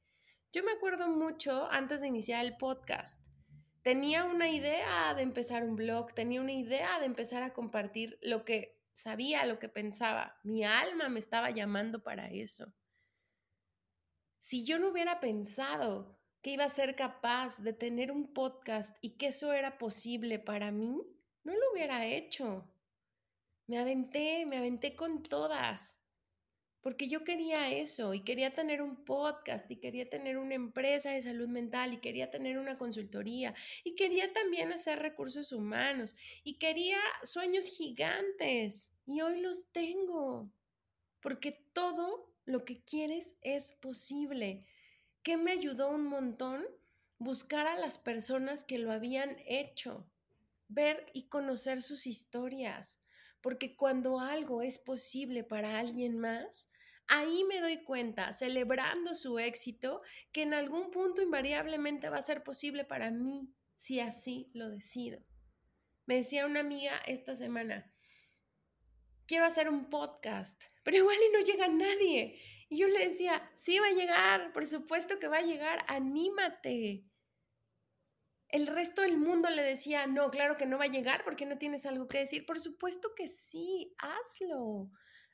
Yo 0.52 0.64
me 0.64 0.72
acuerdo 0.72 1.08
mucho 1.08 1.70
antes 1.70 2.00
de 2.00 2.08
iniciar 2.08 2.44
el 2.44 2.56
podcast. 2.56 3.22
Tenía 3.82 4.24
una 4.24 4.50
idea 4.50 5.14
de 5.14 5.22
empezar 5.22 5.62
un 5.62 5.76
blog, 5.76 6.12
tenía 6.12 6.40
una 6.40 6.52
idea 6.52 6.98
de 6.98 7.06
empezar 7.06 7.44
a 7.44 7.52
compartir 7.52 8.18
lo 8.20 8.44
que 8.44 8.82
sabía, 8.92 9.46
lo 9.46 9.60
que 9.60 9.68
pensaba. 9.68 10.40
Mi 10.42 10.64
alma 10.64 11.08
me 11.08 11.20
estaba 11.20 11.50
llamando 11.50 12.02
para 12.02 12.30
eso. 12.30 12.74
Si 14.38 14.64
yo 14.64 14.80
no 14.80 14.88
hubiera 14.88 15.20
pensado 15.20 16.18
que 16.42 16.50
iba 16.50 16.64
a 16.64 16.68
ser 16.68 16.96
capaz 16.96 17.62
de 17.62 17.72
tener 17.72 18.10
un 18.10 18.32
podcast 18.32 18.96
y 19.00 19.18
que 19.18 19.28
eso 19.28 19.52
era 19.52 19.78
posible 19.78 20.40
para 20.40 20.72
mí, 20.72 21.00
no 21.44 21.52
lo 21.54 21.72
hubiera 21.72 22.06
hecho. 22.06 22.68
Me 23.68 23.78
aventé, 23.78 24.44
me 24.46 24.58
aventé 24.58 24.96
con 24.96 25.22
todas, 25.22 25.99
porque 26.80 27.08
yo 27.08 27.24
quería 27.24 27.70
eso 27.70 28.14
y 28.14 28.22
quería 28.22 28.54
tener 28.54 28.82
un 28.82 29.04
podcast 29.04 29.70
y 29.70 29.76
quería 29.76 30.08
tener 30.08 30.38
una 30.38 30.54
empresa 30.54 31.10
de 31.10 31.22
salud 31.22 31.48
mental 31.48 31.92
y 31.92 31.98
quería 31.98 32.30
tener 32.30 32.58
una 32.58 32.78
consultoría 32.78 33.54
y 33.84 33.94
quería 33.94 34.32
también 34.32 34.72
hacer 34.72 34.98
recursos 34.98 35.52
humanos 35.52 36.16
y 36.42 36.58
quería 36.58 36.98
sueños 37.22 37.66
gigantes 37.66 38.92
y 39.06 39.20
hoy 39.20 39.40
los 39.40 39.70
tengo, 39.72 40.50
porque 41.20 41.52
todo 41.72 42.32
lo 42.44 42.64
que 42.64 42.82
quieres 42.84 43.36
es 43.42 43.72
posible. 43.72 44.60
Que 45.22 45.36
me 45.36 45.52
ayudó 45.52 45.90
un 45.90 46.04
montón 46.04 46.64
buscar 47.18 47.66
a 47.66 47.78
las 47.78 47.98
personas 47.98 48.64
que 48.64 48.78
lo 48.78 48.92
habían 48.92 49.36
hecho, 49.46 50.08
ver 50.68 51.10
y 51.12 51.24
conocer 51.24 51.82
sus 51.82 52.06
historias, 52.06 53.00
porque 53.40 53.76
cuando 53.76 54.20
algo 54.20 54.62
es 54.62 54.78
posible 54.78 55.44
para 55.44 55.78
alguien 55.78 56.18
más, 56.18 56.70
ahí 57.08 57.44
me 57.44 57.60
doy 57.60 57.82
cuenta, 57.82 58.32
celebrando 58.32 59.14
su 59.14 59.38
éxito, 59.38 60.00
que 60.32 60.42
en 60.42 60.54
algún 60.54 60.90
punto 60.90 61.22
invariablemente 61.22 62.08
va 62.08 62.18
a 62.18 62.22
ser 62.22 62.42
posible 62.44 62.84
para 62.84 63.10
mí, 63.10 63.52
si 63.74 64.00
así 64.00 64.50
lo 64.54 64.70
decido. 64.70 65.20
Me 66.06 66.16
decía 66.16 66.46
una 66.46 66.60
amiga 66.60 67.00
esta 67.06 67.34
semana, 67.34 67.92
quiero 69.26 69.44
hacer 69.44 69.68
un 69.68 69.90
podcast, 69.90 70.62
pero 70.84 70.98
igual 70.98 71.16
y 71.16 71.32
no 71.32 71.40
llega 71.40 71.68
nadie. 71.68 72.40
Y 72.68 72.78
yo 72.78 72.86
le 72.86 73.08
decía, 73.08 73.50
sí 73.56 73.78
va 73.80 73.88
a 73.88 73.92
llegar, 73.92 74.52
por 74.52 74.66
supuesto 74.66 75.18
que 75.18 75.26
va 75.26 75.38
a 75.38 75.42
llegar, 75.42 75.84
anímate. 75.88 77.09
El 78.52 78.66
resto 78.66 79.02
del 79.02 79.16
mundo 79.16 79.48
le 79.48 79.62
decía, 79.62 80.06
no, 80.06 80.30
claro 80.30 80.56
que 80.56 80.66
no 80.66 80.78
va 80.78 80.84
a 80.84 80.88
llegar 80.88 81.22
porque 81.24 81.46
no 81.46 81.58
tienes 81.58 81.86
algo 81.86 82.08
que 82.08 82.18
decir. 82.18 82.46
Por 82.46 82.60
supuesto 82.60 83.14
que 83.14 83.28
sí, 83.28 83.94
hazlo. 83.98 84.90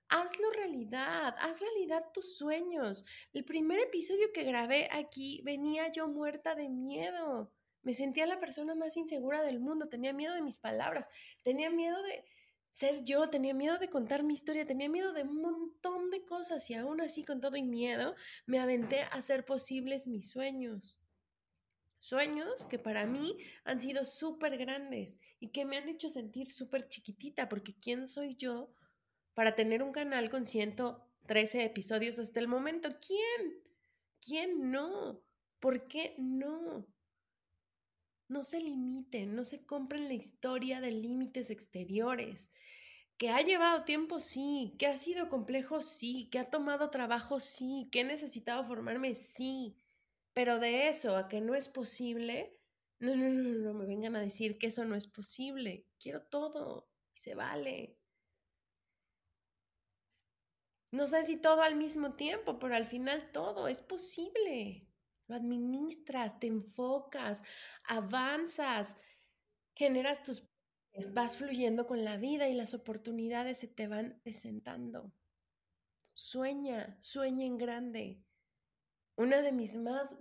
Hazlo 0.09 0.51
realidad, 0.51 1.35
haz 1.39 1.61
realidad 1.61 2.05
tus 2.13 2.37
sueños. 2.37 3.05
El 3.33 3.45
primer 3.45 3.81
episodio 3.81 4.29
que 4.33 4.45
grabé 4.45 4.89
aquí 4.93 5.41
venía 5.45 5.91
yo 5.91 6.09
muerta 6.09 6.55
de 6.55 6.69
miedo. 6.69 7.53
Me 7.83 7.93
sentía 7.93 8.27
la 8.27 8.39
persona 8.39 8.75
más 8.75 8.97
insegura 8.97 9.43
del 9.43 9.61
mundo, 9.61 9.89
tenía 9.89 10.13
miedo 10.13 10.35
de 10.35 10.43
mis 10.43 10.59
palabras, 10.59 11.09
tenía 11.43 11.71
miedo 11.71 12.01
de, 12.03 12.25
ser 12.77 13.05
yo, 13.05 13.31
tenía 13.31 13.55
miedo 13.55 13.79
de 13.79 13.89
contar 13.89 14.23
mi 14.23 14.35
historia, 14.35 14.67
tenía 14.67 14.91
miedo 14.91 15.15
de 15.15 15.23
un 15.23 15.41
montón 15.41 16.11
de 16.11 16.27
cosas 16.27 16.69
y 16.69 16.75
aún 16.75 17.01
así 17.01 17.25
con 17.25 17.41
todo 17.41 17.57
y 17.57 17.63
miedo 17.63 18.15
me 18.45 18.59
aventé 18.59 19.01
a 19.01 19.07
hacer 19.07 19.47
posibles 19.47 20.07
mis 20.07 20.31
sueños. 20.31 21.01
Sueños 21.99 22.67
que 22.67 22.79
para 22.79 23.07
mí 23.07 23.37
han 23.65 23.81
sido 23.81 24.05
súper 24.05 24.57
grandes 24.59 25.21
y 25.41 25.49
que 25.49 25.65
me 25.65 25.77
han 25.77 25.89
hecho 25.89 26.09
sentir 26.09 26.53
súper 26.53 26.89
chiquitita 26.89 27.49
porque 27.49 27.75
¿quién 27.75 28.07
soy 28.07 28.37
yo 28.37 28.73
para 29.35 29.55
tener 29.55 29.83
un 29.83 29.93
canal 29.93 30.31
con 30.31 30.47
113 30.47 31.65
episodios 31.65 32.19
hasta 32.19 32.41
el 32.41 32.49
momento? 32.49 32.89
¿Quién? 33.07 33.63
¿Quién 34.21 34.71
no? 34.71 35.23
¿Por 35.61 35.89
qué 35.89 36.15
no? 36.19 36.87
No 38.29 38.43
se 38.43 38.61
limiten, 38.61 39.35
no 39.35 39.45
se 39.45 39.65
compren 39.65 40.09
la 40.09 40.15
historia 40.15 40.81
de 40.81 40.91
límites 40.91 41.51
exteriores. 41.51 42.51
Que 43.19 43.31
ha 43.31 43.41
llevado 43.41 43.85
tiempo, 43.85 44.21
sí. 44.21 44.75
Que 44.79 44.87
ha 44.87 44.99
sido 44.99 45.29
complejo, 45.29 45.81
sí. 45.81 46.29
Que 46.31 46.39
ha 46.39 46.51
tomado 46.51 46.91
trabajo, 46.91 47.41
sí. 47.41 47.89
Que 47.91 48.01
he 48.01 48.05
necesitado 48.05 48.65
formarme, 48.65 49.15
sí. 49.15 49.77
Pero 50.37 50.61
de 50.61 50.89
eso 50.89 51.17
a 51.17 51.27
que 51.27 51.41
no 51.41 51.57
es 51.57 51.69
posible, 51.69 52.61
no, 53.01 53.17
no, 53.17 53.31
no, 53.31 53.51
no 53.59 53.75
me 53.75 53.87
vengan 53.87 54.15
a 54.15 54.21
decir 54.21 54.59
que 54.59 54.69
eso 54.69 54.85
no 54.85 54.95
es 54.95 55.09
posible. 55.09 55.89
Quiero 55.99 56.23
todo 56.23 56.91
y 57.13 57.19
se 57.19 57.35
vale. 57.35 57.99
No 60.93 61.09
sé 61.09 61.25
si 61.25 61.39
todo 61.39 61.63
al 61.63 61.77
mismo 61.77 62.15
tiempo, 62.15 62.59
pero 62.59 62.77
al 62.77 62.87
final 62.87 63.33
todo 63.33 63.67
es 63.67 63.81
posible 63.81 64.87
lo 65.29 65.35
administras, 65.35 66.39
te 66.39 66.47
enfocas, 66.47 67.43
avanzas, 67.85 68.97
generas 69.75 70.23
tus... 70.23 70.49
vas 71.13 71.37
fluyendo 71.37 71.87
con 71.87 72.05
la 72.05 72.17
vida 72.17 72.49
y 72.49 72.55
las 72.55 72.75
oportunidades 72.75 73.59
se 73.59 73.69
te 73.69 73.89
van 73.89 74.21
presentando. 74.23 75.13
Sueña, 76.15 76.97
sueña 77.01 77.45
en 77.45 77.59
grande. 77.59 78.23
una 79.17 79.43
de 79.43 79.53
mis 79.53 79.77
más 79.77 80.17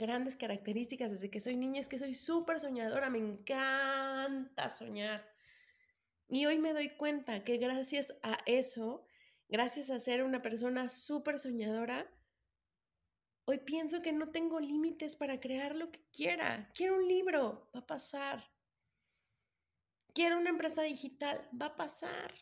grandes 0.00 0.36
características 0.36 1.10
desde 1.10 1.30
que 1.30 1.40
soy 1.40 1.56
niña 1.56 1.80
es 1.80 1.88
que 1.88 1.98
soy 1.98 2.14
súper 2.14 2.58
soñadora, 2.58 3.10
me 3.10 3.18
encanta 3.18 4.68
soñar. 4.68 5.30
Y 6.28 6.46
hoy 6.46 6.58
me 6.58 6.72
doy 6.72 6.90
cuenta 6.96 7.44
que 7.44 7.58
gracias 7.58 8.14
a 8.22 8.38
eso, 8.46 9.04
gracias 9.48 9.90
a 9.90 10.00
ser 10.00 10.24
una 10.24 10.42
persona 10.42 10.88
súper 10.88 11.38
soñadora, 11.38 12.10
hoy 13.44 13.58
pienso 13.58 14.00
que 14.00 14.12
no 14.12 14.30
tengo 14.30 14.60
límites 14.60 15.16
para 15.16 15.40
crear 15.40 15.76
lo 15.76 15.90
que 15.90 16.04
quiera. 16.12 16.70
Quiero 16.74 16.96
un 16.96 17.06
libro, 17.06 17.70
va 17.74 17.80
a 17.80 17.86
pasar. 17.86 18.42
Quiero 20.14 20.38
una 20.38 20.50
empresa 20.50 20.82
digital, 20.82 21.48
va 21.60 21.66
a 21.66 21.76
pasar. 21.76 22.32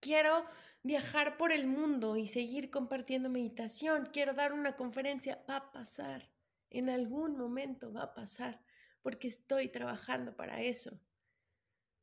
Quiero 0.00 0.44
viajar 0.82 1.36
por 1.36 1.52
el 1.52 1.66
mundo 1.66 2.16
y 2.16 2.26
seguir 2.26 2.70
compartiendo 2.70 3.30
meditación. 3.30 4.08
Quiero 4.12 4.34
dar 4.34 4.52
una 4.52 4.76
conferencia, 4.76 5.44
va 5.48 5.56
a 5.56 5.72
pasar. 5.72 6.30
En 6.70 6.90
algún 6.90 7.36
momento 7.36 7.92
va 7.92 8.04
a 8.04 8.14
pasar 8.14 8.60
porque 9.02 9.28
estoy 9.28 9.68
trabajando 9.68 10.34
para 10.36 10.60
eso. 10.60 11.00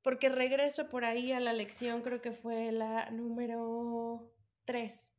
Porque 0.01 0.30
regreso 0.30 0.89
por 0.89 1.03
ahí 1.03 1.32
a 1.32 1.39
la 1.39 1.53
lección, 1.53 2.01
creo 2.01 2.21
que 2.21 2.32
fue 2.32 2.71
la 2.71 3.09
número 3.09 4.34
3. 4.65 5.13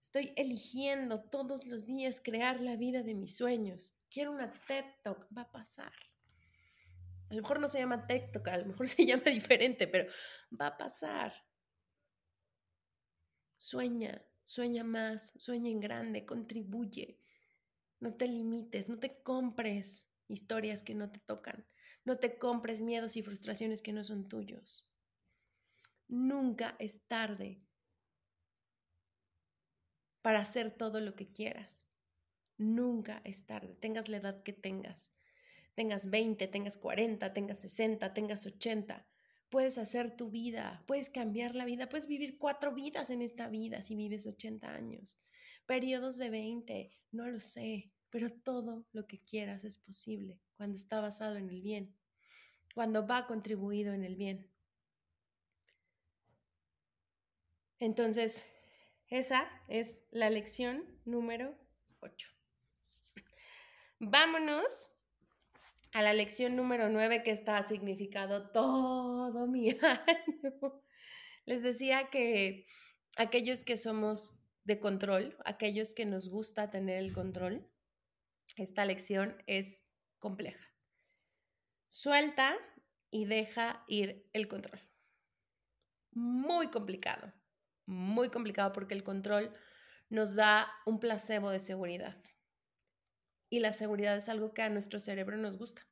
Estoy 0.00 0.32
eligiendo 0.36 1.22
todos 1.22 1.66
los 1.66 1.86
días 1.86 2.20
crear 2.20 2.60
la 2.60 2.76
vida 2.76 3.02
de 3.02 3.14
mis 3.14 3.36
sueños. 3.36 3.96
Quiero 4.10 4.32
una 4.32 4.50
TED 4.66 4.84
Talk, 5.02 5.28
va 5.36 5.42
a 5.42 5.52
pasar. 5.52 5.92
A 7.30 7.34
lo 7.34 7.42
mejor 7.42 7.60
no 7.60 7.68
se 7.68 7.78
llama 7.78 8.06
TED 8.06 8.30
Talk, 8.32 8.48
a 8.48 8.58
lo 8.58 8.66
mejor 8.66 8.88
se 8.88 9.04
llama 9.04 9.24
diferente, 9.24 9.86
pero 9.86 10.10
va 10.58 10.68
a 10.68 10.76
pasar. 10.76 11.32
Sueña, 13.62 14.20
sueña 14.44 14.82
más, 14.82 15.34
sueña 15.36 15.70
en 15.70 15.78
grande, 15.78 16.26
contribuye. 16.26 17.20
No 18.00 18.12
te 18.12 18.26
limites, 18.26 18.88
no 18.88 18.98
te 18.98 19.22
compres 19.22 20.10
historias 20.26 20.82
que 20.82 20.96
no 20.96 21.12
te 21.12 21.20
tocan. 21.20 21.64
No 22.04 22.18
te 22.18 22.38
compres 22.38 22.82
miedos 22.82 23.16
y 23.16 23.22
frustraciones 23.22 23.80
que 23.80 23.92
no 23.92 24.02
son 24.02 24.28
tuyos. 24.28 24.90
Nunca 26.08 26.74
es 26.80 27.06
tarde 27.06 27.62
para 30.22 30.40
hacer 30.40 30.72
todo 30.72 30.98
lo 30.98 31.14
que 31.14 31.30
quieras. 31.30 31.86
Nunca 32.58 33.22
es 33.22 33.46
tarde, 33.46 33.76
tengas 33.76 34.08
la 34.08 34.16
edad 34.16 34.42
que 34.42 34.52
tengas. 34.52 35.12
Tengas 35.76 36.10
20, 36.10 36.48
tengas 36.48 36.78
40, 36.78 37.32
tengas 37.32 37.60
60, 37.60 38.12
tengas 38.12 38.44
80 38.44 39.06
puedes 39.52 39.76
hacer 39.76 40.16
tu 40.16 40.30
vida, 40.30 40.82
puedes 40.86 41.10
cambiar 41.10 41.54
la 41.54 41.66
vida, 41.66 41.90
puedes 41.90 42.06
vivir 42.06 42.38
cuatro 42.38 42.72
vidas 42.72 43.10
en 43.10 43.20
esta 43.20 43.48
vida 43.48 43.82
si 43.82 43.94
vives 43.94 44.26
80 44.26 44.66
años, 44.66 45.20
periodos 45.66 46.16
de 46.16 46.30
20, 46.30 46.98
no 47.10 47.28
lo 47.28 47.38
sé, 47.38 47.92
pero 48.08 48.32
todo 48.32 48.86
lo 48.92 49.06
que 49.06 49.22
quieras 49.22 49.64
es 49.64 49.76
posible 49.76 50.40
cuando 50.56 50.76
está 50.76 51.02
basado 51.02 51.36
en 51.36 51.50
el 51.50 51.60
bien, 51.60 51.94
cuando 52.74 53.06
va 53.06 53.26
contribuido 53.26 53.92
en 53.92 54.04
el 54.04 54.16
bien. 54.16 54.50
Entonces, 57.78 58.46
esa 59.08 59.50
es 59.68 60.00
la 60.10 60.30
lección 60.30 60.82
número 61.04 61.54
8. 62.00 62.28
Vámonos 63.98 64.91
a 65.92 66.02
la 66.02 66.14
lección 66.14 66.56
número 66.56 66.88
9 66.88 67.22
que 67.22 67.30
está 67.30 67.62
significado 67.62 68.50
todo 68.50 69.46
mi 69.46 69.70
año. 69.82 70.82
Les 71.44 71.62
decía 71.62 72.08
que 72.10 72.66
aquellos 73.16 73.62
que 73.62 73.76
somos 73.76 74.42
de 74.64 74.80
control, 74.80 75.36
aquellos 75.44 75.92
que 75.92 76.06
nos 76.06 76.28
gusta 76.28 76.70
tener 76.70 76.98
el 76.98 77.12
control, 77.12 77.68
esta 78.56 78.84
lección 78.84 79.36
es 79.46 79.88
compleja. 80.18 80.66
Suelta 81.88 82.56
y 83.10 83.26
deja 83.26 83.84
ir 83.86 84.28
el 84.32 84.48
control. 84.48 84.80
Muy 86.12 86.68
complicado, 86.68 87.32
muy 87.86 88.30
complicado 88.30 88.72
porque 88.72 88.94
el 88.94 89.02
control 89.02 89.52
nos 90.08 90.34
da 90.34 90.70
un 90.86 91.00
placebo 91.00 91.50
de 91.50 91.60
seguridad. 91.60 92.16
Y 93.52 93.60
la 93.60 93.74
seguridad 93.74 94.16
es 94.16 94.30
algo 94.30 94.54
que 94.54 94.62
a 94.62 94.70
nuestro 94.70 94.98
cerebro 94.98 95.36
nos 95.36 95.58
gusta. 95.58 95.86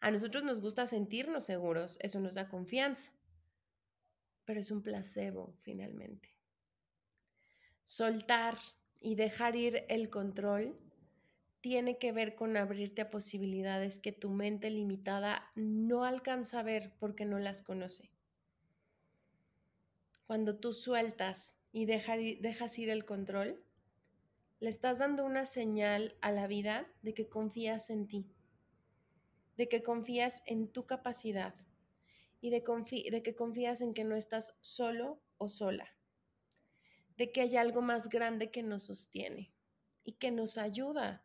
A 0.00 0.10
nosotros 0.10 0.42
nos 0.42 0.60
gusta 0.60 0.88
sentirnos 0.88 1.44
seguros, 1.44 1.98
eso 2.00 2.18
nos 2.18 2.34
da 2.34 2.48
confianza, 2.48 3.12
pero 4.44 4.58
es 4.58 4.72
un 4.72 4.82
placebo 4.82 5.54
finalmente. 5.62 6.34
Soltar 7.84 8.58
y 8.98 9.14
dejar 9.14 9.54
ir 9.54 9.84
el 9.88 10.10
control 10.10 10.76
tiene 11.60 11.96
que 11.98 12.10
ver 12.10 12.34
con 12.34 12.56
abrirte 12.56 13.02
a 13.02 13.10
posibilidades 13.10 14.00
que 14.00 14.10
tu 14.10 14.28
mente 14.28 14.68
limitada 14.68 15.48
no 15.54 16.04
alcanza 16.04 16.58
a 16.58 16.64
ver 16.64 16.92
porque 16.98 17.24
no 17.24 17.38
las 17.38 17.62
conoce. 17.62 18.10
Cuando 20.26 20.58
tú 20.58 20.72
sueltas 20.72 21.56
y 21.70 21.84
dejas 21.84 22.78
ir 22.80 22.90
el 22.90 23.04
control, 23.04 23.62
le 24.60 24.68
estás 24.68 24.98
dando 24.98 25.24
una 25.24 25.46
señal 25.46 26.14
a 26.20 26.30
la 26.32 26.46
vida 26.46 26.86
de 27.00 27.14
que 27.14 27.28
confías 27.28 27.88
en 27.88 28.06
ti, 28.06 28.30
de 29.56 29.68
que 29.68 29.82
confías 29.82 30.42
en 30.44 30.68
tu 30.68 30.84
capacidad 30.84 31.54
y 32.42 32.50
de, 32.50 32.62
que 33.22 33.34
confías 33.34 33.80
en 33.80 33.94
que 33.94 34.04
no 34.04 34.14
estás 34.16 34.58
solo 34.60 35.18
o 35.38 35.48
sola, 35.48 35.88
de 37.16 37.32
que 37.32 37.40
hay 37.40 37.56
algo 37.56 37.80
más 37.80 38.10
grande 38.10 38.50
que 38.50 38.62
nos 38.62 38.84
sostiene 38.84 39.50
y 40.04 40.12
que 40.12 40.30
nos 40.30 40.58
ayuda. 40.58 41.24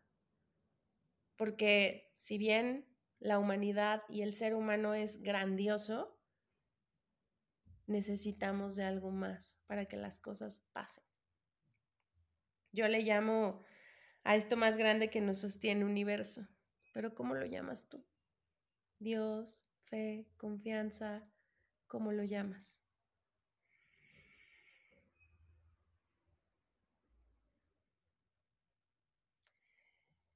Porque 1.36 2.10
si 2.14 2.38
bien 2.38 2.86
la 3.18 3.38
humanidad 3.38 4.02
y 4.08 4.22
el 4.22 4.34
ser 4.34 4.54
humano 4.54 4.94
es 4.94 5.22
grandioso, 5.22 6.18
necesitamos 7.86 8.76
de 8.76 8.84
algo 8.84 9.10
más 9.10 9.60
para 9.66 9.84
que 9.84 9.98
las 9.98 10.20
cosas 10.20 10.62
pasen. 10.72 11.05
Yo 12.76 12.88
le 12.88 13.00
llamo 13.00 13.62
a 14.22 14.36
esto 14.36 14.54
más 14.58 14.76
grande 14.76 15.08
que 15.08 15.22
nos 15.22 15.38
sostiene 15.38 15.86
universo. 15.86 16.46
Pero 16.92 17.14
¿cómo 17.14 17.34
lo 17.34 17.46
llamas 17.46 17.88
tú? 17.88 18.04
Dios, 18.98 19.64
fe, 19.86 20.28
confianza, 20.36 21.26
¿cómo 21.86 22.12
lo 22.12 22.22
llamas? 22.22 22.82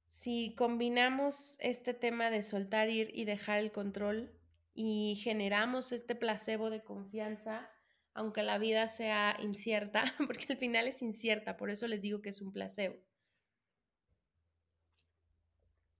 Si 0.07 0.55
combinamos 0.55 1.57
este 1.59 1.93
tema 1.93 2.31
de 2.31 2.41
soltar, 2.41 2.89
ir 2.89 3.11
y 3.13 3.25
dejar 3.25 3.59
el 3.59 3.71
control 3.71 4.31
y 4.73 5.21
generamos 5.23 5.91
este 5.91 6.15
placebo 6.15 6.71
de 6.71 6.83
confianza, 6.83 7.69
aunque 8.13 8.43
la 8.43 8.57
vida 8.57 8.87
sea 8.87 9.37
incierta, 9.41 10.03
porque 10.27 10.45
al 10.49 10.57
final 10.57 10.87
es 10.87 11.01
incierta, 11.01 11.57
por 11.57 11.69
eso 11.69 11.87
les 11.87 12.01
digo 12.01 12.21
que 12.21 12.29
es 12.29 12.41
un 12.41 12.51
placebo. 12.51 12.97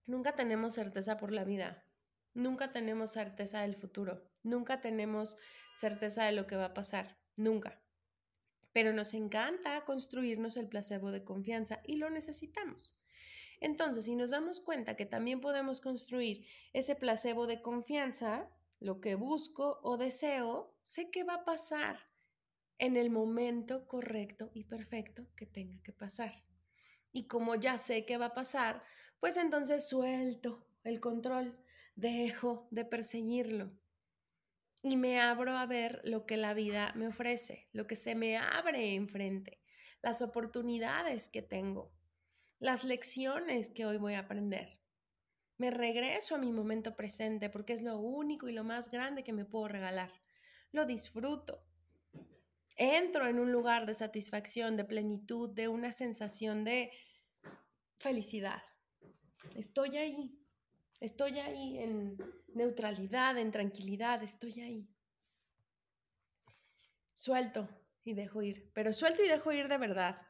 Nunca 0.06 0.34
tenemos 0.34 0.74
certeza 0.74 1.16
por 1.16 1.32
la 1.32 1.44
vida, 1.44 1.84
nunca 2.34 2.72
tenemos 2.72 3.12
certeza 3.12 3.62
del 3.62 3.76
futuro, 3.76 4.28
nunca 4.42 4.80
tenemos 4.80 5.36
certeza 5.74 6.24
de 6.24 6.32
lo 6.32 6.46
que 6.46 6.56
va 6.56 6.66
a 6.66 6.74
pasar, 6.74 7.18
nunca. 7.36 7.80
Pero 8.72 8.92
nos 8.92 9.14
encanta 9.14 9.84
construirnos 9.84 10.56
el 10.56 10.68
placebo 10.68 11.12
de 11.12 11.24
confianza 11.24 11.80
y 11.84 11.96
lo 11.96 12.10
necesitamos. 12.10 12.96
Entonces, 13.60 14.06
si 14.06 14.16
nos 14.16 14.30
damos 14.30 14.58
cuenta 14.58 14.96
que 14.96 15.06
también 15.06 15.40
podemos 15.40 15.80
construir 15.80 16.46
ese 16.72 16.96
placebo 16.96 17.46
de 17.46 17.62
confianza, 17.62 18.50
lo 18.82 19.00
que 19.00 19.14
busco 19.14 19.80
o 19.82 19.96
deseo, 19.96 20.76
sé 20.82 21.10
que 21.10 21.24
va 21.24 21.34
a 21.34 21.44
pasar 21.44 21.98
en 22.78 22.96
el 22.96 23.10
momento 23.10 23.86
correcto 23.86 24.50
y 24.54 24.64
perfecto 24.64 25.28
que 25.36 25.46
tenga 25.46 25.80
que 25.82 25.92
pasar. 25.92 26.32
Y 27.12 27.28
como 27.28 27.54
ya 27.54 27.78
sé 27.78 28.04
que 28.04 28.18
va 28.18 28.26
a 28.26 28.34
pasar, 28.34 28.82
pues 29.20 29.36
entonces 29.36 29.88
suelto 29.88 30.66
el 30.82 30.98
control, 30.98 31.56
dejo 31.94 32.66
de 32.70 32.84
perseguirlo 32.84 33.70
y 34.82 34.96
me 34.96 35.20
abro 35.20 35.56
a 35.56 35.66
ver 35.66 36.00
lo 36.02 36.26
que 36.26 36.36
la 36.36 36.54
vida 36.54 36.92
me 36.96 37.06
ofrece, 37.06 37.68
lo 37.72 37.86
que 37.86 37.94
se 37.94 38.16
me 38.16 38.36
abre 38.36 38.94
enfrente, 38.94 39.60
las 40.02 40.22
oportunidades 40.22 41.28
que 41.28 41.42
tengo, 41.42 41.92
las 42.58 42.82
lecciones 42.82 43.70
que 43.70 43.86
hoy 43.86 43.98
voy 43.98 44.14
a 44.14 44.20
aprender 44.20 44.81
me 45.62 45.70
regreso 45.70 46.34
a 46.34 46.38
mi 46.38 46.50
momento 46.50 46.96
presente 46.96 47.48
porque 47.48 47.72
es 47.72 47.82
lo 47.82 47.96
único 47.96 48.48
y 48.48 48.52
lo 48.52 48.64
más 48.64 48.88
grande 48.88 49.22
que 49.22 49.32
me 49.32 49.44
puedo 49.44 49.68
regalar. 49.68 50.10
Lo 50.72 50.86
disfruto. 50.86 51.62
Entro 52.76 53.28
en 53.28 53.38
un 53.38 53.52
lugar 53.52 53.86
de 53.86 53.94
satisfacción, 53.94 54.76
de 54.76 54.84
plenitud, 54.84 55.48
de 55.50 55.68
una 55.68 55.92
sensación 55.92 56.64
de 56.64 56.90
felicidad. 57.94 58.60
Estoy 59.54 59.98
ahí. 59.98 60.36
Estoy 60.98 61.38
ahí 61.38 61.78
en 61.78 62.16
neutralidad, 62.54 63.38
en 63.38 63.52
tranquilidad. 63.52 64.20
Estoy 64.24 64.60
ahí. 64.62 64.88
Suelto 67.14 67.68
y 68.02 68.14
dejo 68.14 68.42
ir. 68.42 68.68
Pero 68.74 68.92
suelto 68.92 69.22
y 69.22 69.28
dejo 69.28 69.52
ir 69.52 69.68
de 69.68 69.78
verdad. 69.78 70.26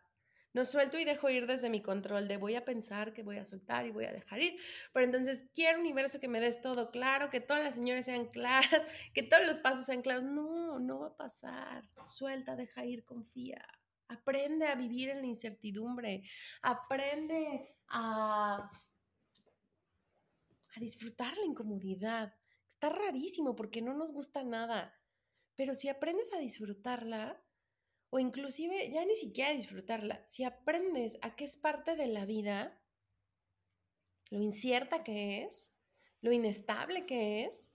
No 0.54 0.66
suelto 0.66 0.98
y 0.98 1.04
dejo 1.04 1.30
ir 1.30 1.46
desde 1.46 1.70
mi 1.70 1.80
control 1.80 2.28
de 2.28 2.36
voy 2.36 2.56
a 2.56 2.64
pensar 2.64 3.14
que 3.14 3.22
voy 3.22 3.38
a 3.38 3.44
soltar 3.46 3.86
y 3.86 3.90
voy 3.90 4.04
a 4.04 4.12
dejar 4.12 4.40
ir. 4.42 4.58
Pero 4.92 5.06
entonces 5.06 5.48
quiero 5.54 5.78
un 5.78 5.86
universo 5.86 6.20
que 6.20 6.28
me 6.28 6.40
des 6.40 6.60
todo 6.60 6.90
claro, 6.90 7.30
que 7.30 7.40
todas 7.40 7.62
las 7.62 7.74
señores 7.74 8.04
sean 8.04 8.26
claras, 8.26 8.68
que 9.14 9.22
todos 9.22 9.46
los 9.46 9.58
pasos 9.58 9.86
sean 9.86 10.02
claros. 10.02 10.24
No, 10.24 10.78
no 10.78 11.00
va 11.00 11.06
a 11.08 11.16
pasar. 11.16 11.88
Suelta, 12.04 12.54
deja 12.54 12.84
ir, 12.84 13.04
confía. 13.04 13.66
Aprende 14.08 14.66
a 14.66 14.74
vivir 14.74 15.08
en 15.08 15.22
la 15.22 15.26
incertidumbre. 15.26 16.22
Aprende 16.60 17.74
a, 17.88 18.70
a 20.74 20.80
disfrutar 20.80 21.34
la 21.38 21.46
incomodidad. 21.46 22.34
Está 22.68 22.90
rarísimo 22.90 23.56
porque 23.56 23.80
no 23.80 23.94
nos 23.94 24.12
gusta 24.12 24.44
nada. 24.44 24.94
Pero 25.56 25.72
si 25.72 25.88
aprendes 25.88 26.32
a 26.34 26.38
disfrutarla, 26.38 27.41
o 28.14 28.18
inclusive 28.18 28.90
ya 28.90 29.06
ni 29.06 29.16
siquiera 29.16 29.54
disfrutarla. 29.54 30.22
Si 30.26 30.44
aprendes 30.44 31.18
a 31.22 31.34
qué 31.34 31.44
es 31.44 31.56
parte 31.56 31.96
de 31.96 32.08
la 32.08 32.26
vida, 32.26 32.78
lo 34.30 34.38
incierta 34.42 35.02
que 35.02 35.44
es, 35.44 35.74
lo 36.20 36.30
inestable 36.30 37.06
que 37.06 37.46
es, 37.46 37.72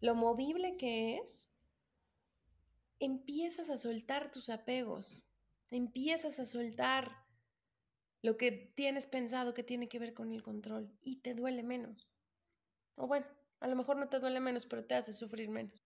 lo 0.00 0.14
movible 0.14 0.78
que 0.78 1.18
es, 1.18 1.50
empiezas 2.98 3.68
a 3.68 3.76
soltar 3.76 4.32
tus 4.32 4.48
apegos, 4.48 5.28
empiezas 5.70 6.40
a 6.40 6.46
soltar 6.46 7.22
lo 8.22 8.38
que 8.38 8.52
tienes 8.52 9.06
pensado 9.06 9.52
que 9.52 9.64
tiene 9.64 9.90
que 9.90 9.98
ver 9.98 10.14
con 10.14 10.32
el 10.32 10.42
control 10.42 10.90
y 11.02 11.16
te 11.16 11.34
duele 11.34 11.62
menos. 11.62 12.08
O 12.94 13.06
bueno, 13.06 13.26
a 13.60 13.68
lo 13.68 13.76
mejor 13.76 13.98
no 13.98 14.08
te 14.08 14.18
duele 14.18 14.40
menos, 14.40 14.64
pero 14.64 14.86
te 14.86 14.94
hace 14.94 15.12
sufrir 15.12 15.50
menos. 15.50 15.83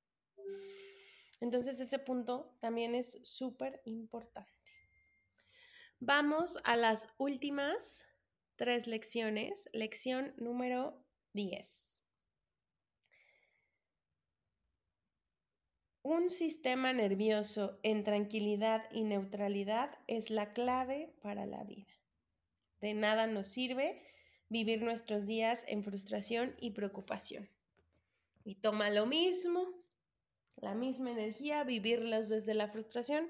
Entonces 1.40 1.80
ese 1.80 1.98
punto 1.98 2.56
también 2.60 2.94
es 2.94 3.20
súper 3.22 3.80
importante. 3.84 4.52
Vamos 6.00 6.58
a 6.64 6.76
las 6.76 7.08
últimas 7.18 8.08
tres 8.56 8.86
lecciones. 8.86 9.68
Lección 9.72 10.34
número 10.36 11.04
10. 11.32 12.02
Un 16.02 16.30
sistema 16.30 16.92
nervioso 16.92 17.78
en 17.82 18.02
tranquilidad 18.02 18.88
y 18.90 19.02
neutralidad 19.02 19.98
es 20.06 20.30
la 20.30 20.50
clave 20.50 21.14
para 21.20 21.46
la 21.46 21.64
vida. 21.64 21.92
De 22.80 22.94
nada 22.94 23.26
nos 23.26 23.48
sirve 23.48 24.02
vivir 24.48 24.82
nuestros 24.82 25.26
días 25.26 25.64
en 25.68 25.84
frustración 25.84 26.56
y 26.60 26.70
preocupación. 26.70 27.50
Y 28.44 28.54
toma 28.56 28.90
lo 28.90 29.04
mismo 29.04 29.77
la 30.60 30.74
misma 30.74 31.10
energía, 31.10 31.64
vivirlos 31.64 32.28
desde 32.28 32.54
la 32.54 32.68
frustración 32.68 33.28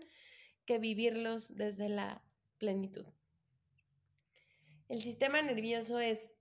que 0.65 0.79
vivirlos 0.79 1.57
desde 1.57 1.89
la 1.89 2.23
plenitud. 2.59 3.07
El 4.89 5.03
sistema 5.03 5.41
nervioso 5.43 5.99
es 5.99 6.33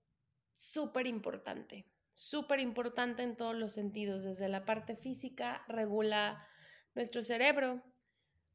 súper 0.52 1.06
importante, 1.06 1.86
súper 2.12 2.60
importante 2.60 3.22
en 3.22 3.36
todos 3.36 3.54
los 3.54 3.72
sentidos. 3.72 4.24
Desde 4.24 4.48
la 4.48 4.64
parte 4.64 4.96
física, 4.96 5.64
regula 5.68 6.46
nuestro 6.94 7.22
cerebro, 7.22 7.82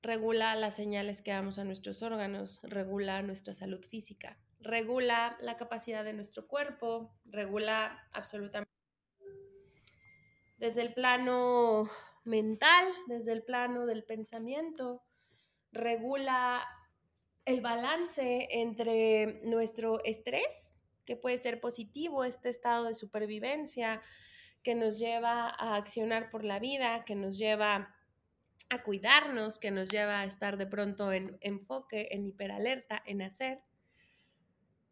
regula 0.02 0.56
las 0.56 0.76
señales 0.76 1.22
que 1.22 1.32
damos 1.32 1.60
a 1.60 1.64
nuestros 1.64 2.04
órganos, 2.04 2.60
regula 2.64 3.22
nuestra 3.22 3.54
salud 3.54 3.84
física, 3.84 4.38
regula 4.60 5.38
la 5.40 5.58
capacidad 5.58 6.04
de 6.04 6.14
nuestro 6.14 6.48
cuerpo, 6.48 7.16
regula 7.26 8.08
absolutamente. 8.14 8.72
Desde 10.58 10.82
el 10.82 10.94
plano 10.94 11.90
mental, 12.24 12.88
desde 13.08 13.34
el 13.34 13.44
plano 13.44 13.86
del 13.86 14.04
pensamiento, 14.04 15.04
regula 15.72 16.66
el 17.46 17.62
balance 17.62 18.48
entre 18.52 19.42
nuestro 19.44 20.04
estrés, 20.04 20.76
que 21.06 21.18
puede 21.18 21.38
ser 21.38 21.60
positivo, 21.60 22.24
este 22.24 22.50
estado 22.50 22.86
de 22.86 22.94
supervivencia 22.94 24.02
que 24.64 24.76
nos 24.76 24.98
lleva 24.98 25.50
a 25.50 25.76
accionar 25.76 26.30
por 26.30 26.46
la 26.46 26.60
vida, 26.60 27.04
que 27.04 27.16
nos 27.16 27.38
lleva 27.38 27.94
a 28.70 28.84
cuidarnos, 28.84 29.60
que 29.60 29.72
nos 29.72 29.90
lleva 29.90 30.22
a 30.22 30.26
estar 30.26 30.58
de 30.58 30.66
pronto 30.66 31.12
en 31.12 31.38
enfoque, 31.42 32.08
en 32.12 32.26
hiperalerta, 32.26 33.04
en 33.06 33.22
hacer 33.22 33.62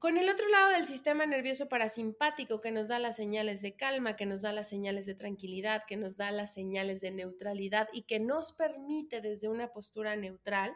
con 0.02 0.18
el 0.18 0.30
otro 0.30 0.50
lado 0.50 0.72
del 0.72 0.88
sistema 0.88 1.28
nervioso 1.28 1.70
parasimpático 1.70 2.60
que 2.60 2.72
nos 2.72 2.88
da 2.88 2.98
las 2.98 3.16
señales 3.16 3.62
de 3.62 3.76
calma, 3.76 4.16
que 4.16 4.26
nos 4.26 4.42
da 4.42 4.52
las 4.52 4.68
señales 4.68 5.06
de 5.06 5.14
tranquilidad, 5.14 5.84
que 5.88 5.96
nos 5.96 6.18
da 6.18 6.32
las 6.32 6.56
señales 6.56 7.02
de 7.02 7.12
neutralidad 7.12 7.88
y 7.94 8.02
que 8.02 8.20
nos 8.20 8.52
permite 8.52 9.22
desde 9.22 9.48
una 9.48 9.72
postura 9.72 10.16
neutral 10.16 10.76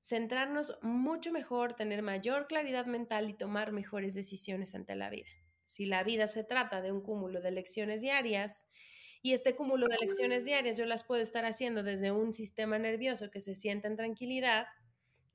centrarnos 0.00 0.78
mucho 0.80 1.30
mejor, 1.30 1.74
tener 1.74 2.00
mayor 2.00 2.46
claridad 2.46 2.86
mental 2.86 3.28
y 3.28 3.34
tomar 3.34 3.70
mejores 3.70 4.14
decisiones 4.14 4.74
ante 4.74 4.96
la 4.96 5.10
vida. 5.10 5.28
Si 5.62 5.84
la 5.84 6.02
vida 6.02 6.26
se 6.26 6.42
trata 6.42 6.80
de 6.80 6.90
un 6.90 7.02
cúmulo 7.02 7.42
de 7.42 7.50
lecciones 7.50 8.00
diarias 8.00 8.66
y 9.20 9.34
este 9.34 9.56
cúmulo 9.56 9.88
de 9.88 9.98
lecciones 10.00 10.46
diarias 10.46 10.78
yo 10.78 10.86
las 10.86 11.04
puedo 11.04 11.20
estar 11.20 11.44
haciendo 11.44 11.82
desde 11.82 12.12
un 12.12 12.32
sistema 12.32 12.78
nervioso 12.78 13.30
que 13.30 13.40
se 13.40 13.54
sienta 13.54 13.88
en 13.88 13.96
tranquilidad, 13.96 14.68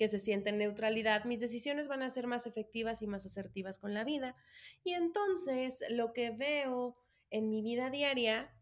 que 0.04 0.10
se 0.10 0.20
siente 0.20 0.50
en 0.50 0.58
neutralidad, 0.58 1.24
mis 1.24 1.40
decisiones 1.40 1.88
van 1.88 2.02
a 2.02 2.10
ser 2.10 2.28
más 2.28 2.46
efectivas 2.46 3.02
y 3.02 3.08
más 3.08 3.26
asertivas 3.26 3.78
con 3.78 3.94
la 3.94 4.04
vida. 4.04 4.36
Y 4.84 4.92
entonces 4.92 5.82
lo 5.90 6.12
que 6.12 6.30
veo 6.30 6.98
en 7.30 7.50
mi 7.50 7.62
vida 7.62 7.90
diaria, 7.90 8.54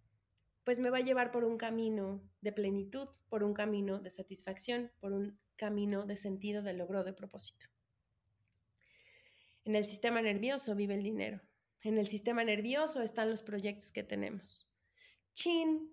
pues 0.64 0.80
me 0.80 0.92
va 0.92 1.00
a 1.00 1.02
llevar 1.02 1.32
por 1.32 1.44
un 1.44 1.58
camino 1.58 2.22
de 2.42 2.52
plenitud, 2.52 3.08
por 3.28 3.42
un 3.42 3.56
camino 3.56 3.98
de 3.98 4.12
satisfacción, 4.12 4.92
por 5.00 5.14
un 5.14 5.40
camino 5.56 6.06
de 6.06 6.16
sentido, 6.16 6.62
de 6.62 6.74
logro, 6.74 7.04
de 7.04 7.14
propósito. 7.14 7.66
En 9.66 9.76
el 9.76 9.86
sistema 9.86 10.22
nervioso 10.22 10.76
vive 10.76 10.94
el 10.94 11.02
dinero. 11.02 11.42
En 11.82 11.98
el 11.98 12.08
sistema 12.08 12.44
nervioso 12.44 13.02
están 13.02 13.32
los 13.32 13.42
proyectos 13.42 13.92
que 13.92 14.04
tenemos. 14.04 14.72
Chin, 15.34 15.90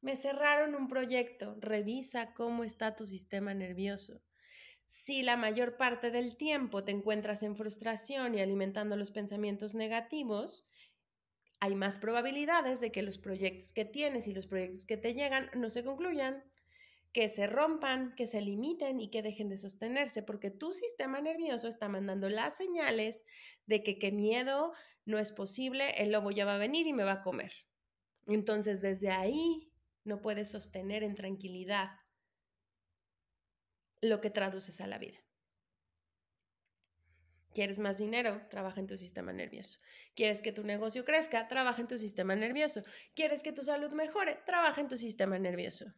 me 0.00 0.16
cerraron 0.16 0.74
un 0.74 0.88
proyecto. 0.88 1.56
Revisa 1.60 2.34
cómo 2.34 2.64
está 2.64 2.96
tu 2.96 3.06
sistema 3.06 3.54
nervioso. 3.54 4.20
Si 4.92 5.22
la 5.22 5.36
mayor 5.36 5.76
parte 5.76 6.10
del 6.10 6.36
tiempo 6.36 6.82
te 6.82 6.90
encuentras 6.90 7.44
en 7.44 7.54
frustración 7.54 8.34
y 8.34 8.40
alimentando 8.40 8.96
los 8.96 9.12
pensamientos 9.12 9.72
negativos, 9.72 10.68
hay 11.60 11.76
más 11.76 11.96
probabilidades 11.96 12.80
de 12.80 12.90
que 12.90 13.04
los 13.04 13.16
proyectos 13.16 13.72
que 13.72 13.84
tienes 13.84 14.26
y 14.26 14.34
los 14.34 14.48
proyectos 14.48 14.86
que 14.86 14.96
te 14.96 15.14
llegan 15.14 15.48
no 15.54 15.70
se 15.70 15.84
concluyan, 15.84 16.42
que 17.12 17.28
se 17.28 17.46
rompan, 17.46 18.16
que 18.16 18.26
se 18.26 18.40
limiten 18.40 18.98
y 18.98 19.10
que 19.10 19.22
dejen 19.22 19.48
de 19.48 19.58
sostenerse, 19.58 20.24
porque 20.24 20.50
tu 20.50 20.74
sistema 20.74 21.20
nervioso 21.20 21.68
está 21.68 21.88
mandando 21.88 22.28
las 22.28 22.56
señales 22.56 23.24
de 23.66 23.84
que 23.84 23.96
qué 24.00 24.10
miedo, 24.10 24.72
no 25.04 25.20
es 25.20 25.30
posible, 25.30 26.02
el 26.02 26.10
lobo 26.10 26.32
ya 26.32 26.44
va 26.44 26.56
a 26.56 26.58
venir 26.58 26.88
y 26.88 26.92
me 26.92 27.04
va 27.04 27.12
a 27.12 27.22
comer. 27.22 27.52
Entonces, 28.26 28.82
desde 28.82 29.10
ahí 29.10 29.70
no 30.02 30.20
puedes 30.20 30.50
sostener 30.50 31.04
en 31.04 31.14
tranquilidad 31.14 31.90
lo 34.00 34.20
que 34.20 34.30
traduces 34.30 34.80
a 34.80 34.86
la 34.86 34.98
vida. 34.98 35.18
¿Quieres 37.52 37.80
más 37.80 37.98
dinero? 37.98 38.42
Trabaja 38.48 38.80
en 38.80 38.86
tu 38.86 38.96
sistema 38.96 39.32
nervioso. 39.32 39.80
¿Quieres 40.14 40.40
que 40.40 40.52
tu 40.52 40.62
negocio 40.62 41.04
crezca? 41.04 41.48
Trabaja 41.48 41.80
en 41.80 41.88
tu 41.88 41.98
sistema 41.98 42.36
nervioso. 42.36 42.82
¿Quieres 43.14 43.42
que 43.42 43.52
tu 43.52 43.62
salud 43.62 43.92
mejore? 43.92 44.38
Trabaja 44.46 44.80
en 44.80 44.88
tu 44.88 44.96
sistema 44.96 45.38
nervioso. 45.38 45.92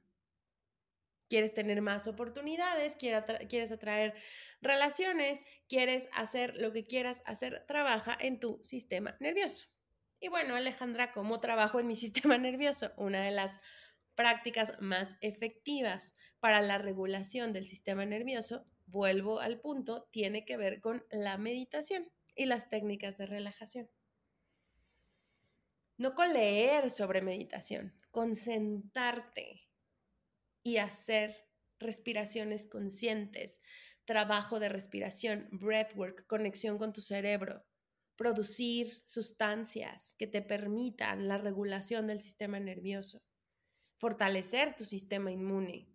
¿Quieres 1.28 1.52
tener 1.52 1.82
más 1.82 2.06
oportunidades? 2.06 2.96
¿Quieres 2.96 3.72
atraer 3.72 4.14
relaciones? 4.60 5.44
¿Quieres 5.68 6.08
hacer 6.12 6.56
lo 6.56 6.72
que 6.72 6.84
quieras 6.84 7.22
hacer? 7.26 7.64
Trabaja 7.66 8.16
en 8.18 8.40
tu 8.40 8.58
sistema 8.62 9.16
nervioso. 9.20 9.66
Y 10.20 10.28
bueno, 10.28 10.56
Alejandra, 10.56 11.12
¿cómo 11.12 11.40
trabajo 11.40 11.80
en 11.80 11.86
mi 11.86 11.96
sistema 11.96 12.38
nervioso? 12.38 12.92
Una 12.96 13.22
de 13.22 13.30
las 13.30 13.60
prácticas 14.14 14.74
más 14.80 15.16
efectivas 15.20 16.16
para 16.42 16.60
la 16.60 16.76
regulación 16.76 17.52
del 17.52 17.68
sistema 17.68 18.04
nervioso, 18.04 18.66
vuelvo 18.86 19.38
al 19.38 19.60
punto, 19.60 20.08
tiene 20.10 20.44
que 20.44 20.56
ver 20.56 20.80
con 20.80 21.06
la 21.12 21.38
meditación 21.38 22.10
y 22.34 22.46
las 22.46 22.68
técnicas 22.68 23.16
de 23.16 23.26
relajación. 23.26 23.88
No 25.98 26.16
con 26.16 26.32
leer 26.32 26.90
sobre 26.90 27.22
meditación, 27.22 27.94
con 28.10 28.34
sentarte 28.34 29.68
y 30.64 30.78
hacer 30.78 31.46
respiraciones 31.78 32.66
conscientes, 32.66 33.60
trabajo 34.04 34.58
de 34.58 34.68
respiración, 34.68 35.48
breathwork, 35.52 36.26
conexión 36.26 36.76
con 36.76 36.92
tu 36.92 37.02
cerebro, 37.02 37.64
producir 38.16 39.00
sustancias 39.04 40.16
que 40.18 40.26
te 40.26 40.42
permitan 40.42 41.28
la 41.28 41.38
regulación 41.38 42.08
del 42.08 42.20
sistema 42.20 42.58
nervioso 42.58 43.22
fortalecer 44.02 44.74
tu 44.74 44.84
sistema 44.84 45.30
inmune, 45.30 45.86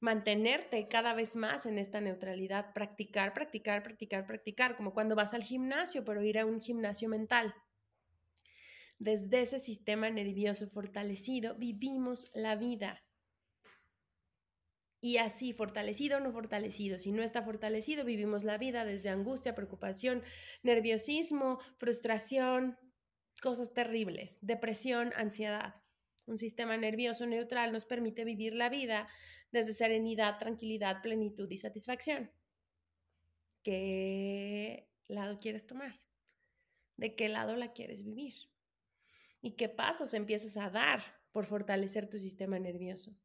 mantenerte 0.00 0.86
cada 0.88 1.14
vez 1.14 1.36
más 1.36 1.66
en 1.66 1.78
esta 1.78 2.00
neutralidad, 2.00 2.72
practicar, 2.72 3.34
practicar, 3.34 3.82
practicar, 3.82 4.26
practicar, 4.26 4.76
como 4.76 4.94
cuando 4.94 5.16
vas 5.16 5.34
al 5.34 5.42
gimnasio, 5.42 6.04
pero 6.04 6.22
ir 6.22 6.38
a 6.38 6.46
un 6.46 6.60
gimnasio 6.60 7.08
mental. 7.08 7.54
Desde 8.98 9.42
ese 9.42 9.58
sistema 9.58 10.10
nervioso 10.10 10.68
fortalecido 10.68 11.54
vivimos 11.54 12.30
la 12.34 12.56
vida. 12.56 13.04
Y 15.00 15.18
así, 15.18 15.52
fortalecido 15.52 16.16
o 16.16 16.20
no 16.20 16.32
fortalecido. 16.32 16.98
Si 16.98 17.12
no 17.12 17.22
está 17.22 17.42
fortalecido, 17.42 18.04
vivimos 18.04 18.42
la 18.42 18.58
vida 18.58 18.84
desde 18.84 19.10
angustia, 19.10 19.54
preocupación, 19.54 20.24
nerviosismo, 20.64 21.60
frustración, 21.78 22.76
cosas 23.40 23.72
terribles, 23.72 24.38
depresión, 24.40 25.12
ansiedad. 25.14 25.76
Un 26.26 26.38
sistema 26.38 26.76
nervioso 26.76 27.26
neutral 27.26 27.72
nos 27.72 27.84
permite 27.84 28.24
vivir 28.24 28.54
la 28.54 28.68
vida 28.68 29.08
desde 29.50 29.74
serenidad, 29.74 30.38
tranquilidad, 30.38 31.02
plenitud 31.02 31.50
y 31.50 31.58
satisfacción. 31.58 32.30
¿Qué 33.62 34.88
lado 35.08 35.40
quieres 35.40 35.66
tomar? 35.66 36.00
¿De 36.96 37.14
qué 37.14 37.28
lado 37.28 37.56
la 37.56 37.72
quieres 37.72 38.04
vivir? 38.04 38.34
¿Y 39.40 39.52
qué 39.52 39.68
pasos 39.68 40.14
empiezas 40.14 40.56
a 40.56 40.70
dar 40.70 41.02
por 41.32 41.46
fortalecer 41.46 42.08
tu 42.08 42.18
sistema 42.18 42.58
nervioso? 42.58 43.16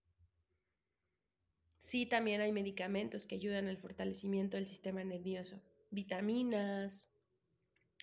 Sí, 1.77 2.05
también 2.05 2.39
hay 2.39 2.51
medicamentos 2.51 3.25
que 3.25 3.35
ayudan 3.35 3.67
al 3.67 3.77
fortalecimiento 3.77 4.57
del 4.57 4.67
sistema 4.67 5.03
nervioso, 5.03 5.61
vitaminas, 5.89 7.09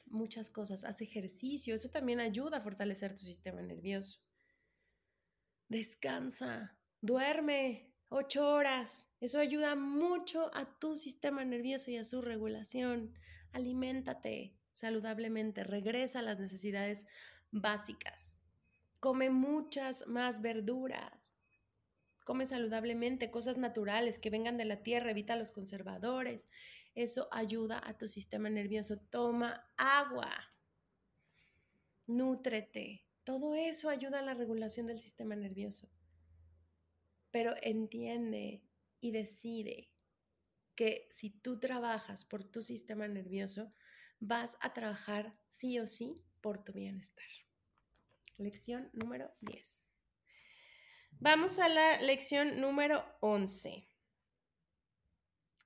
muchas 0.07 0.51
cosas. 0.51 0.85
Haz 0.85 1.01
ejercicio, 1.01 1.75
eso 1.75 1.89
también 1.89 2.21
ayuda 2.21 2.59
a 2.59 2.61
fortalecer 2.61 3.17
tu 3.17 3.25
sistema 3.25 3.63
nervioso. 3.63 4.21
Descansa, 5.69 6.77
duerme 7.01 7.90
ocho 8.11 8.47
horas. 8.53 9.09
Eso 9.21 9.39
ayuda 9.39 9.75
mucho 9.75 10.55
a 10.55 10.79
tu 10.79 10.99
sistema 10.99 11.45
nervioso 11.45 11.91
y 11.91 11.97
a 11.97 12.05
su 12.05 12.21
regulación. 12.21 13.15
Aliméntate 13.53 14.55
saludablemente, 14.73 15.65
regresa 15.65 16.19
a 16.19 16.23
las 16.23 16.39
necesidades 16.39 17.07
básicas. 17.51 18.37
Come 18.99 19.31
muchas 19.31 20.07
más 20.07 20.43
verduras. 20.43 21.39
Come 22.25 22.47
saludablemente, 22.47 23.31
cosas 23.31 23.57
naturales 23.57 24.19
que 24.19 24.31
vengan 24.31 24.57
de 24.57 24.65
la 24.65 24.83
tierra, 24.83 25.11
evita 25.11 25.37
los 25.37 25.51
conservadores. 25.51 26.49
Eso 26.95 27.29
ayuda 27.33 27.81
a 27.85 27.97
tu 27.97 28.09
sistema 28.09 28.51
nervioso. 28.51 28.99
Toma 28.99 29.67
agua. 29.77 30.31
Nútrete. 32.07 33.07
Todo 33.25 33.55
eso 33.55 33.89
ayuda 33.89 34.19
a 34.19 34.23
la 34.23 34.35
regulación 34.35 34.87
del 34.87 34.99
sistema 34.99 35.35
nervioso. 35.37 35.89
Pero 37.31 37.55
entiende 37.63 38.63
y 39.01 39.13
decide 39.13 39.91
que 40.75 41.07
si 41.11 41.31
tú 41.31 41.61
trabajas 41.61 42.25
por 42.25 42.45
tu 42.45 42.63
sistema 42.63 43.07
nervioso, 43.07 43.73
vas 44.19 44.57
a 44.61 44.73
trabajar 44.73 45.35
sí 45.49 45.79
o 45.79 45.87
sí 45.87 46.25
por 46.41 46.65
tu 46.65 46.73
bienestar. 46.73 47.27
Lección 48.39 48.91
número 48.93 49.31
10. 49.41 49.95
Vamos 51.19 51.59
a 51.59 51.69
la 51.69 52.01
lección 52.01 52.61
número 52.61 53.05
11. 53.21 53.87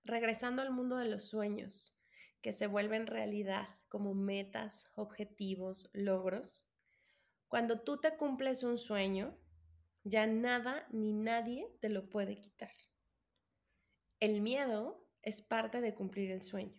Regresando 0.03 0.62
al 0.62 0.73
mundo 0.73 0.97
de 0.97 1.07
los 1.07 1.25
sueños, 1.25 1.97
que 2.43 2.53
se 2.53 2.67
vuelven 2.67 3.07
realidad 3.07 3.69
como 3.89 4.15
metas, 4.15 4.91
objetivos, 4.97 5.89
logros. 5.93 6.69
Cuando 7.47 7.81
tú 7.81 8.01
te 8.01 8.17
cumples 8.17 8.65
un 8.65 8.77
sueño, 8.77 9.39
ya 10.05 10.26
nada 10.26 10.86
ni 10.90 11.12
nadie 11.12 11.68
te 11.80 11.88
lo 11.88 12.09
puede 12.09 12.38
quitar. 12.38 12.72
El 14.20 14.40
miedo 14.42 15.05
es 15.22 15.42
parte 15.42 15.80
de 15.80 15.94
cumplir 15.94 16.30
el 16.30 16.42
sueño. 16.42 16.78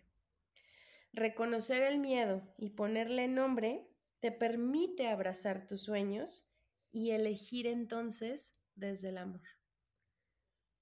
Reconocer 1.12 1.82
el 1.82 1.98
miedo 1.98 2.42
y 2.56 2.70
ponerle 2.70 3.28
nombre 3.28 3.88
te 4.20 4.32
permite 4.32 5.08
abrazar 5.08 5.66
tus 5.66 5.82
sueños 5.82 6.50
y 6.92 7.10
elegir 7.10 7.66
entonces 7.66 8.56
desde 8.74 9.08
el 9.10 9.18
amor. 9.18 9.42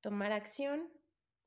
Tomar 0.01 0.32
acción 0.32 0.92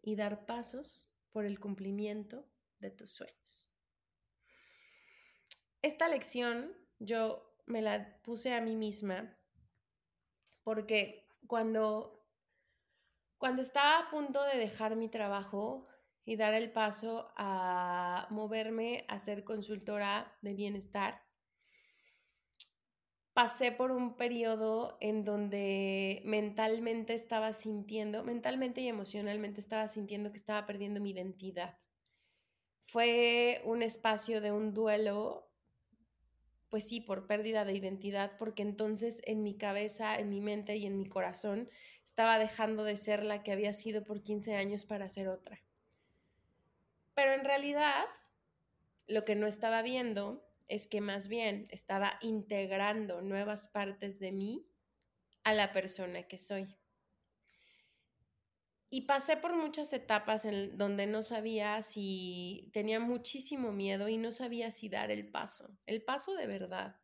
y 0.02 0.16
dar 0.16 0.46
pasos 0.46 1.12
por 1.32 1.46
el 1.46 1.60
cumplimiento 1.60 2.48
de 2.80 2.92
tus 2.92 3.12
sueños. 3.12 3.72
Esta 5.82 6.08
lección 6.08 6.76
yo 7.00 7.56
me 7.66 7.82
la 7.82 8.20
puse 8.24 8.54
a 8.54 8.62
mí 8.62 8.76
misma 8.76 9.37
porque 10.68 11.26
cuando, 11.48 12.28
cuando 13.38 13.62
estaba 13.62 14.00
a 14.00 14.10
punto 14.10 14.44
de 14.44 14.58
dejar 14.58 14.98
mi 14.98 15.08
trabajo 15.08 15.86
y 16.26 16.36
dar 16.36 16.54
el 16.54 16.74
paso 16.74 17.32
a 17.38 18.28
moverme 18.32 19.06
a 19.08 19.18
ser 19.18 19.46
consultora 19.46 20.38
de 20.42 20.56
bienestar, 20.56 21.24
pasé 23.32 23.72
por 23.72 23.92
un 23.92 24.18
periodo 24.18 24.98
en 25.00 25.24
donde 25.24 26.22
mentalmente 26.26 27.14
estaba 27.14 27.54
sintiendo, 27.54 28.26
mentalmente 28.26 28.82
y 28.82 28.90
emocionalmente 28.90 29.62
estaba 29.62 29.88
sintiendo 29.88 30.32
que 30.32 30.38
estaba 30.38 30.66
perdiendo 30.66 31.00
mi 31.00 31.12
identidad. 31.12 31.78
Fue 32.82 33.62
un 33.64 33.84
espacio 33.84 34.42
de 34.42 34.52
un 34.52 34.74
duelo, 34.74 35.47
pues 36.70 36.88
sí, 36.88 37.02
por 37.02 37.28
pérdida 37.28 37.66
de 37.66 37.74
identidad, 37.74 38.34
porque 38.38 38.62
entonces 38.62 39.22
en 39.26 39.44
mi 39.44 39.56
cabeza, 39.58 40.18
en 40.18 40.30
mi 40.30 40.42
mente 40.42 40.76
y 40.76 40.86
en 40.86 40.98
mi 40.98 41.08
corazón 41.08 41.70
estaba 42.04 42.40
dejando 42.40 42.84
de 42.84 42.98
ser 42.98 43.24
la 43.24 43.44
que 43.44 43.52
había 43.52 43.74
sido 43.74 44.04
por 44.04 44.24
15 44.24 44.56
años 44.56 44.86
para 44.86 45.10
ser 45.10 45.28
otra. 45.30 45.62
Pero 47.14 47.34
en 47.34 47.44
realidad, 47.44 48.06
lo 49.08 49.26
que 49.26 49.36
no 49.36 49.48
estaba 49.48 49.82
viendo 49.82 50.46
es 50.68 50.88
que 50.88 51.02
más 51.02 51.28
bien 51.28 51.66
estaba 51.70 52.20
integrando 52.22 53.22
nuevas 53.22 53.68
partes 53.68 54.20
de 54.20 54.32
mí 54.32 54.68
a 55.44 55.54
la 55.54 55.72
persona 55.72 56.24
que 56.24 56.38
soy. 56.38 56.76
Y 58.90 59.02
pasé 59.02 59.36
por 59.36 59.56
muchas 59.56 59.92
etapas 59.92 60.46
en 60.46 60.78
donde 60.78 61.08
no 61.08 61.22
sabía 61.22 61.82
si 61.82 62.70
tenía 62.74 63.00
muchísimo 63.00 63.72
miedo 63.72 64.08
y 64.08 64.18
no 64.18 64.32
sabía 64.32 64.72
si 64.72 64.88
dar 64.88 65.12
el 65.12 65.30
paso, 65.30 65.70
el 65.86 66.02
paso 66.02 66.36
de 66.36 66.48
verdad. 66.48 66.96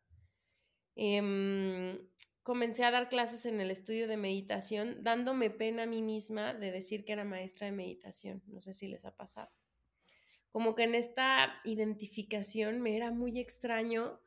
Em, 0.96 1.98
comencé 2.42 2.84
a 2.84 2.90
dar 2.90 3.08
clases 3.08 3.44
en 3.44 3.60
el 3.60 3.70
estudio 3.70 4.08
de 4.08 4.16
meditación, 4.16 5.02
dándome 5.02 5.50
pena 5.50 5.82
a 5.82 5.86
mí 5.86 6.00
misma 6.00 6.54
de 6.54 6.70
decir 6.70 7.04
que 7.04 7.12
era 7.12 7.24
maestra 7.24 7.66
de 7.66 7.72
meditación. 7.72 8.42
No 8.46 8.60
sé 8.60 8.72
si 8.72 8.88
les 8.88 9.04
ha 9.04 9.14
pasado 9.14 9.50
como 10.54 10.76
que 10.76 10.84
en 10.84 10.94
esta 10.94 11.60
identificación 11.64 12.80
me 12.80 12.94
era 12.94 13.10
muy 13.10 13.40
extraño 13.40 14.20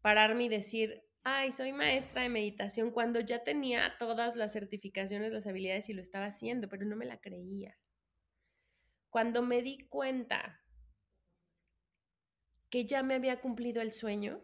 pararme 0.00 0.44
y 0.44 0.48
decir, 0.48 1.02
ay, 1.24 1.52
soy 1.52 1.72
maestra 1.72 2.22
de 2.22 2.28
meditación 2.28 2.90
cuando 2.90 3.20
ya 3.20 3.44
tenía 3.44 3.94
todas 3.98 4.36
las 4.36 4.52
certificaciones, 4.52 5.32
las 5.32 5.46
habilidades 5.46 5.88
y 5.88 5.92
lo 5.92 6.02
estaba 6.02 6.26
haciendo, 6.26 6.68
pero 6.68 6.84
no 6.84 6.96
me 6.96 7.06
la 7.06 7.20
creía. 7.20 7.78
Cuando 9.10 9.42
me 9.42 9.62
di 9.62 9.78
cuenta 9.88 10.62
que 12.70 12.86
ya 12.86 13.02
me 13.02 13.14
había 13.14 13.40
cumplido 13.40 13.82
el 13.82 13.92
sueño, 13.92 14.40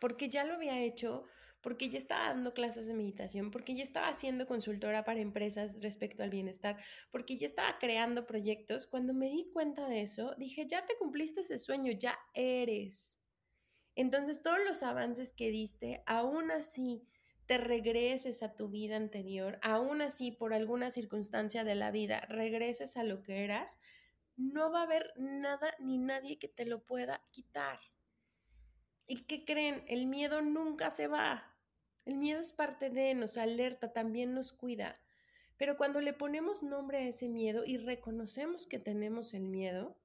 porque 0.00 0.28
ya 0.28 0.44
lo 0.44 0.54
había 0.54 0.82
hecho, 0.82 1.24
porque 1.60 1.88
ya 1.88 1.98
estaba 1.98 2.28
dando 2.28 2.52
clases 2.52 2.86
de 2.86 2.94
meditación, 2.94 3.50
porque 3.50 3.74
ya 3.74 3.82
estaba 3.82 4.12
siendo 4.12 4.46
consultora 4.46 5.04
para 5.04 5.20
empresas 5.20 5.80
respecto 5.82 6.22
al 6.22 6.30
bienestar, 6.30 6.76
porque 7.10 7.36
ya 7.36 7.46
estaba 7.46 7.78
creando 7.78 8.26
proyectos. 8.26 8.86
Cuando 8.86 9.14
me 9.14 9.30
di 9.30 9.50
cuenta 9.52 9.88
de 9.88 10.02
eso, 10.02 10.34
dije, 10.38 10.66
ya 10.66 10.84
te 10.84 10.96
cumpliste 10.98 11.40
ese 11.40 11.58
sueño, 11.58 11.92
ya 11.92 12.18
eres. 12.34 13.17
Entonces, 13.98 14.42
todos 14.42 14.60
los 14.64 14.84
avances 14.84 15.32
que 15.32 15.50
diste, 15.50 16.04
aún 16.06 16.52
así 16.52 17.04
te 17.46 17.58
regreses 17.58 18.44
a 18.44 18.54
tu 18.54 18.68
vida 18.68 18.94
anterior, 18.94 19.58
aún 19.60 20.02
así 20.02 20.30
por 20.30 20.54
alguna 20.54 20.90
circunstancia 20.90 21.64
de 21.64 21.74
la 21.74 21.90
vida 21.90 22.20
regreses 22.28 22.96
a 22.96 23.02
lo 23.02 23.24
que 23.24 23.42
eras, 23.42 23.76
no 24.36 24.70
va 24.70 24.82
a 24.82 24.84
haber 24.84 25.12
nada 25.16 25.74
ni 25.80 25.98
nadie 25.98 26.38
que 26.38 26.46
te 26.46 26.64
lo 26.64 26.86
pueda 26.86 27.26
quitar. 27.32 27.80
¿Y 29.08 29.24
qué 29.24 29.44
creen? 29.44 29.82
El 29.88 30.06
miedo 30.06 30.42
nunca 30.42 30.90
se 30.90 31.08
va. 31.08 31.56
El 32.04 32.18
miedo 32.18 32.38
es 32.38 32.52
parte 32.52 32.90
de, 32.90 33.16
nos 33.16 33.36
alerta, 33.36 33.92
también 33.92 34.32
nos 34.32 34.52
cuida. 34.52 35.00
Pero 35.56 35.76
cuando 35.76 36.00
le 36.00 36.12
ponemos 36.12 36.62
nombre 36.62 36.98
a 36.98 37.08
ese 37.08 37.28
miedo 37.28 37.64
y 37.66 37.78
reconocemos 37.78 38.68
que 38.68 38.78
tenemos 38.78 39.34
el 39.34 39.48
miedo, 39.48 39.96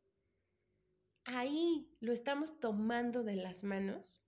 ahí 1.26 1.96
lo 2.00 2.14
estamos 2.14 2.60
tomando 2.60 3.24
de 3.24 3.36
las 3.36 3.64
manos 3.64 4.26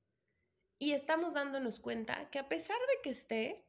y 0.80 0.92
estamos 0.92 1.34
dándonos 1.34 1.80
cuenta 1.80 2.30
que 2.30 2.40
a 2.40 2.50
pesar 2.50 2.78
de 2.78 3.02
que 3.04 3.10
esté, 3.10 3.68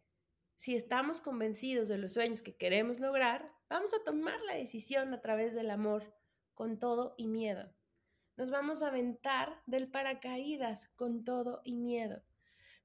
si 0.57 0.75
estamos 0.75 1.21
convencidos 1.21 1.89
de 1.89 1.99
los 1.99 2.15
sueños 2.15 2.43
que 2.43 2.57
queremos 2.57 3.01
lograr, 3.01 3.53
vamos 3.69 3.95
a 3.95 4.03
tomar 4.05 4.41
la 4.43 4.55
decisión 4.55 5.13
a 5.15 5.21
través 5.21 5.55
del 5.55 5.71
amor, 5.71 6.15
con 6.55 6.79
todo 6.79 7.15
y 7.17 7.29
miedo 7.29 7.77
nos 8.37 8.51
vamos 8.51 8.83
a 8.83 8.89
aventar 8.89 9.63
del 9.67 9.89
paracaídas 9.89 10.89
con 10.89 11.25
todo 11.25 11.63
y 11.65 11.75
miedo. 11.75 12.23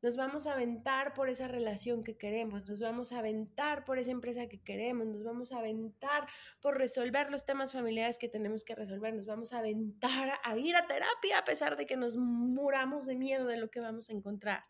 Nos 0.01 0.15
vamos 0.15 0.47
a 0.47 0.53
aventar 0.53 1.13
por 1.13 1.29
esa 1.29 1.47
relación 1.47 2.03
que 2.03 2.17
queremos, 2.17 2.67
nos 2.67 2.81
vamos 2.81 3.11
a 3.11 3.19
aventar 3.19 3.85
por 3.85 3.99
esa 3.99 4.09
empresa 4.09 4.47
que 4.47 4.59
queremos, 4.59 5.05
nos 5.05 5.23
vamos 5.23 5.51
a 5.51 5.59
aventar 5.59 6.27
por 6.59 6.77
resolver 6.77 7.29
los 7.29 7.45
temas 7.45 7.71
familiares 7.71 8.17
que 8.17 8.27
tenemos 8.27 8.63
que 8.63 8.73
resolver, 8.73 9.13
nos 9.13 9.27
vamos 9.27 9.53
a 9.53 9.59
aventar 9.59 10.39
a 10.43 10.57
ir 10.57 10.75
a 10.75 10.87
terapia 10.87 11.37
a 11.37 11.45
pesar 11.45 11.77
de 11.77 11.85
que 11.85 11.97
nos 11.97 12.17
muramos 12.17 13.05
de 13.05 13.15
miedo 13.15 13.45
de 13.45 13.57
lo 13.57 13.69
que 13.69 13.79
vamos 13.79 14.09
a 14.09 14.13
encontrar. 14.13 14.63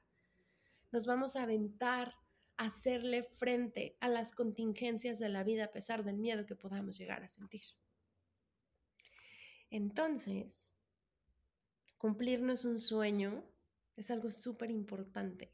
Nos 0.91 1.05
vamos 1.05 1.37
a 1.37 1.43
aventar 1.43 2.15
hacerle 2.57 3.23
frente 3.23 3.95
a 4.01 4.09
las 4.09 4.33
contingencias 4.33 5.17
de 5.17 5.29
la 5.29 5.43
vida 5.43 5.65
a 5.65 5.71
pesar 5.71 6.03
del 6.03 6.17
miedo 6.17 6.45
que 6.45 6.55
podamos 6.55 6.97
llegar 6.97 7.23
a 7.23 7.29
sentir. 7.29 7.63
Entonces, 9.69 10.75
cumplirnos 11.97 12.65
un 12.65 12.77
sueño 12.77 13.45
es 13.97 14.11
algo 14.11 14.31
súper 14.31 14.71
importante. 14.71 15.51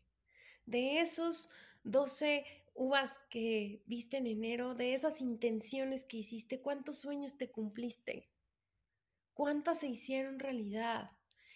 De 0.65 0.99
esos 0.99 1.49
12 1.83 2.45
uvas 2.75 3.19
que 3.29 3.81
viste 3.87 4.17
en 4.17 4.27
enero, 4.27 4.75
de 4.75 4.93
esas 4.93 5.21
intenciones 5.21 6.05
que 6.05 6.17
hiciste, 6.17 6.61
¿cuántos 6.61 6.99
sueños 6.99 7.37
te 7.37 7.49
cumpliste? 7.49 8.29
¿Cuántas 9.33 9.79
se 9.79 9.87
hicieron 9.87 10.39
realidad? 10.39 11.11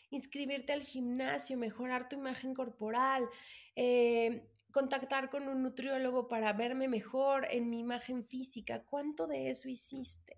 Inscribirte 0.10 0.74
al 0.74 0.82
gimnasio, 0.82 1.58
mejorar 1.58 2.10
tu 2.10 2.16
imagen 2.16 2.54
corporal, 2.54 3.30
eh, 3.76 4.50
contactar 4.72 5.30
con 5.30 5.48
un 5.48 5.62
nutriólogo 5.62 6.28
para 6.28 6.54
verme 6.54 6.88
mejor 6.88 7.48
en 7.52 7.70
mi 7.70 7.80
imagen 7.80 8.26
física. 8.26 8.84
¿Cuánto 8.84 9.28
de 9.28 9.50
eso 9.50 9.70
hiciste? 9.70 10.38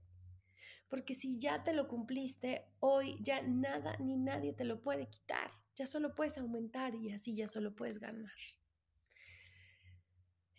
Porque 0.89 1.13
si 1.13 1.39
ya 1.39 1.63
te 1.63 1.73
lo 1.73 1.87
cumpliste, 1.87 2.67
hoy 2.79 3.17
ya 3.21 3.41
nada 3.41 3.97
ni 3.97 4.15
nadie 4.17 4.53
te 4.53 4.63
lo 4.63 4.81
puede 4.81 5.07
quitar. 5.07 5.62
Ya 5.75 5.85
solo 5.87 6.13
puedes 6.15 6.37
aumentar 6.37 6.95
y 6.95 7.11
así 7.11 7.35
ya 7.35 7.47
solo 7.47 7.75
puedes 7.75 7.99
ganar. 7.99 8.31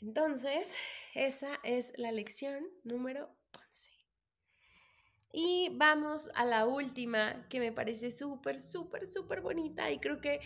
Entonces, 0.00 0.76
esa 1.14 1.58
es 1.62 1.92
la 1.96 2.12
lección 2.12 2.64
número 2.82 3.34
11. 3.58 3.90
Y 5.32 5.70
vamos 5.74 6.30
a 6.34 6.44
la 6.44 6.66
última, 6.66 7.46
que 7.48 7.58
me 7.58 7.72
parece 7.72 8.10
súper, 8.10 8.60
súper, 8.60 9.06
súper 9.06 9.40
bonita 9.40 9.90
y 9.90 9.98
creo 9.98 10.20
que 10.20 10.40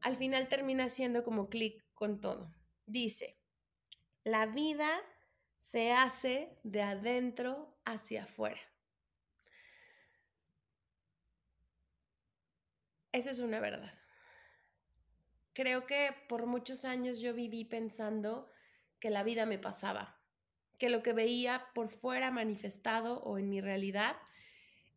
al 0.00 0.16
final 0.16 0.48
termina 0.48 0.88
siendo 0.88 1.22
como 1.24 1.48
clic 1.48 1.84
con 1.94 2.20
todo. 2.20 2.52
Dice, 2.86 3.38
la 4.24 4.46
vida 4.46 4.90
se 5.58 5.92
hace 5.92 6.58
de 6.64 6.82
adentro 6.82 7.78
hacia 7.84 8.24
afuera. 8.24 8.60
Eso 13.12 13.30
es 13.30 13.38
una 13.38 13.60
verdad. 13.60 14.01
Creo 15.54 15.86
que 15.86 16.10
por 16.28 16.46
muchos 16.46 16.84
años 16.84 17.20
yo 17.20 17.34
viví 17.34 17.64
pensando 17.64 18.50
que 18.98 19.10
la 19.10 19.22
vida 19.22 19.44
me 19.44 19.58
pasaba, 19.58 20.18
que 20.78 20.88
lo 20.88 21.02
que 21.02 21.12
veía 21.12 21.66
por 21.74 21.90
fuera 21.90 22.30
manifestado 22.30 23.20
o 23.20 23.38
en 23.38 23.50
mi 23.50 23.60
realidad 23.60 24.16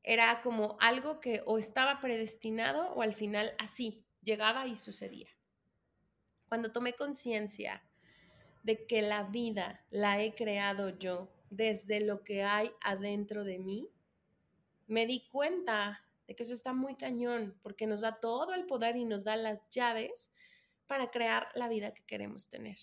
era 0.03 0.41
como 0.41 0.77
algo 0.79 1.19
que 1.19 1.41
o 1.45 1.57
estaba 1.57 1.99
predestinado 1.99 2.93
o 2.93 3.01
al 3.01 3.13
final 3.13 3.53
así 3.57 4.05
llegaba 4.21 4.67
y 4.67 4.75
sucedía. 4.75 5.29
Cuando 6.47 6.71
tomé 6.71 6.93
conciencia 6.93 7.83
de 8.63 8.85
que 8.85 9.01
la 9.01 9.23
vida 9.23 9.83
la 9.89 10.21
he 10.21 10.35
creado 10.35 10.89
yo 10.97 11.31
desde 11.49 12.01
lo 12.01 12.23
que 12.23 12.43
hay 12.43 12.71
adentro 12.81 13.43
de 13.43 13.59
mí, 13.59 13.89
me 14.87 15.05
di 15.05 15.27
cuenta 15.29 16.03
de 16.27 16.35
que 16.35 16.43
eso 16.43 16.53
está 16.53 16.73
muy 16.73 16.95
cañón, 16.95 17.59
porque 17.61 17.87
nos 17.87 18.01
da 18.01 18.19
todo 18.19 18.53
el 18.53 18.65
poder 18.65 18.95
y 18.95 19.05
nos 19.05 19.23
da 19.23 19.35
las 19.35 19.69
llaves 19.69 20.31
para 20.87 21.11
crear 21.11 21.47
la 21.55 21.67
vida 21.67 21.93
que 21.93 22.03
queremos 22.05 22.49
tener 22.49 22.77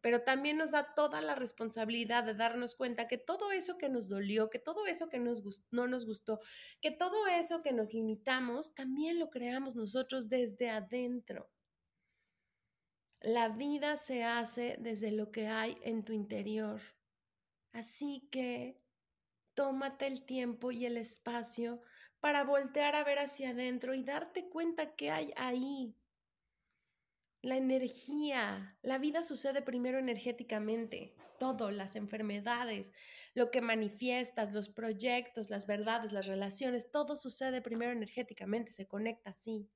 pero 0.00 0.22
también 0.22 0.56
nos 0.56 0.70
da 0.70 0.94
toda 0.94 1.20
la 1.20 1.34
responsabilidad 1.34 2.24
de 2.24 2.34
darnos 2.34 2.74
cuenta 2.74 3.08
que 3.08 3.18
todo 3.18 3.50
eso 3.52 3.78
que 3.78 3.88
nos 3.88 4.08
dolió, 4.08 4.48
que 4.48 4.58
todo 4.58 4.86
eso 4.86 5.08
que 5.08 5.18
no 5.18 5.86
nos 5.88 6.06
gustó, 6.06 6.40
que 6.80 6.90
todo 6.90 7.26
eso 7.26 7.62
que 7.62 7.72
nos 7.72 7.92
limitamos, 7.92 8.74
también 8.74 9.18
lo 9.18 9.28
creamos 9.30 9.74
nosotros 9.74 10.28
desde 10.28 10.70
adentro. 10.70 11.50
La 13.20 13.48
vida 13.48 13.96
se 13.96 14.22
hace 14.22 14.76
desde 14.78 15.10
lo 15.10 15.32
que 15.32 15.48
hay 15.48 15.74
en 15.82 16.04
tu 16.04 16.12
interior. 16.12 16.80
Así 17.72 18.28
que 18.30 18.80
tómate 19.54 20.06
el 20.06 20.24
tiempo 20.24 20.70
y 20.70 20.86
el 20.86 20.96
espacio 20.96 21.82
para 22.20 22.44
voltear 22.44 22.94
a 22.94 23.02
ver 23.02 23.18
hacia 23.18 23.50
adentro 23.50 23.94
y 23.94 24.04
darte 24.04 24.48
cuenta 24.48 24.94
que 24.94 25.10
hay 25.10 25.32
ahí, 25.36 25.96
la 27.42 27.56
energía, 27.56 28.76
la 28.82 28.98
vida 28.98 29.22
sucede 29.22 29.62
primero 29.62 29.98
energéticamente, 29.98 31.14
todo, 31.38 31.70
las 31.70 31.94
enfermedades, 31.94 32.92
lo 33.34 33.50
que 33.50 33.60
manifiestas, 33.60 34.52
los 34.52 34.68
proyectos, 34.68 35.50
las 35.50 35.66
verdades, 35.66 36.12
las 36.12 36.26
relaciones, 36.26 36.90
todo 36.90 37.16
sucede 37.16 37.62
primero 37.62 37.92
energéticamente, 37.92 38.72
se 38.72 38.88
conecta 38.88 39.30
así. 39.30 39.70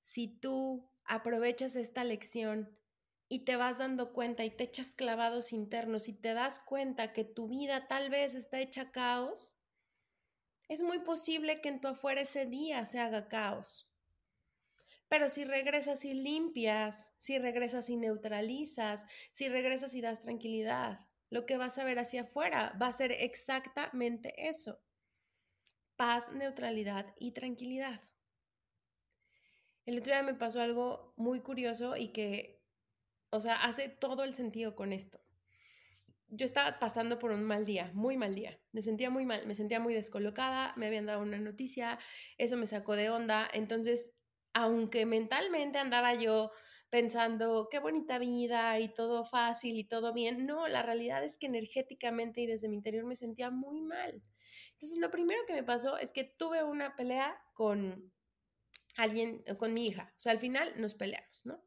Si 0.00 0.28
tú 0.28 0.88
aprovechas 1.04 1.74
esta 1.74 2.04
lección 2.04 2.78
y 3.28 3.40
te 3.40 3.56
vas 3.56 3.78
dando 3.78 4.12
cuenta 4.12 4.44
y 4.44 4.50
te 4.50 4.64
echas 4.64 4.94
clavados 4.94 5.52
internos 5.52 6.08
y 6.08 6.12
te 6.12 6.34
das 6.34 6.60
cuenta 6.60 7.12
que 7.12 7.24
tu 7.24 7.48
vida 7.48 7.88
tal 7.88 8.10
vez 8.10 8.34
está 8.34 8.60
hecha 8.60 8.92
caos, 8.92 9.58
es 10.68 10.82
muy 10.82 11.00
posible 11.00 11.60
que 11.60 11.68
en 11.68 11.80
tu 11.80 11.88
afuera 11.88 12.20
ese 12.20 12.46
día 12.46 12.86
se 12.86 13.00
haga 13.00 13.28
caos. 13.28 13.91
Pero 15.12 15.28
si 15.28 15.44
regresas 15.44 16.06
y 16.06 16.14
limpias, 16.14 17.12
si 17.18 17.38
regresas 17.38 17.90
y 17.90 17.98
neutralizas, 17.98 19.06
si 19.30 19.50
regresas 19.50 19.94
y 19.94 20.00
das 20.00 20.22
tranquilidad, 20.22 21.00
lo 21.28 21.44
que 21.44 21.58
vas 21.58 21.76
a 21.76 21.84
ver 21.84 21.98
hacia 21.98 22.22
afuera 22.22 22.74
va 22.80 22.86
a 22.86 22.94
ser 22.94 23.12
exactamente 23.12 24.48
eso. 24.48 24.80
Paz, 25.96 26.32
neutralidad 26.32 27.14
y 27.18 27.32
tranquilidad. 27.32 28.00
El 29.84 29.98
otro 29.98 30.14
día 30.14 30.22
me 30.22 30.32
pasó 30.32 30.62
algo 30.62 31.12
muy 31.18 31.40
curioso 31.40 31.94
y 31.94 32.08
que, 32.08 32.64
o 33.28 33.40
sea, 33.40 33.56
hace 33.64 33.90
todo 33.90 34.24
el 34.24 34.34
sentido 34.34 34.74
con 34.74 34.94
esto. 34.94 35.20
Yo 36.28 36.46
estaba 36.46 36.78
pasando 36.78 37.18
por 37.18 37.32
un 37.32 37.44
mal 37.44 37.66
día, 37.66 37.90
muy 37.92 38.16
mal 38.16 38.34
día. 38.34 38.58
Me 38.72 38.80
sentía 38.80 39.10
muy 39.10 39.26
mal, 39.26 39.46
me 39.46 39.54
sentía 39.54 39.78
muy 39.78 39.92
descolocada, 39.92 40.72
me 40.76 40.86
habían 40.86 41.04
dado 41.04 41.20
una 41.20 41.36
noticia, 41.36 41.98
eso 42.38 42.56
me 42.56 42.66
sacó 42.66 42.96
de 42.96 43.10
onda. 43.10 43.46
Entonces 43.52 44.14
aunque 44.54 45.06
mentalmente 45.06 45.78
andaba 45.78 46.14
yo 46.14 46.50
pensando 46.90 47.68
qué 47.70 47.78
bonita 47.78 48.18
vida 48.18 48.78
y 48.78 48.92
todo 48.92 49.24
fácil 49.24 49.78
y 49.78 49.84
todo 49.84 50.12
bien, 50.12 50.46
no, 50.46 50.68
la 50.68 50.82
realidad 50.82 51.24
es 51.24 51.38
que 51.38 51.46
energéticamente 51.46 52.42
y 52.42 52.46
desde 52.46 52.68
mi 52.68 52.76
interior 52.76 53.04
me 53.06 53.16
sentía 53.16 53.50
muy 53.50 53.80
mal. 53.80 54.22
Entonces, 54.74 54.98
lo 54.98 55.10
primero 55.10 55.40
que 55.46 55.54
me 55.54 55.62
pasó 55.62 55.96
es 55.96 56.12
que 56.12 56.24
tuve 56.24 56.64
una 56.64 56.94
pelea 56.96 57.40
con 57.54 58.12
alguien, 58.96 59.42
con 59.58 59.72
mi 59.74 59.86
hija. 59.86 60.12
O 60.16 60.20
sea, 60.20 60.32
al 60.32 60.38
final 60.38 60.74
nos 60.80 60.94
peleamos, 60.94 61.46
¿no? 61.46 61.62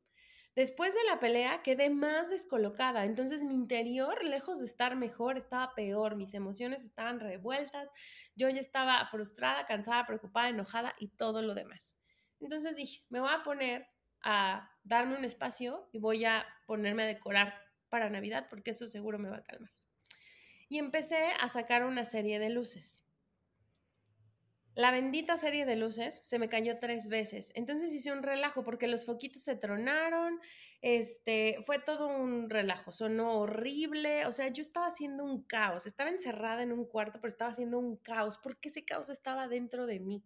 Después 0.55 0.93
de 0.93 1.03
la 1.05 1.19
pelea 1.19 1.61
quedé 1.63 1.89
más 1.89 2.29
descolocada, 2.29 3.03
entonces 3.03 3.43
mi 3.43 3.55
interior, 3.55 4.23
lejos 4.23 4.59
de 4.59 4.65
estar 4.65 4.95
mejor, 4.95 5.37
estaba 5.37 5.73
peor, 5.75 6.15
mis 6.15 6.33
emociones 6.33 6.85
estaban 6.85 7.19
revueltas, 7.19 7.91
yo 8.35 8.47
ya 8.47 8.61
estaba 8.61 9.05
frustrada, 9.07 9.65
cansada, 9.65 10.05
preocupada, 10.05 10.47
enojada 10.47 10.95
y 10.97 11.09
todo 11.09 11.41
lo 11.41 11.55
demás. 11.55 11.97
Entonces 12.39 12.75
dije, 12.75 13.03
me 13.09 13.19
voy 13.19 13.29
a 13.31 13.43
poner 13.43 13.87
a 14.21 14.71
darme 14.83 15.17
un 15.17 15.25
espacio 15.25 15.89
y 15.91 15.99
voy 15.99 16.25
a 16.25 16.45
ponerme 16.65 17.03
a 17.03 17.07
decorar 17.07 17.53
para 17.89 18.09
Navidad 18.09 18.47
porque 18.49 18.71
eso 18.71 18.87
seguro 18.87 19.19
me 19.19 19.29
va 19.29 19.37
a 19.37 19.43
calmar. 19.43 19.71
Y 20.67 20.79
empecé 20.79 21.27
a 21.39 21.47
sacar 21.47 21.85
una 21.85 22.05
serie 22.05 22.39
de 22.39 22.49
luces. 22.49 23.05
La 24.75 24.91
bendita 24.91 25.37
serie 25.37 25.65
de 25.65 25.77
luces 25.77 26.19
se 26.23 26.37
me 26.37 26.49
cayó 26.49 26.79
tres 26.79 27.07
veces. 27.07 27.53
Entonces 27.55 27.93
hice 27.93 28.11
un 28.11 28.23
relajo 28.23 28.65
porque 28.65 28.87
los 28.87 29.05
foquitos 29.05 29.41
se 29.41 29.55
tronaron. 29.55 30.41
Este, 30.81 31.57
fue 31.65 31.79
todo 31.79 32.07
un 32.07 32.49
relajo. 32.49 32.91
Sonó 32.91 33.39
horrible. 33.39 34.25
O 34.25 34.33
sea, 34.33 34.49
yo 34.49 34.59
estaba 34.59 34.87
haciendo 34.87 35.23
un 35.23 35.43
caos. 35.43 35.85
Estaba 35.85 36.09
encerrada 36.09 36.61
en 36.61 36.73
un 36.73 36.85
cuarto, 36.85 37.19
pero 37.21 37.29
estaba 37.29 37.51
haciendo 37.51 37.79
un 37.79 37.95
caos 37.95 38.37
porque 38.37 38.67
ese 38.67 38.83
caos 38.83 39.09
estaba 39.09 39.47
dentro 39.47 39.85
de 39.85 40.01
mí. 40.01 40.25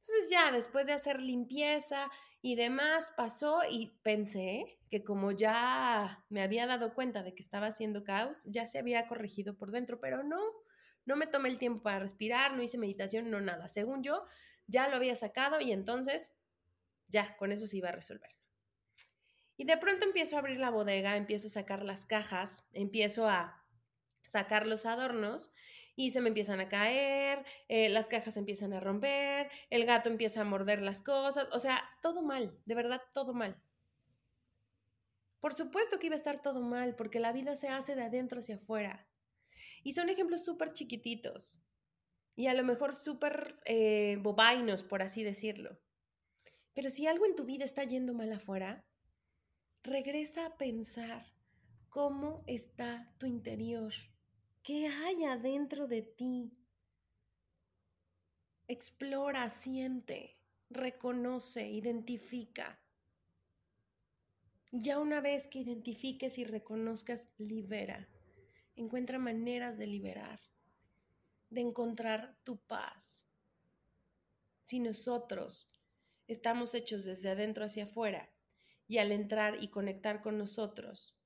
Entonces 0.00 0.30
ya 0.30 0.52
después 0.52 0.86
de 0.86 0.92
hacer 0.92 1.20
limpieza 1.20 2.10
y 2.40 2.54
demás 2.54 3.12
pasó 3.16 3.60
y 3.68 3.98
pensé 4.02 4.78
que 4.90 5.02
como 5.02 5.32
ya 5.32 6.24
me 6.28 6.42
había 6.42 6.66
dado 6.66 6.94
cuenta 6.94 7.22
de 7.22 7.34
que 7.34 7.42
estaba 7.42 7.66
haciendo 7.66 8.04
caos, 8.04 8.44
ya 8.46 8.64
se 8.66 8.78
había 8.78 9.08
corregido 9.08 9.56
por 9.56 9.72
dentro, 9.72 10.00
pero 10.00 10.22
no, 10.22 10.40
no 11.04 11.16
me 11.16 11.26
tomé 11.26 11.48
el 11.48 11.58
tiempo 11.58 11.82
para 11.82 11.98
respirar, 11.98 12.56
no 12.56 12.62
hice 12.62 12.78
meditación, 12.78 13.30
no 13.30 13.40
nada. 13.40 13.68
Según 13.68 14.02
yo, 14.02 14.24
ya 14.68 14.88
lo 14.88 14.96
había 14.96 15.16
sacado 15.16 15.60
y 15.60 15.72
entonces 15.72 16.30
ya, 17.08 17.36
con 17.36 17.50
eso 17.50 17.66
se 17.66 17.78
iba 17.78 17.88
a 17.88 17.92
resolver. 17.92 18.30
Y 19.56 19.64
de 19.64 19.76
pronto 19.76 20.04
empiezo 20.04 20.36
a 20.36 20.38
abrir 20.38 20.60
la 20.60 20.70
bodega, 20.70 21.16
empiezo 21.16 21.48
a 21.48 21.50
sacar 21.50 21.82
las 21.82 22.06
cajas, 22.06 22.68
empiezo 22.72 23.28
a 23.28 23.64
sacar 24.22 24.66
los 24.66 24.86
adornos 24.86 25.52
y 25.98 26.12
se 26.12 26.20
me 26.20 26.28
empiezan 26.28 26.60
a 26.60 26.68
caer, 26.68 27.44
eh, 27.66 27.88
las 27.88 28.06
cajas 28.06 28.36
empiezan 28.36 28.72
a 28.72 28.78
romper, 28.78 29.50
el 29.68 29.84
gato 29.84 30.08
empieza 30.08 30.42
a 30.42 30.44
morder 30.44 30.80
las 30.80 31.00
cosas, 31.00 31.48
o 31.52 31.58
sea, 31.58 31.82
todo 32.02 32.22
mal, 32.22 32.56
de 32.66 32.74
verdad, 32.76 33.02
todo 33.12 33.34
mal. 33.34 33.60
Por 35.40 35.54
supuesto 35.54 35.98
que 35.98 36.06
iba 36.06 36.14
a 36.14 36.16
estar 36.16 36.40
todo 36.40 36.60
mal, 36.60 36.94
porque 36.94 37.18
la 37.18 37.32
vida 37.32 37.56
se 37.56 37.66
hace 37.66 37.96
de 37.96 38.04
adentro 38.04 38.38
hacia 38.38 38.54
afuera. 38.54 39.08
Y 39.82 39.94
son 39.94 40.08
ejemplos 40.08 40.44
súper 40.44 40.72
chiquititos 40.72 41.68
y 42.36 42.46
a 42.46 42.54
lo 42.54 42.62
mejor 42.62 42.94
súper 42.94 43.58
eh, 43.64 44.18
bobainos, 44.20 44.84
por 44.84 45.02
así 45.02 45.24
decirlo. 45.24 45.80
Pero 46.74 46.90
si 46.90 47.08
algo 47.08 47.26
en 47.26 47.34
tu 47.34 47.44
vida 47.44 47.64
está 47.64 47.82
yendo 47.82 48.14
mal 48.14 48.32
afuera, 48.32 48.86
regresa 49.82 50.46
a 50.46 50.56
pensar 50.58 51.24
cómo 51.88 52.44
está 52.46 53.12
tu 53.18 53.26
interior, 53.26 53.92
qué 54.68 54.86
hay 54.86 55.24
adentro 55.24 55.86
de 55.86 56.02
ti. 56.02 56.52
Explora, 58.66 59.48
siente, 59.48 60.36
reconoce, 60.68 61.70
identifica. 61.70 62.78
Ya 64.70 64.98
una 64.98 65.22
vez 65.22 65.48
que 65.48 65.60
identifiques 65.60 66.36
y 66.36 66.44
reconozcas, 66.44 67.30
libera. 67.38 68.10
Encuentra 68.76 69.18
maneras 69.18 69.78
de 69.78 69.86
liberar, 69.86 70.38
de 71.48 71.62
encontrar 71.62 72.36
tu 72.44 72.58
paz. 72.58 73.26
Si 74.60 74.80
nosotros 74.80 75.72
estamos 76.26 76.74
hechos 76.74 77.06
desde 77.06 77.30
adentro 77.30 77.64
hacia 77.64 77.84
afuera 77.84 78.28
y 78.86 78.98
al 78.98 79.12
entrar 79.12 79.62
y 79.64 79.68
conectar 79.68 80.20
con 80.20 80.36
nosotros, 80.36 81.17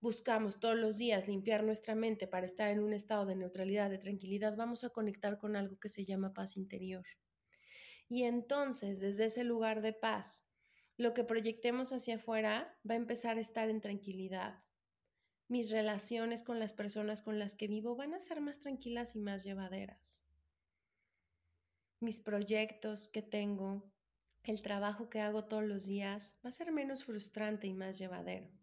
buscamos 0.00 0.60
todos 0.60 0.76
los 0.76 0.96
días 0.96 1.28
limpiar 1.28 1.62
nuestra 1.62 1.94
mente 1.94 2.26
para 2.26 2.46
estar 2.46 2.70
en 2.70 2.80
un 2.80 2.92
estado 2.92 3.26
de 3.26 3.36
neutralidad, 3.36 3.90
de 3.90 3.98
tranquilidad, 3.98 4.56
vamos 4.56 4.84
a 4.84 4.90
conectar 4.90 5.38
con 5.38 5.56
algo 5.56 5.78
que 5.78 5.88
se 5.88 6.04
llama 6.04 6.32
paz 6.32 6.56
interior. 6.56 7.04
Y 8.08 8.24
entonces, 8.24 8.98
desde 8.98 9.26
ese 9.26 9.44
lugar 9.44 9.82
de 9.82 9.92
paz, 9.92 10.50
lo 10.96 11.14
que 11.14 11.24
proyectemos 11.24 11.92
hacia 11.92 12.16
afuera 12.16 12.76
va 12.88 12.94
a 12.94 12.98
empezar 12.98 13.38
a 13.38 13.40
estar 13.40 13.70
en 13.70 13.80
tranquilidad. 13.80 14.62
Mis 15.48 15.70
relaciones 15.70 16.42
con 16.42 16.58
las 16.58 16.72
personas 16.72 17.22
con 17.22 17.38
las 17.38 17.54
que 17.54 17.68
vivo 17.68 17.96
van 17.96 18.14
a 18.14 18.20
ser 18.20 18.40
más 18.40 18.60
tranquilas 18.60 19.16
y 19.16 19.20
más 19.20 19.44
llevaderas. 19.44 20.24
Mis 22.00 22.20
proyectos 22.20 23.08
que 23.08 23.22
tengo, 23.22 23.92
el 24.44 24.62
trabajo 24.62 25.10
que 25.10 25.20
hago 25.20 25.44
todos 25.44 25.64
los 25.64 25.84
días 25.84 26.38
va 26.44 26.48
a 26.48 26.52
ser 26.52 26.72
menos 26.72 27.04
frustrante 27.04 27.66
y 27.66 27.74
más 27.74 27.98
llevadero. 27.98 28.59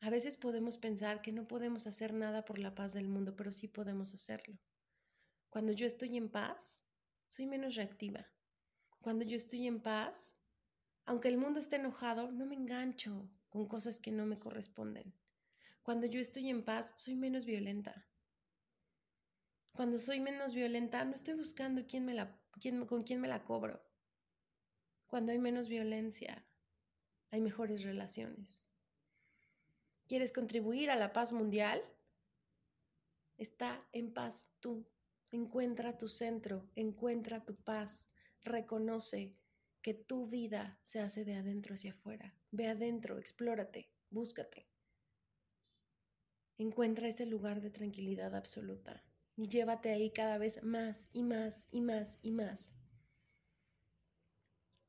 A 0.00 0.10
veces 0.10 0.36
podemos 0.36 0.78
pensar 0.78 1.22
que 1.22 1.32
no 1.32 1.46
podemos 1.48 1.86
hacer 1.86 2.12
nada 2.12 2.44
por 2.44 2.58
la 2.58 2.74
paz 2.74 2.92
del 2.92 3.08
mundo, 3.08 3.34
pero 3.36 3.52
sí 3.52 3.68
podemos 3.68 4.14
hacerlo. 4.14 4.58
Cuando 5.50 5.72
yo 5.72 5.86
estoy 5.86 6.16
en 6.16 6.30
paz, 6.30 6.82
soy 7.28 7.46
menos 7.46 7.74
reactiva 7.74 8.26
cuando 9.00 9.24
yo 9.24 9.36
estoy 9.36 9.66
en 9.66 9.80
paz, 9.80 10.36
aunque 11.06 11.28
el 11.28 11.38
mundo 11.38 11.58
esté 11.58 11.76
enojado, 11.76 12.30
no 12.30 12.46
me 12.46 12.54
engancho 12.54 13.30
con 13.48 13.66
cosas 13.66 13.98
que 13.98 14.10
no 14.10 14.26
me 14.26 14.38
corresponden. 14.38 15.14
Cuando 15.82 16.06
yo 16.06 16.20
estoy 16.20 16.50
en 16.50 16.64
paz, 16.64 16.92
soy 16.96 17.14
menos 17.14 17.46
violenta. 17.46 18.06
Cuando 19.72 19.98
soy 19.98 20.20
menos 20.20 20.54
violenta, 20.54 21.04
no 21.04 21.14
estoy 21.14 21.34
buscando 21.34 21.86
quién 21.86 22.04
me 22.04 22.12
la, 22.12 22.38
quién, 22.60 22.84
con 22.84 23.02
quién 23.02 23.20
me 23.20 23.28
la 23.28 23.44
cobro. 23.44 23.82
Cuando 25.06 25.32
hay 25.32 25.38
menos 25.38 25.68
violencia, 25.68 26.46
hay 27.30 27.40
mejores 27.40 27.84
relaciones. 27.84 28.67
¿Quieres 30.08 30.32
contribuir 30.32 30.90
a 30.90 30.96
la 30.96 31.12
paz 31.12 31.32
mundial? 31.32 31.82
Está 33.36 33.86
en 33.92 34.14
paz 34.14 34.48
tú. 34.58 34.88
Encuentra 35.30 35.98
tu 35.98 36.08
centro, 36.08 36.66
encuentra 36.74 37.44
tu 37.44 37.54
paz. 37.54 38.10
Reconoce 38.42 39.36
que 39.82 39.92
tu 39.92 40.26
vida 40.26 40.80
se 40.82 41.00
hace 41.00 41.26
de 41.26 41.34
adentro 41.36 41.74
hacia 41.74 41.92
afuera. 41.92 42.34
Ve 42.50 42.68
adentro, 42.68 43.18
explórate, 43.18 43.90
búscate. 44.08 44.66
Encuentra 46.56 47.08
ese 47.08 47.26
lugar 47.26 47.60
de 47.60 47.70
tranquilidad 47.70 48.34
absoluta 48.34 49.04
y 49.36 49.46
llévate 49.48 49.90
ahí 49.90 50.10
cada 50.10 50.38
vez 50.38 50.62
más 50.64 51.10
y 51.12 51.22
más 51.22 51.68
y 51.70 51.82
más 51.82 52.18
y 52.22 52.30
más. 52.30 52.74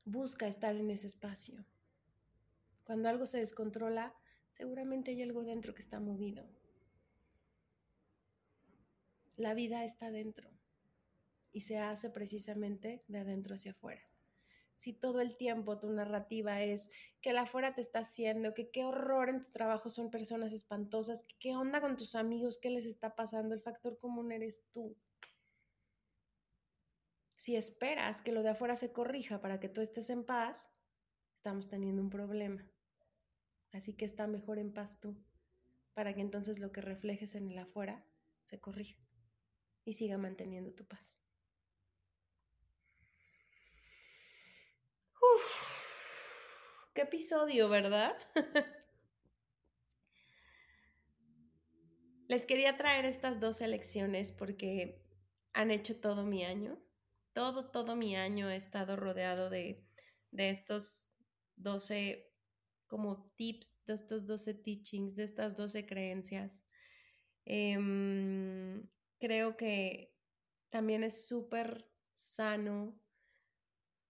Busca 0.06 0.48
estar 0.48 0.74
en 0.76 0.90
ese 0.90 1.08
espacio. 1.08 1.66
Cuando 2.84 3.10
algo 3.10 3.26
se 3.26 3.38
descontrola, 3.38 4.14
seguramente 4.50 5.12
hay 5.12 5.22
algo 5.22 5.42
dentro 5.42 5.74
que 5.74 5.80
está 5.80 5.98
movido. 6.00 6.46
La 9.36 9.54
vida 9.54 9.84
está 9.84 10.10
dentro 10.10 10.50
y 11.52 11.62
se 11.62 11.78
hace 11.78 12.10
precisamente 12.10 13.02
de 13.08 13.18
adentro 13.18 13.54
hacia 13.54 13.72
afuera. 13.72 14.02
Si 14.74 14.92
todo 14.92 15.20
el 15.20 15.36
tiempo 15.36 15.78
tu 15.78 15.90
narrativa 15.90 16.62
es 16.62 16.90
que 17.20 17.32
la 17.32 17.42
afuera 17.42 17.74
te 17.74 17.80
está 17.80 18.00
haciendo, 18.00 18.54
que 18.54 18.70
qué 18.70 18.84
horror 18.84 19.28
en 19.28 19.40
tu 19.40 19.50
trabajo 19.50 19.90
son 19.90 20.10
personas 20.10 20.52
espantosas, 20.52 21.24
que 21.24 21.36
qué 21.38 21.56
onda 21.56 21.80
con 21.80 21.96
tus 21.96 22.14
amigos, 22.14 22.58
qué 22.58 22.70
les 22.70 22.86
está 22.86 23.14
pasando, 23.14 23.54
el 23.54 23.60
factor 23.60 23.98
común 23.98 24.32
eres 24.32 24.62
tú. 24.72 24.96
Si 27.36 27.56
esperas 27.56 28.20
que 28.22 28.32
lo 28.32 28.42
de 28.42 28.50
afuera 28.50 28.76
se 28.76 28.92
corrija 28.92 29.40
para 29.40 29.60
que 29.60 29.68
tú 29.68 29.80
estés 29.80 30.10
en 30.10 30.24
paz, 30.24 30.70
estamos 31.34 31.68
teniendo 31.68 32.02
un 32.02 32.10
problema. 32.10 32.66
Así 33.72 33.94
que 33.94 34.04
está 34.04 34.26
mejor 34.26 34.58
en 34.58 34.72
paz 34.72 35.00
tú, 35.00 35.16
para 35.94 36.14
que 36.14 36.20
entonces 36.20 36.58
lo 36.58 36.72
que 36.72 36.80
reflejes 36.80 37.34
en 37.34 37.48
el 37.48 37.58
afuera 37.58 38.04
se 38.42 38.60
corrija 38.60 39.00
y 39.84 39.92
siga 39.92 40.18
manteniendo 40.18 40.72
tu 40.72 40.84
paz. 40.84 41.20
qué 46.94 47.02
episodio, 47.02 47.68
¿verdad? 47.68 48.16
Les 52.28 52.46
quería 52.46 52.76
traer 52.76 53.04
estas 53.04 53.40
dos 53.40 53.60
elecciones 53.60 54.32
porque 54.32 55.02
han 55.52 55.70
hecho 55.70 56.00
todo 56.00 56.24
mi 56.24 56.44
año. 56.44 56.78
Todo, 57.32 57.70
todo 57.70 57.96
mi 57.96 58.16
año 58.16 58.50
he 58.50 58.56
estado 58.56 58.96
rodeado 58.96 59.50
de, 59.50 59.84
de 60.30 60.50
estos 60.50 61.16
12 61.56 62.29
como 62.90 63.32
tips, 63.36 63.78
de 63.86 63.94
estos 63.94 64.26
12 64.26 64.52
teachings, 64.52 65.14
de 65.14 65.22
estas 65.22 65.56
12 65.56 65.86
creencias. 65.86 66.66
Em, 67.44 68.86
creo 69.20 69.56
que 69.56 70.12
también 70.70 71.04
es 71.04 71.28
súper 71.28 71.88
sano 72.14 73.00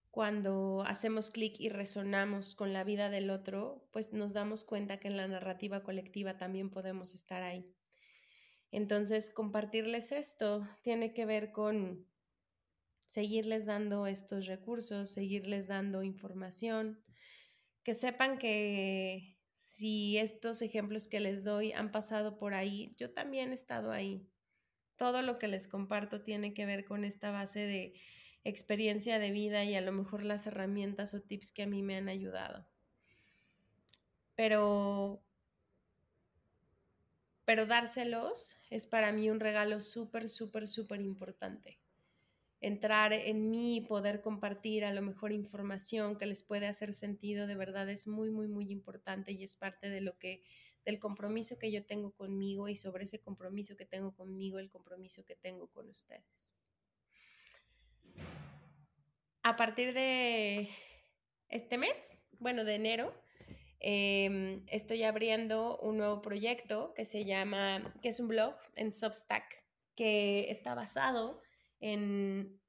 cuando 0.09 0.83
hacemos 0.87 1.29
clic 1.29 1.55
y 1.59 1.69
resonamos 1.69 2.55
con 2.55 2.73
la 2.73 2.83
vida 2.83 3.11
del 3.11 3.29
otro, 3.29 3.87
pues 3.93 4.13
nos 4.13 4.33
damos 4.33 4.63
cuenta 4.63 4.99
que 4.99 5.07
en 5.07 5.15
la 5.15 5.27
narrativa 5.27 5.83
colectiva 5.83 6.37
también 6.37 6.71
podemos 6.71 7.13
estar 7.13 7.43
ahí. 7.43 7.71
Entonces, 8.71 9.29
compartirles 9.29 10.11
esto 10.11 10.67
tiene 10.81 11.13
que 11.13 11.25
ver 11.25 11.51
con 11.51 12.07
seguirles 13.05 13.65
dando 13.65 14.07
estos 14.07 14.47
recursos, 14.47 15.11
seguirles 15.11 15.67
dando 15.67 16.01
información, 16.01 17.03
que 17.83 17.93
sepan 17.93 18.37
que 18.37 19.37
si 19.55 20.17
estos 20.17 20.61
ejemplos 20.61 21.07
que 21.07 21.19
les 21.19 21.43
doy 21.43 21.71
han 21.71 21.91
pasado 21.91 22.37
por 22.37 22.53
ahí, 22.53 22.93
yo 22.97 23.11
también 23.11 23.51
he 23.51 23.55
estado 23.55 23.91
ahí. 23.91 24.27
Todo 24.95 25.21
lo 25.21 25.39
que 25.39 25.47
les 25.47 25.67
comparto 25.67 26.21
tiene 26.21 26.53
que 26.53 26.65
ver 26.65 26.85
con 26.85 27.03
esta 27.03 27.31
base 27.31 27.61
de 27.61 27.93
experiencia 28.43 29.19
de 29.19 29.31
vida 29.31 29.63
y 29.63 29.75
a 29.75 29.81
lo 29.81 29.91
mejor 29.91 30.23
las 30.23 30.45
herramientas 30.47 31.13
o 31.13 31.21
tips 31.21 31.51
que 31.51 31.63
a 31.63 31.67
mí 31.67 31.81
me 31.81 31.95
han 31.95 32.09
ayudado. 32.09 32.67
Pero, 34.35 35.23
pero 37.45 37.65
dárselos 37.65 38.57
es 38.69 38.85
para 38.85 39.11
mí 39.11 39.29
un 39.29 39.39
regalo 39.39 39.79
súper, 39.79 40.29
súper, 40.29 40.67
súper 40.67 41.01
importante. 41.01 41.79
Entrar 42.63 43.11
en 43.11 43.49
mí, 43.49 43.81
poder 43.81 44.21
compartir 44.21 44.85
a 44.85 44.93
lo 44.93 45.01
mejor 45.01 45.31
información 45.31 46.15
que 46.15 46.27
les 46.27 46.43
puede 46.43 46.67
hacer 46.67 46.93
sentido, 46.93 47.47
de 47.47 47.55
verdad 47.55 47.89
es 47.89 48.07
muy, 48.07 48.29
muy, 48.29 48.47
muy 48.47 48.71
importante 48.71 49.31
y 49.31 49.43
es 49.43 49.55
parte 49.55 49.89
de 49.89 49.99
lo 49.99 50.19
que, 50.19 50.43
del 50.85 50.99
compromiso 50.99 51.57
que 51.57 51.71
yo 51.71 51.83
tengo 51.83 52.11
conmigo 52.11 52.69
y 52.69 52.75
sobre 52.75 53.05
ese 53.05 53.19
compromiso 53.19 53.75
que 53.75 53.85
tengo 53.87 54.13
conmigo, 54.15 54.59
el 54.59 54.69
compromiso 54.69 55.25
que 55.25 55.35
tengo 55.35 55.71
con 55.71 55.89
ustedes. 55.89 56.61
A 59.41 59.55
partir 59.55 59.95
de 59.95 60.69
este 61.49 61.79
mes, 61.79 62.27
bueno, 62.37 62.63
de 62.63 62.75
enero, 62.75 63.11
em, 63.79 64.63
estoy 64.67 65.01
abriendo 65.01 65.79
un 65.79 65.97
nuevo 65.97 66.21
proyecto 66.21 66.93
que 66.93 67.05
se 67.05 67.25
llama, 67.25 67.91
que 68.03 68.09
es 68.09 68.19
un 68.19 68.27
blog 68.27 68.55
en 68.75 68.93
Substack, 68.93 69.65
que 69.95 70.51
está 70.51 70.75
basado 70.75 71.41
en 71.81 72.59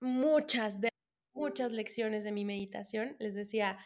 muchas 0.00 0.80
de 0.80 0.90
muchas 1.34 1.72
lecciones 1.72 2.22
de 2.22 2.32
mi 2.32 2.44
meditación. 2.44 3.16
Les 3.18 3.34
decía, 3.34 3.78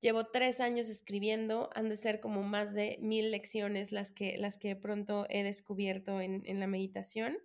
llevo 0.00 0.26
tres 0.26 0.60
años 0.60 0.88
escribiendo, 0.88 1.68
han 1.74 1.88
de 1.88 1.96
ser 1.96 2.20
como 2.20 2.42
más 2.42 2.72
de 2.74 2.98
mil 3.00 3.30
lecciones 3.30 3.92
las 3.92 4.12
que, 4.12 4.38
las 4.38 4.56
que 4.56 4.76
pronto 4.76 5.26
he 5.28 5.42
descubierto 5.42 6.20
en, 6.20 6.42
en 6.46 6.60
la 6.60 6.66
meditación. 6.66 7.36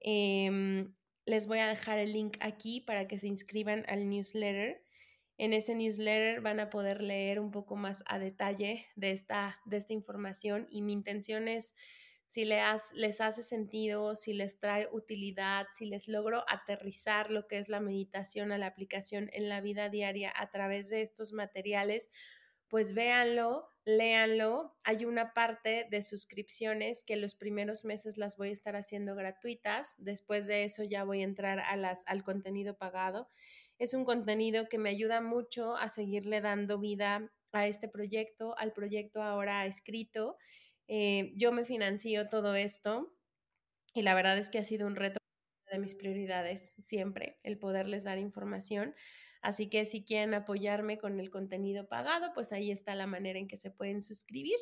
Eh, 0.00 0.88
les 1.26 1.46
voy 1.46 1.58
a 1.58 1.68
dejar 1.68 1.98
el 1.98 2.12
link 2.12 2.36
aquí 2.40 2.80
para 2.80 3.06
que 3.06 3.18
se 3.18 3.28
inscriban 3.28 3.84
al 3.88 4.08
newsletter. 4.08 4.82
En 5.38 5.52
ese 5.52 5.74
newsletter 5.74 6.40
van 6.40 6.60
a 6.60 6.70
poder 6.70 7.02
leer 7.02 7.40
un 7.40 7.50
poco 7.50 7.76
más 7.76 8.02
a 8.06 8.18
detalle 8.18 8.86
de 8.96 9.12
esta, 9.12 9.60
de 9.64 9.76
esta 9.76 9.92
información 9.92 10.66
y 10.70 10.82
mi 10.82 10.92
intención 10.92 11.48
es 11.48 11.74
si 12.30 12.44
les, 12.44 12.92
les 12.92 13.20
hace 13.20 13.42
sentido, 13.42 14.14
si 14.14 14.32
les 14.32 14.60
trae 14.60 14.88
utilidad, 14.92 15.66
si 15.72 15.86
les 15.86 16.06
logro 16.06 16.44
aterrizar 16.46 17.28
lo 17.28 17.48
que 17.48 17.58
es 17.58 17.68
la 17.68 17.80
meditación 17.80 18.52
a 18.52 18.58
la 18.58 18.66
aplicación 18.66 19.28
en 19.32 19.48
la 19.48 19.60
vida 19.60 19.88
diaria 19.88 20.32
a 20.36 20.48
través 20.48 20.90
de 20.90 21.02
estos 21.02 21.32
materiales, 21.32 22.08
pues 22.68 22.94
véanlo, 22.94 23.68
léanlo. 23.84 24.76
Hay 24.84 25.06
una 25.06 25.34
parte 25.34 25.88
de 25.90 26.02
suscripciones 26.02 27.02
que 27.02 27.16
los 27.16 27.34
primeros 27.34 27.84
meses 27.84 28.16
las 28.16 28.36
voy 28.36 28.50
a 28.50 28.52
estar 28.52 28.76
haciendo 28.76 29.16
gratuitas. 29.16 29.96
Después 29.98 30.46
de 30.46 30.62
eso 30.62 30.84
ya 30.84 31.02
voy 31.02 31.22
a 31.22 31.24
entrar 31.24 31.58
a 31.58 31.76
las, 31.76 32.04
al 32.06 32.22
contenido 32.22 32.76
pagado. 32.78 33.28
Es 33.76 33.92
un 33.92 34.04
contenido 34.04 34.68
que 34.68 34.78
me 34.78 34.90
ayuda 34.90 35.20
mucho 35.20 35.74
a 35.74 35.88
seguirle 35.88 36.40
dando 36.40 36.78
vida 36.78 37.28
a 37.50 37.66
este 37.66 37.88
proyecto, 37.88 38.56
al 38.56 38.72
proyecto 38.72 39.20
ahora 39.20 39.66
escrito. 39.66 40.36
Eh, 40.92 41.32
yo 41.36 41.52
me 41.52 41.64
financio 41.64 42.28
todo 42.28 42.56
esto 42.56 43.14
y 43.94 44.02
la 44.02 44.14
verdad 44.14 44.36
es 44.38 44.50
que 44.50 44.58
ha 44.58 44.64
sido 44.64 44.88
un 44.88 44.96
reto 44.96 45.20
de 45.70 45.78
mis 45.78 45.94
prioridades 45.94 46.74
siempre, 46.78 47.38
el 47.44 47.58
poderles 47.58 48.02
dar 48.02 48.18
información. 48.18 48.96
Así 49.40 49.70
que 49.70 49.84
si 49.84 50.04
quieren 50.04 50.34
apoyarme 50.34 50.98
con 50.98 51.20
el 51.20 51.30
contenido 51.30 51.88
pagado, 51.88 52.32
pues 52.34 52.52
ahí 52.52 52.72
está 52.72 52.96
la 52.96 53.06
manera 53.06 53.38
en 53.38 53.46
que 53.46 53.56
se 53.56 53.70
pueden 53.70 54.02
suscribir. 54.02 54.58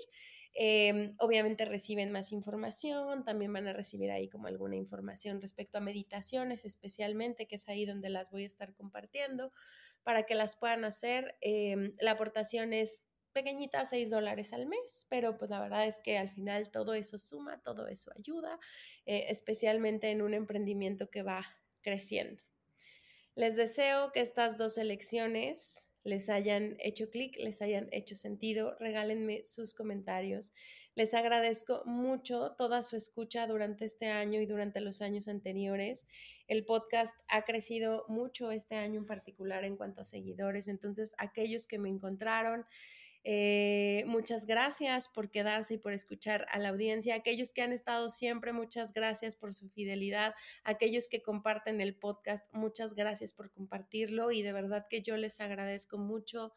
Em, 0.55 1.15
obviamente 1.19 1.65
reciben 1.65 2.13
más 2.13 2.31
información, 2.31 3.25
también 3.25 3.53
van 3.55 3.67
a 3.67 3.73
recibir 3.73 4.11
ahí 4.11 4.29
como 4.29 4.49
alguna 4.49 4.77
información 4.77 5.41
respecto 5.41 5.79
a 5.79 5.81
meditaciones, 5.81 6.67
especialmente, 6.67 7.47
que 7.47 7.57
es 7.57 7.69
ahí 7.71 7.87
donde 7.87 8.11
las 8.11 8.31
voy 8.31 8.43
a 8.45 8.47
estar 8.47 8.75
compartiendo 8.75 9.51
para 10.03 10.25
que 10.25 10.35
las 10.35 10.57
puedan 10.57 10.85
hacer. 10.85 11.37
Em, 11.41 11.95
la 12.01 12.13
aportación 12.13 12.75
es 12.75 13.09
pequeñita, 13.39 13.85
6 13.85 14.11
dólares 14.11 14.53
al 14.53 14.67
mes, 14.67 15.07
pero 15.09 15.39
pues 15.39 15.49
la 15.49 15.61
verdad 15.61 15.87
es 15.87 16.01
que 16.01 16.19
al 16.19 16.31
final 16.31 16.73
todo 16.73 16.95
eso 16.95 17.21
suma, 17.21 17.61
todo 17.63 17.87
eso 17.87 18.11
ayuda, 18.19 18.59
eh, 19.07 19.27
especialmente 19.29 20.11
en 20.11 20.23
un 20.23 20.35
emprendimiento 20.35 21.09
que 21.09 21.23
va 21.23 21.47
creciendo. 21.83 22.43
Les 23.37 23.55
deseo 23.55 24.11
que 24.11 24.21
estas 24.21 24.59
dos 24.59 24.77
elecciones 24.77 25.89
les 26.03 26.29
hayan 26.29 26.77
hecho 26.81 27.11
clic, 27.11 27.37
les 27.39 27.63
hayan 27.63 27.89
hecho 27.93 28.17
sentido. 28.17 28.77
Regálenme 28.81 29.45
sus 29.45 29.75
comentarios. 29.75 30.53
Les 30.97 31.15
agradezco 31.15 31.83
mucho 31.85 32.57
toda 32.59 32.83
su 32.83 32.97
escucha 32.97 33.47
durante 33.47 33.85
este 33.85 34.07
año 34.07 34.41
y 34.41 34.47
durante 34.47 34.81
los 34.81 35.01
años 35.01 35.29
anteriores. 35.29 36.07
El 36.49 36.65
podcast 36.65 37.17
ha 37.29 37.43
crecido 37.43 38.05
mucho 38.09 38.51
este 38.51 38.75
año 38.75 38.99
en 38.99 39.07
particular 39.07 39.65
en 39.65 39.77
cuanto 39.77 40.01
a 40.01 40.05
seguidores. 40.05 40.67
Entonces, 40.67 41.15
aquellos 41.19 41.69
que 41.69 41.79
me 41.79 41.89
encontraron, 41.89 42.67
eh, 43.25 44.05
muchas 44.07 44.47
gracias 44.47 45.09
por 45.09 45.31
quedarse 45.31 45.75
y 45.75 45.79
por 45.79 45.93
escuchar 45.93 46.47
a 46.51 46.59
la 46.59 46.71
audiencia. 46.71 47.15
Aquellos 47.15 47.53
que 47.53 47.63
han 47.63 47.73
estado 47.73 48.11
siempre, 48.11 48.53
muchas 48.53 48.93
gracias 48.93 49.37
por 49.37 49.55
su 49.55 49.69
fidelidad. 49.71 50.35
Aquellos 50.65 51.09
que 51.09 51.23
comparten 51.23 51.81
el 51.81 51.95
podcast, 51.95 52.47
muchas 52.53 52.95
gracias 52.95 53.35
por 53.35 53.51
compartirlo 53.51 54.31
y 54.31 54.43
de 54.43 54.53
verdad 54.53 54.87
que 54.89 55.03
yo 55.03 55.17
les 55.17 55.41
agradezco 55.41 55.99
mucho 55.99 56.53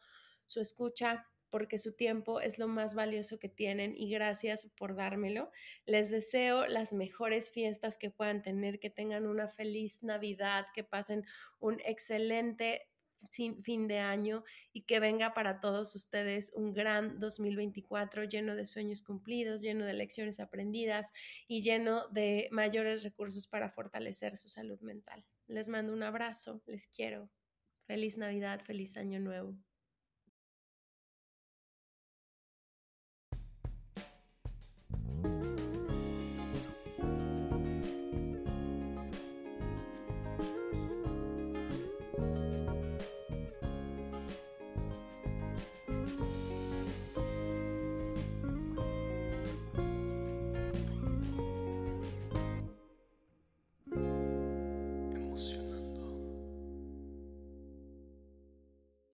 su 0.46 0.60
escucha 0.60 1.26
porque 1.52 1.76
su 1.76 1.94
tiempo 1.94 2.40
es 2.40 2.58
lo 2.58 2.66
más 2.66 2.94
valioso 2.94 3.38
que 3.38 3.50
tienen 3.50 3.94
y 3.94 4.10
gracias 4.10 4.70
por 4.74 4.96
dármelo. 4.96 5.50
Les 5.84 6.10
deseo 6.10 6.66
las 6.66 6.94
mejores 6.94 7.50
fiestas 7.50 7.98
que 7.98 8.08
puedan 8.08 8.40
tener, 8.40 8.80
que 8.80 8.88
tengan 8.88 9.26
una 9.26 9.48
feliz 9.48 10.02
Navidad, 10.02 10.64
que 10.74 10.82
pasen 10.82 11.26
un 11.60 11.78
excelente 11.84 12.88
fin 13.30 13.88
de 13.88 13.98
año 13.98 14.44
y 14.72 14.82
que 14.82 15.00
venga 15.00 15.34
para 15.34 15.60
todos 15.60 15.94
ustedes 15.94 16.52
un 16.54 16.72
gran 16.72 17.18
2024 17.20 18.24
lleno 18.24 18.54
de 18.54 18.66
sueños 18.66 19.02
cumplidos, 19.02 19.62
lleno 19.62 19.84
de 19.84 19.94
lecciones 19.94 20.40
aprendidas 20.40 21.10
y 21.46 21.62
lleno 21.62 22.08
de 22.08 22.48
mayores 22.50 23.02
recursos 23.02 23.46
para 23.46 23.70
fortalecer 23.70 24.36
su 24.36 24.48
salud 24.48 24.80
mental. 24.80 25.24
Les 25.46 25.68
mando 25.68 25.92
un 25.92 26.02
abrazo, 26.02 26.62
les 26.66 26.86
quiero. 26.86 27.30
Feliz 27.86 28.16
Navidad, 28.16 28.60
feliz 28.64 28.96
año 28.96 29.20
nuevo. 29.20 29.56